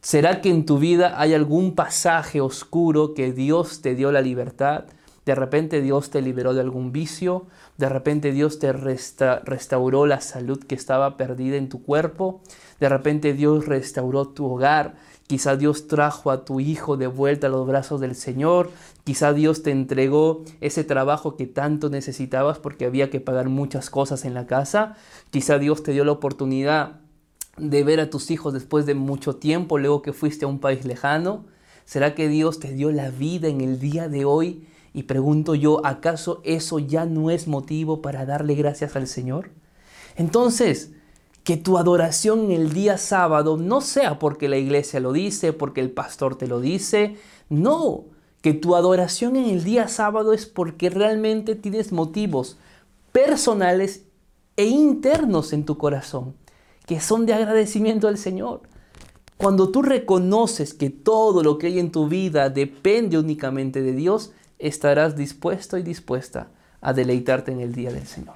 ¿Será 0.02 0.42
que 0.42 0.50
en 0.50 0.66
tu 0.66 0.80
vida 0.80 1.20
hay 1.20 1.34
algún 1.34 1.76
pasaje 1.76 2.42
oscuro 2.42 3.14
que 3.14 3.32
Dios 3.32 3.82
te 3.82 3.96
dio 3.96 4.12
la 4.12 4.22
libertad? 4.22 4.86
De 5.26 5.36
repente 5.36 5.82
Dios 5.82 6.10
te 6.10 6.22
liberó 6.22 6.54
de 6.54 6.62
algún 6.62 6.92
vicio, 6.92 7.46
de 7.78 7.90
repente 7.90 8.32
Dios 8.32 8.58
te 8.60 8.74
restauró 8.74 10.06
la 10.08 10.20
salud 10.20 10.60
que 10.64 10.76
estaba 10.76 11.16
perdida 11.18 11.58
en 11.58 11.70
tu 11.70 11.84
cuerpo, 11.84 12.42
de 12.80 12.90
repente 12.90 13.34
Dios 13.34 13.68
restauró 13.68 14.30
tu 14.30 14.46
hogar, 14.52 14.96
Quizá 15.32 15.56
Dios 15.56 15.88
trajo 15.88 16.30
a 16.30 16.44
tu 16.44 16.60
hijo 16.60 16.98
de 16.98 17.08
vuelta 17.08 17.48
a 17.48 17.50
los 17.50 17.66
brazos 17.66 18.02
del 18.02 18.16
Señor. 18.16 18.70
Quizá 19.06 19.32
Dios 19.32 19.64
te 19.64 19.72
entregó 19.72 20.44
ese 20.60 20.84
trabajo 20.84 21.38
que 21.38 21.48
tanto 21.48 21.90
necesitabas 21.90 22.60
porque 22.60 22.84
había 22.84 23.10
que 23.10 23.22
pagar 23.22 23.48
muchas 23.48 23.90
cosas 23.90 24.26
en 24.26 24.34
la 24.34 24.46
casa. 24.46 24.98
Quizá 25.30 25.58
Dios 25.58 25.84
te 25.84 25.94
dio 25.94 26.04
la 26.04 26.12
oportunidad 26.12 27.00
de 27.56 27.82
ver 27.86 28.02
a 28.02 28.10
tus 28.10 28.30
hijos 28.30 28.52
después 28.52 28.86
de 28.86 28.94
mucho 28.94 29.38
tiempo, 29.38 29.78
luego 29.78 30.02
que 30.02 30.12
fuiste 30.12 30.44
a 30.44 30.50
un 30.50 30.60
país 30.60 30.84
lejano. 30.84 31.46
¿Será 31.86 32.14
que 32.14 32.28
Dios 32.28 32.60
te 32.60 32.74
dio 32.74 32.92
la 32.92 33.10
vida 33.10 33.48
en 33.48 33.62
el 33.62 33.80
día 33.80 34.10
de 34.10 34.26
hoy 34.26 34.68
Y 34.94 35.04
pregunto 35.04 35.56
yo, 35.56 35.86
¿acaso 35.86 36.42
eso 36.44 36.80
ya 36.80 37.06
no 37.06 37.32
es 37.32 37.48
motivo 37.48 38.02
para 38.02 38.26
darle 38.26 38.56
gracias 38.56 38.96
al 38.96 39.08
Señor? 39.08 39.52
Entonces, 40.16 40.92
que 41.44 41.58
tu 41.58 41.78
adoración 41.78 42.46
en 42.46 42.52
el 42.52 42.74
día 42.74 42.98
sábado 42.98 43.58
no 43.58 43.82
sea 43.82 44.20
porque 44.20 44.50
la 44.50 44.58
iglesia 44.58 45.00
lo 45.00 45.14
dice, 45.14 45.54
porque 45.54 45.82
el 45.82 45.92
pastor 45.92 46.36
te 46.36 46.48
lo 46.48 46.60
dice, 46.60 47.16
no, 47.50 48.06
que 48.42 48.54
tu 48.54 48.76
adoración 48.76 49.36
en 49.36 49.50
el 49.50 49.64
día 49.64 49.88
sábado 49.88 50.34
es 50.34 50.46
porque 50.46 50.90
realmente 50.90 51.56
tienes 51.56 51.92
motivos 51.92 52.58
personales 53.12 54.04
e 54.58 54.66
internos 54.66 55.54
en 55.54 55.66
tu 55.66 55.78
corazón, 55.78 56.36
que 56.86 57.00
son 57.00 57.26
de 57.26 57.34
agradecimiento 57.34 58.08
al 58.08 58.18
Señor. 58.18 58.62
Cuando 59.38 59.70
tú 59.72 59.82
reconoces 59.82 60.76
que 60.76 60.92
todo 60.92 61.42
lo 61.42 61.58
que 61.58 61.68
hay 61.68 61.80
en 61.80 61.92
tu 61.92 62.08
vida 62.08 62.50
depende 62.50 63.18
únicamente 63.18 63.82
de 63.82 63.94
Dios, 63.94 64.34
estarás 64.62 65.16
dispuesto 65.16 65.78
y 65.78 65.84
dispuesta 65.84 66.48
a 66.82 66.94
deleitarte 66.94 67.52
en 67.52 67.60
el 67.60 67.74
día 67.74 67.92
del 67.92 68.08
Señor. 68.08 68.36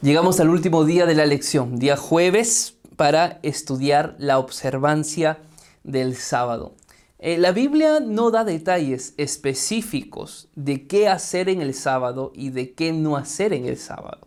Llegamos 0.00 0.40
al 0.40 0.48
último 0.48 0.84
día 0.84 1.06
de 1.06 1.14
la 1.14 1.26
lección, 1.26 1.78
día 1.78 1.96
jueves, 1.96 2.76
para 2.96 3.38
estudiar 3.42 4.16
la 4.18 4.38
observancia 4.38 5.38
del 5.84 6.16
sábado. 6.16 6.74
Eh, 7.18 7.38
la 7.38 7.52
Biblia 7.52 8.00
no 8.00 8.32
da 8.32 8.42
detalles 8.42 9.14
específicos 9.16 10.48
de 10.56 10.88
qué 10.88 11.08
hacer 11.08 11.48
en 11.48 11.60
el 11.62 11.72
sábado 11.72 12.32
y 12.34 12.50
de 12.50 12.72
qué 12.72 12.92
no 12.92 13.16
hacer 13.16 13.52
en 13.52 13.66
el 13.66 13.76
sábado. 13.76 14.26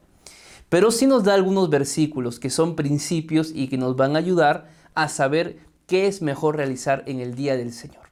Pero 0.70 0.92
sí 0.92 1.06
nos 1.06 1.26
da 1.26 1.34
algunos 1.34 1.70
versículos 1.70 2.40
que 2.40 2.50
son 2.50 2.76
principios 2.76 3.52
y 3.54 3.68
que 3.68 3.78
nos 3.78 3.98
van 3.98 4.16
a 4.16 4.20
ayudar 4.20 4.70
a 4.94 5.10
saber 5.10 5.60
qué 5.88 6.08
es 6.08 6.22
mejor 6.22 6.56
realizar 6.56 7.04
en 7.06 7.20
el 7.20 7.36
día 7.36 7.58
del 7.58 7.74
Señor. 7.74 8.05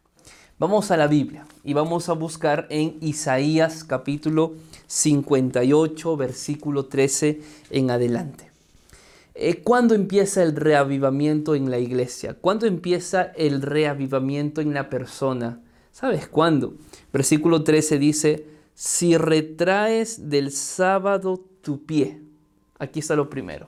Vamos 0.63 0.91
a 0.91 0.95
la 0.95 1.07
Biblia 1.07 1.45
y 1.65 1.73
vamos 1.73 2.07
a 2.07 2.13
buscar 2.13 2.67
en 2.69 2.95
Isaías 3.01 3.83
capítulo 3.83 4.53
58, 4.87 6.15
versículo 6.15 6.85
13 6.85 7.41
en 7.69 7.91
adelante. 7.91 8.49
Eh, 9.35 9.61
¿Cuándo 9.61 9.93
empieza 9.93 10.41
el 10.41 10.55
reavivamiento 10.55 11.53
en 11.55 11.69
la 11.69 11.79
iglesia? 11.79 12.35
¿Cuándo 12.39 12.65
empieza 12.65 13.23
el 13.35 13.61
reavivamiento 13.61 14.61
en 14.61 14.73
la 14.73 14.89
persona? 14.89 15.59
¿Sabes 15.91 16.29
cuándo? 16.29 16.75
Versículo 17.11 17.65
13 17.65 17.99
dice, 17.99 18.47
si 18.73 19.17
retraes 19.17 20.29
del 20.29 20.49
sábado 20.53 21.43
tu 21.59 21.83
pie. 21.83 22.21
Aquí 22.79 23.01
está 23.01 23.17
lo 23.17 23.29
primero. 23.29 23.67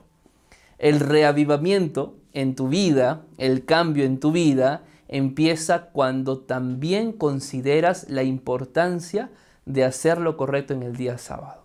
El 0.78 1.00
reavivamiento 1.00 2.16
en 2.32 2.54
tu 2.54 2.68
vida, 2.68 3.26
el 3.36 3.66
cambio 3.66 4.04
en 4.04 4.18
tu 4.18 4.32
vida, 4.32 4.82
empieza 5.08 5.90
cuando 5.90 6.38
también 6.38 7.12
consideras 7.12 8.08
la 8.08 8.22
importancia 8.22 9.30
de 9.64 9.84
hacer 9.84 10.18
lo 10.18 10.36
correcto 10.36 10.74
en 10.74 10.82
el 10.82 10.96
día 10.96 11.18
sábado. 11.18 11.64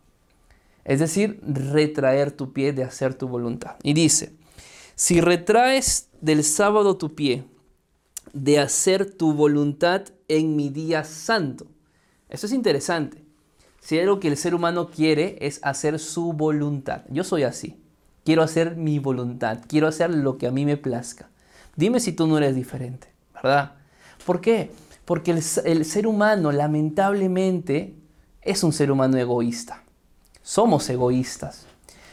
Es 0.83 0.99
decir, 0.99 1.39
retraer 1.43 2.31
tu 2.31 2.53
pie 2.53 2.73
de 2.73 2.83
hacer 2.83 3.13
tu 3.13 3.27
voluntad. 3.27 3.75
Y 3.83 3.93
dice, 3.93 4.33
si 4.95 5.21
retraes 5.21 6.09
del 6.21 6.43
sábado 6.43 6.97
tu 6.97 7.13
pie 7.15 7.45
de 8.33 8.59
hacer 8.59 9.11
tu 9.11 9.33
voluntad 9.33 10.03
en 10.27 10.55
mi 10.55 10.69
día 10.69 11.03
santo. 11.03 11.67
Eso 12.29 12.45
es 12.45 12.53
interesante. 12.53 13.23
Si 13.81 13.99
algo 13.99 14.19
que 14.19 14.27
el 14.27 14.37
ser 14.37 14.55
humano 14.55 14.89
quiere 14.89 15.37
es 15.41 15.59
hacer 15.63 15.99
su 15.99 16.33
voluntad. 16.33 17.03
Yo 17.09 17.23
soy 17.23 17.43
así. 17.43 17.81
Quiero 18.23 18.43
hacer 18.43 18.75
mi 18.75 18.99
voluntad. 18.99 19.59
Quiero 19.67 19.87
hacer 19.87 20.11
lo 20.11 20.37
que 20.37 20.47
a 20.47 20.51
mí 20.51 20.65
me 20.65 20.77
plazca. 20.77 21.29
Dime 21.75 21.99
si 21.99 22.13
tú 22.13 22.27
no 22.27 22.37
eres 22.37 22.55
diferente, 22.55 23.07
¿verdad? 23.41 23.73
¿Por 24.25 24.41
qué? 24.41 24.71
Porque 25.05 25.31
el, 25.31 25.43
el 25.65 25.85
ser 25.85 26.07
humano 26.07 26.51
lamentablemente 26.51 27.95
es 28.41 28.63
un 28.63 28.73
ser 28.73 28.91
humano 28.91 29.17
egoísta. 29.17 29.83
Somos 30.41 30.89
egoístas. 30.89 31.65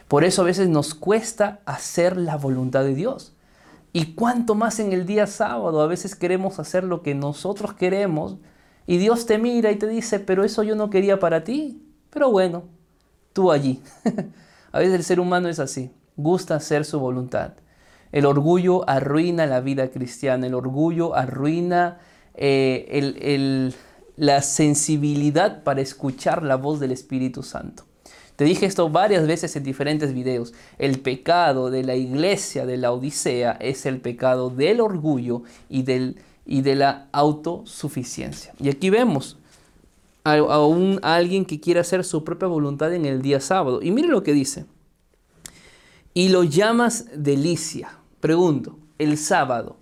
Por 0.08 0.24
eso 0.24 0.42
a 0.42 0.46
veces 0.46 0.68
nos 0.68 0.94
cuesta 0.94 1.60
hacer 1.66 2.16
la 2.16 2.36
voluntad 2.36 2.84
de 2.84 2.94
Dios. 2.94 3.34
Y 3.92 4.14
cuánto 4.14 4.54
más 4.54 4.80
en 4.80 4.92
el 4.92 5.06
día 5.06 5.26
sábado, 5.26 5.80
a 5.80 5.86
veces 5.86 6.14
queremos 6.14 6.58
hacer 6.58 6.84
lo 6.84 7.02
que 7.02 7.14
nosotros 7.14 7.74
queremos 7.74 8.36
y 8.86 8.96
Dios 8.96 9.26
te 9.26 9.38
mira 9.38 9.70
y 9.70 9.76
te 9.76 9.86
dice, 9.86 10.18
pero 10.18 10.44
eso 10.44 10.62
yo 10.62 10.74
no 10.74 10.88
quería 10.88 11.18
para 11.18 11.44
ti. 11.44 11.82
Pero 12.10 12.30
bueno, 12.30 12.64
tú 13.34 13.52
allí. 13.52 13.82
a 14.72 14.78
veces 14.78 14.94
el 14.94 15.04
ser 15.04 15.20
humano 15.20 15.48
es 15.48 15.58
así, 15.58 15.90
gusta 16.16 16.54
hacer 16.54 16.84
su 16.84 16.98
voluntad. 16.98 17.52
El 18.12 18.26
orgullo 18.26 18.88
arruina 18.88 19.46
la 19.46 19.60
vida 19.60 19.90
cristiana, 19.90 20.46
el 20.46 20.54
orgullo 20.54 21.14
arruina 21.14 21.98
eh, 22.34 23.72
la 24.16 24.42
sensibilidad 24.42 25.62
para 25.62 25.80
escuchar 25.80 26.42
la 26.42 26.56
voz 26.56 26.80
del 26.80 26.92
Espíritu 26.92 27.42
Santo. 27.42 27.84
Te 28.38 28.44
dije 28.44 28.66
esto 28.66 28.88
varias 28.88 29.26
veces 29.26 29.56
en 29.56 29.64
diferentes 29.64 30.14
videos. 30.14 30.54
El 30.78 31.00
pecado 31.00 31.70
de 31.70 31.82
la 31.82 31.96
iglesia 31.96 32.66
de 32.66 32.76
la 32.76 32.92
Odisea 32.92 33.58
es 33.60 33.84
el 33.84 34.00
pecado 34.00 34.48
del 34.48 34.80
orgullo 34.80 35.42
y, 35.68 35.82
del, 35.82 36.22
y 36.46 36.62
de 36.62 36.76
la 36.76 37.08
autosuficiencia. 37.10 38.52
Y 38.60 38.68
aquí 38.68 38.90
vemos 38.90 39.38
a, 40.22 40.34
a 40.34 41.14
alguien 41.16 41.46
que 41.46 41.58
quiere 41.58 41.80
hacer 41.80 42.04
su 42.04 42.22
propia 42.22 42.46
voluntad 42.46 42.94
en 42.94 43.06
el 43.06 43.22
día 43.22 43.40
sábado. 43.40 43.82
Y 43.82 43.90
mire 43.90 44.06
lo 44.06 44.22
que 44.22 44.32
dice. 44.32 44.66
Y 46.14 46.28
lo 46.28 46.44
llamas 46.44 47.06
delicia. 47.16 47.97
Pregunto, 48.20 48.78
¿el 48.98 49.16
sábado 49.16 49.76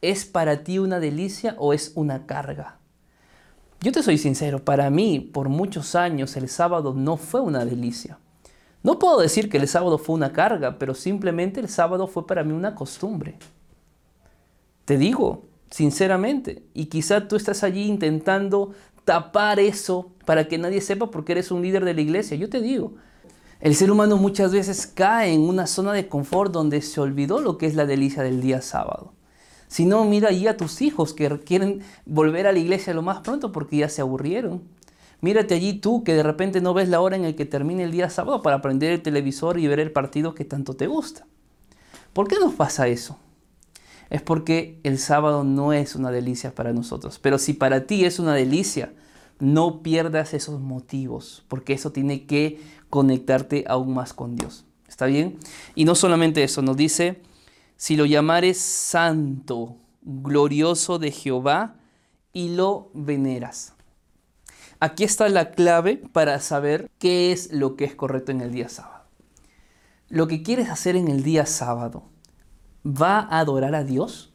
es 0.00 0.24
para 0.24 0.64
ti 0.64 0.78
una 0.78 1.00
delicia 1.00 1.54
o 1.58 1.74
es 1.74 1.92
una 1.94 2.24
carga? 2.26 2.78
Yo 3.82 3.92
te 3.92 4.02
soy 4.02 4.16
sincero, 4.16 4.64
para 4.64 4.88
mí 4.88 5.20
por 5.20 5.50
muchos 5.50 5.94
años 5.94 6.36
el 6.38 6.48
sábado 6.48 6.94
no 6.94 7.18
fue 7.18 7.42
una 7.42 7.66
delicia. 7.66 8.18
No 8.82 8.98
puedo 8.98 9.20
decir 9.20 9.50
que 9.50 9.58
el 9.58 9.68
sábado 9.68 9.98
fue 9.98 10.14
una 10.14 10.32
carga, 10.32 10.78
pero 10.78 10.94
simplemente 10.94 11.60
el 11.60 11.68
sábado 11.68 12.06
fue 12.06 12.26
para 12.26 12.42
mí 12.42 12.52
una 12.52 12.74
costumbre. 12.74 13.36
Te 14.86 14.96
digo, 14.96 15.44
sinceramente, 15.70 16.62
y 16.72 16.86
quizá 16.86 17.28
tú 17.28 17.36
estás 17.36 17.64
allí 17.64 17.84
intentando 17.84 18.72
tapar 19.04 19.60
eso 19.60 20.10
para 20.24 20.48
que 20.48 20.56
nadie 20.56 20.80
sepa 20.80 21.10
porque 21.10 21.32
eres 21.32 21.50
un 21.50 21.60
líder 21.60 21.84
de 21.84 21.92
la 21.92 22.00
iglesia. 22.00 22.36
Yo 22.38 22.48
te 22.48 22.62
digo, 22.62 22.94
el 23.64 23.74
ser 23.74 23.90
humano 23.90 24.18
muchas 24.18 24.52
veces 24.52 24.86
cae 24.86 25.32
en 25.32 25.40
una 25.40 25.66
zona 25.66 25.94
de 25.94 26.06
confort 26.06 26.52
donde 26.52 26.82
se 26.82 27.00
olvidó 27.00 27.40
lo 27.40 27.56
que 27.56 27.64
es 27.64 27.74
la 27.74 27.86
delicia 27.86 28.22
del 28.22 28.42
día 28.42 28.60
sábado. 28.60 29.14
Si 29.68 29.86
no, 29.86 30.04
mira 30.04 30.28
allí 30.28 30.46
a 30.46 30.58
tus 30.58 30.82
hijos 30.82 31.14
que 31.14 31.40
quieren 31.40 31.80
volver 32.04 32.46
a 32.46 32.52
la 32.52 32.58
iglesia 32.58 32.92
lo 32.92 33.00
más 33.00 33.20
pronto 33.20 33.52
porque 33.52 33.78
ya 33.78 33.88
se 33.88 34.02
aburrieron. 34.02 34.64
Mírate 35.22 35.54
allí 35.54 35.72
tú 35.72 36.04
que 36.04 36.12
de 36.12 36.22
repente 36.22 36.60
no 36.60 36.74
ves 36.74 36.90
la 36.90 37.00
hora 37.00 37.16
en 37.16 37.24
el 37.24 37.36
que 37.36 37.46
termine 37.46 37.84
el 37.84 37.92
día 37.92 38.10
sábado 38.10 38.42
para 38.42 38.60
prender 38.60 38.92
el 38.92 39.00
televisor 39.00 39.58
y 39.58 39.66
ver 39.66 39.80
el 39.80 39.92
partido 39.92 40.34
que 40.34 40.44
tanto 40.44 40.74
te 40.74 40.86
gusta. 40.86 41.26
¿Por 42.12 42.28
qué 42.28 42.36
nos 42.38 42.52
pasa 42.52 42.86
eso? 42.88 43.18
Es 44.10 44.20
porque 44.20 44.78
el 44.82 44.98
sábado 44.98 45.42
no 45.42 45.72
es 45.72 45.94
una 45.94 46.10
delicia 46.10 46.54
para 46.54 46.74
nosotros. 46.74 47.18
Pero 47.18 47.38
si 47.38 47.54
para 47.54 47.86
ti 47.86 48.04
es 48.04 48.18
una 48.18 48.34
delicia, 48.34 48.92
no 49.40 49.82
pierdas 49.82 50.34
esos 50.34 50.60
motivos, 50.60 51.44
porque 51.48 51.72
eso 51.72 51.92
tiene 51.92 52.26
que 52.26 52.60
conectarte 52.94 53.64
aún 53.66 53.92
más 53.92 54.12
con 54.12 54.36
Dios. 54.36 54.66
¿Está 54.86 55.06
bien? 55.06 55.36
Y 55.74 55.84
no 55.84 55.96
solamente 55.96 56.44
eso, 56.44 56.62
nos 56.62 56.76
dice 56.76 57.20
si 57.76 57.96
lo 57.96 58.06
llamares 58.06 58.56
santo, 58.58 59.78
glorioso 60.02 61.00
de 61.00 61.10
Jehová, 61.10 61.74
y 62.32 62.50
lo 62.50 62.92
veneras. 62.94 63.72
Aquí 64.78 65.02
está 65.02 65.28
la 65.28 65.50
clave 65.50 65.96
para 65.96 66.38
saber 66.38 66.88
qué 67.00 67.32
es 67.32 67.52
lo 67.52 67.74
que 67.74 67.84
es 67.84 67.96
correcto 67.96 68.30
en 68.30 68.40
el 68.40 68.52
día 68.52 68.68
sábado. 68.68 69.06
Lo 70.08 70.28
que 70.28 70.44
quieres 70.44 70.70
hacer 70.70 70.94
en 70.94 71.08
el 71.08 71.24
día 71.24 71.46
sábado, 71.46 72.04
¿va 72.86 73.18
a 73.18 73.40
adorar 73.40 73.74
a 73.74 73.82
Dios? 73.82 74.32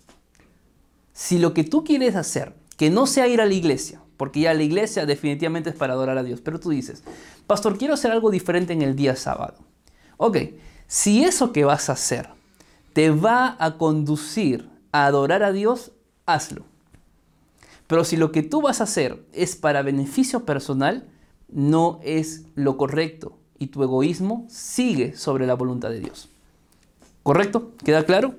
Si 1.14 1.40
lo 1.40 1.54
que 1.54 1.64
tú 1.64 1.86
quieres 1.86 2.18
hacer, 2.18 2.56
que 2.76 2.90
no 2.90 3.08
sea 3.08 3.30
ir 3.30 3.40
a 3.40 3.46
la 3.46 3.54
iglesia, 3.54 4.02
porque 4.18 4.42
ya 4.42 4.54
la 4.54 4.64
iglesia 4.64 5.06
definitivamente 5.06 5.70
es 5.70 5.78
para 5.78 5.94
adorar 5.94 6.18
a 6.18 6.24
Dios, 6.24 6.42
pero 6.42 6.60
tú 6.60 6.72
dices, 6.72 7.06
pastor, 7.50 7.80
quiero 7.80 7.96
hacer 7.96 8.12
algo 8.12 8.30
diferente 8.30 8.74
en 8.74 8.84
el 8.84 8.96
día 8.96 9.16
sábado. 9.16 9.56
Ok, 10.18 10.38
si 10.86 11.24
eso 11.24 11.52
que 11.52 11.66
vas 11.66 11.90
a 11.90 11.94
hacer 11.94 12.30
te 12.94 13.10
va 13.10 13.58
a 13.60 13.80
conducir 13.80 14.70
a 14.92 15.08
adorar 15.08 15.42
a 15.42 15.52
Dios, 15.52 15.92
hazlo. 16.28 16.64
Pero 17.88 18.04
si 18.04 18.18
lo 18.18 18.32
que 18.32 18.44
tú 18.44 18.62
vas 18.62 18.82
a 18.82 18.84
hacer 18.84 19.26
es 19.34 19.56
para 19.56 19.82
beneficio 19.82 20.46
personal, 20.46 21.08
no 21.52 22.00
es 22.04 22.44
lo 22.54 22.78
correcto 22.78 23.36
y 23.58 23.68
tu 23.68 23.82
egoísmo 23.82 24.46
sigue 24.48 25.18
sobre 25.18 25.48
la 25.48 25.56
voluntad 25.56 25.90
de 25.90 26.02
Dios. 26.02 26.30
¿Correcto? 27.24 27.72
¿Queda 27.84 28.06
claro? 28.06 28.36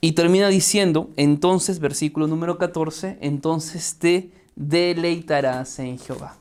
Y 0.00 0.12
termina 0.12 0.48
diciendo, 0.48 1.10
entonces, 1.16 1.78
versículo 1.78 2.26
número 2.26 2.56
14, 2.56 3.18
entonces 3.20 3.96
te 3.98 4.30
deleitarás 4.56 5.78
en 5.78 5.98
Jehová. 5.98 6.38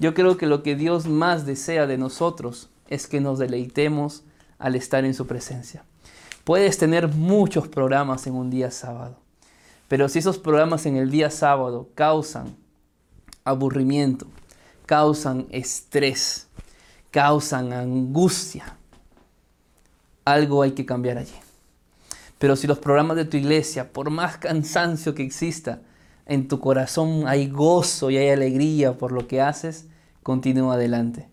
Yo 0.00 0.14
creo 0.14 0.38
que 0.38 0.46
lo 0.46 0.62
que 0.62 0.76
Dios 0.76 1.06
más 1.06 1.44
desea 1.44 1.86
de 1.86 1.98
nosotros 1.98 2.70
es 2.88 3.06
que 3.06 3.20
nos 3.20 3.38
deleitemos 3.38 4.24
al 4.58 4.74
estar 4.74 5.04
en 5.04 5.12
su 5.12 5.26
presencia. 5.26 5.84
Puedes 6.42 6.78
tener 6.78 7.06
muchos 7.08 7.68
programas 7.68 8.26
en 8.26 8.34
un 8.34 8.48
día 8.48 8.70
sábado, 8.70 9.18
pero 9.88 10.08
si 10.08 10.18
esos 10.18 10.38
programas 10.38 10.86
en 10.86 10.96
el 10.96 11.10
día 11.10 11.30
sábado 11.30 11.90
causan 11.94 12.56
aburrimiento, 13.44 14.26
causan 14.86 15.46
estrés, 15.50 16.48
causan 17.10 17.74
angustia. 17.74 18.76
Algo 20.24 20.62
hay 20.62 20.72
que 20.72 20.86
cambiar 20.86 21.18
allí. 21.18 21.36
Pero 22.38 22.56
si 22.56 22.66
los 22.66 22.78
programas 22.78 23.18
de 23.18 23.26
tu 23.26 23.36
iglesia, 23.36 23.92
por 23.92 24.08
más 24.08 24.38
cansancio 24.38 25.14
que 25.14 25.22
exista, 25.22 25.82
en 26.24 26.48
tu 26.48 26.58
corazón 26.58 27.26
hay 27.26 27.50
gozo 27.50 28.10
y 28.10 28.16
hay 28.16 28.30
alegría 28.30 28.96
por 28.96 29.12
lo 29.12 29.28
que 29.28 29.42
haces, 29.42 29.89
continúa 30.22 30.74
adelante. 30.74 31.28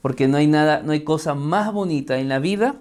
Porque 0.00 0.28
no 0.28 0.36
hay 0.36 0.46
nada, 0.46 0.82
no 0.82 0.92
hay 0.92 1.04
cosa 1.04 1.34
más 1.34 1.72
bonita 1.72 2.18
en 2.18 2.28
la 2.28 2.38
vida 2.38 2.76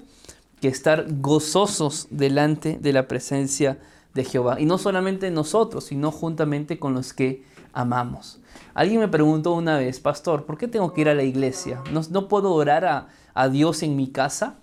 que 0.59 0.67
estar 0.67 1.05
gozosos 1.09 2.07
delante 2.09 2.77
de 2.81 2.93
la 2.93 3.07
presencia 3.07 3.79
de 4.13 4.23
Jehová. 4.23 4.59
Y 4.59 4.65
no 4.65 4.77
solamente 4.77 5.31
nosotros, 5.31 5.85
sino 5.85 6.11
juntamente 6.11 6.79
con 6.79 6.93
los 6.93 7.13
que 7.13 7.43
amamos. 7.73 8.39
Alguien 8.73 8.99
me 8.99 9.07
preguntó 9.07 9.53
una 9.53 9.77
vez, 9.77 9.99
pastor, 9.99 10.45
¿por 10.45 10.57
qué 10.57 10.67
tengo 10.67 10.93
que 10.93 11.01
ir 11.01 11.09
a 11.09 11.15
la 11.15 11.23
iglesia? 11.23 11.81
¿No, 11.91 12.27
puedo 12.27 12.53
orar 12.53 12.85
a, 12.85 13.07
a 13.33 13.49
Dios 13.49 13.83
en 13.83 13.95
mi 13.95 14.09
casa? 14.09 14.55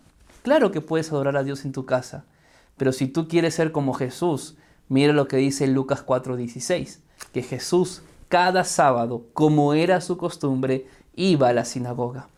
Claro 0.43 0.71
que 0.71 0.81
puedes 0.81 1.11
adorar 1.13 1.37
a 1.37 1.45
Dios 1.45 1.65
en 1.65 1.73
tu 1.73 1.85
casa, 1.85 2.25
pero 2.77 2.93
si 2.93 3.07
tú 3.07 3.29
quieres 3.29 3.55
ser 3.55 3.73
como 3.73 3.93
Jesús, 3.93 4.57
mira 4.89 5.13
lo 5.13 5.29
que 5.29 5.37
dice 5.37 5.67
Lucas 5.67 6.05
4:16, 6.07 7.01
que 7.33 7.43
Jesús 7.43 8.03
cada 8.29 8.65
sábado, 8.65 9.27
como 9.33 9.75
era 9.75 10.01
su 10.01 10.17
costumbre, 10.17 10.87
iba 11.15 11.49
a 11.49 11.53
la 11.53 11.65
sinagoga. 11.65 12.29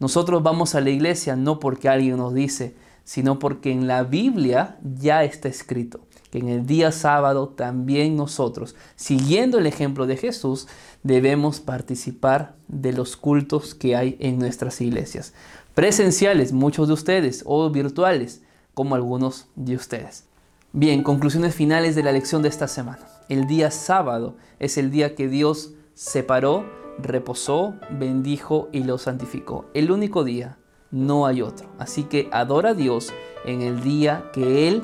Nosotros 0.00 0.42
vamos 0.42 0.74
a 0.74 0.80
la 0.80 0.90
iglesia 0.90 1.36
no 1.36 1.60
porque 1.60 1.88
alguien 1.88 2.16
nos 2.16 2.34
dice, 2.34 2.74
sino 3.04 3.38
porque 3.38 3.70
en 3.70 3.86
la 3.86 4.02
Biblia 4.02 4.78
ya 4.82 5.24
está 5.24 5.48
escrito 5.48 6.00
que 6.34 6.40
en 6.40 6.48
el 6.48 6.66
día 6.66 6.90
sábado 6.90 7.50
también 7.50 8.16
nosotros, 8.16 8.74
siguiendo 8.96 9.58
el 9.58 9.68
ejemplo 9.68 10.04
de 10.04 10.16
Jesús, 10.16 10.66
debemos 11.04 11.60
participar 11.60 12.56
de 12.66 12.92
los 12.92 13.16
cultos 13.16 13.76
que 13.76 13.94
hay 13.94 14.16
en 14.18 14.40
nuestras 14.40 14.80
iglesias. 14.80 15.32
Presenciales, 15.76 16.52
muchos 16.52 16.88
de 16.88 16.94
ustedes, 16.94 17.44
o 17.46 17.70
virtuales, 17.70 18.42
como 18.74 18.96
algunos 18.96 19.46
de 19.54 19.76
ustedes. 19.76 20.24
Bien, 20.72 21.04
conclusiones 21.04 21.54
finales 21.54 21.94
de 21.94 22.02
la 22.02 22.10
lección 22.10 22.42
de 22.42 22.48
esta 22.48 22.66
semana. 22.66 23.13
El 23.28 23.46
día 23.46 23.70
sábado 23.70 24.36
es 24.58 24.76
el 24.76 24.90
día 24.90 25.14
que 25.14 25.28
Dios 25.28 25.72
separó, 25.94 26.66
reposó, 26.98 27.74
bendijo 27.90 28.68
y 28.70 28.84
lo 28.84 28.98
santificó. 28.98 29.64
El 29.72 29.90
único 29.90 30.24
día, 30.24 30.58
no 30.90 31.26
hay 31.26 31.40
otro. 31.40 31.68
Así 31.78 32.04
que 32.04 32.28
adora 32.32 32.70
a 32.70 32.74
Dios 32.74 33.12
en 33.44 33.62
el 33.62 33.82
día 33.82 34.30
que 34.32 34.68
Él 34.68 34.82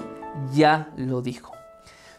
ya 0.55 0.93
lo 0.97 1.23
dijo. 1.23 1.53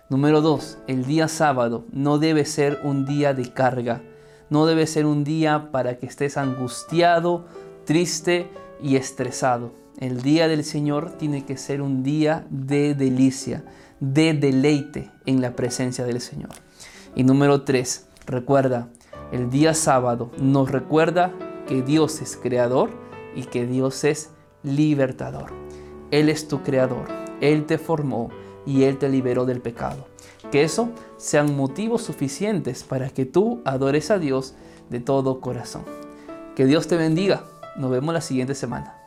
Número 0.09 0.41
dos, 0.41 0.78
el 0.88 1.05
día 1.05 1.28
sábado 1.28 1.86
no 1.91 2.19
debe 2.19 2.45
ser 2.45 2.80
un 2.84 3.05
día 3.05 3.34
de 3.34 3.51
carga, 3.51 4.01
no 4.49 4.65
debe 4.65 4.86
ser 4.86 5.05
un 5.05 5.24
día 5.24 5.72
para 5.72 5.97
que 5.97 6.05
estés 6.05 6.38
angustiado, 6.38 7.45
triste 7.86 8.49
y 8.84 8.95
estresado. 8.95 9.72
El 9.97 10.22
día 10.22 10.47
del 10.47 10.63
Señor 10.63 11.11
tiene 11.11 11.45
que 11.45 11.57
ser 11.57 11.82
un 11.82 12.03
día 12.03 12.45
de 12.49 12.93
delicia, 12.93 13.63
de 14.02 14.34
deleite 14.34 15.10
en 15.26 15.39
la 15.39 15.56
presencia 15.56 16.04
del 16.04 16.20
Señor. 16.20 16.52
Y 17.16 17.24
número 17.24 17.62
tres, 17.64 18.08
recuerda, 18.26 18.89
el 19.32 19.49
día 19.49 19.74
sábado 19.74 20.32
nos 20.38 20.70
recuerda 20.70 21.32
que 21.68 21.82
Dios 21.82 22.22
es 22.22 22.36
creador 22.36 22.89
y 23.34 23.43
que 23.43 23.66
Dios 23.66 24.04
es 24.04 24.32
libertador. 24.64 25.54
Él 26.12 26.28
es 26.28 26.49
tu 26.49 26.62
creador, 26.64 27.08
él 27.39 27.66
te 27.66 27.78
formó 27.78 28.30
y 28.66 28.84
Él 28.84 28.97
te 28.97 29.10
liberó 29.10 29.45
del 29.45 29.62
pecado. 29.62 30.08
Que 30.52 30.64
eso 30.64 30.89
sean 31.18 31.56
motivos 31.56 32.04
suficientes 32.04 32.84
para 32.84 33.10
que 33.10 33.26
tú 33.26 33.62
adores 33.66 34.12
a 34.12 34.20
Dios 34.20 34.56
de 34.89 34.99
todo 34.99 35.39
corazón. 35.41 35.84
Que 36.56 36.66
Dios 36.66 36.88
te 36.88 36.97
bendiga. 36.97 37.45
Nos 37.78 37.89
vemos 37.91 38.14
la 38.14 38.22
siguiente 38.22 38.56
semana. 38.56 39.01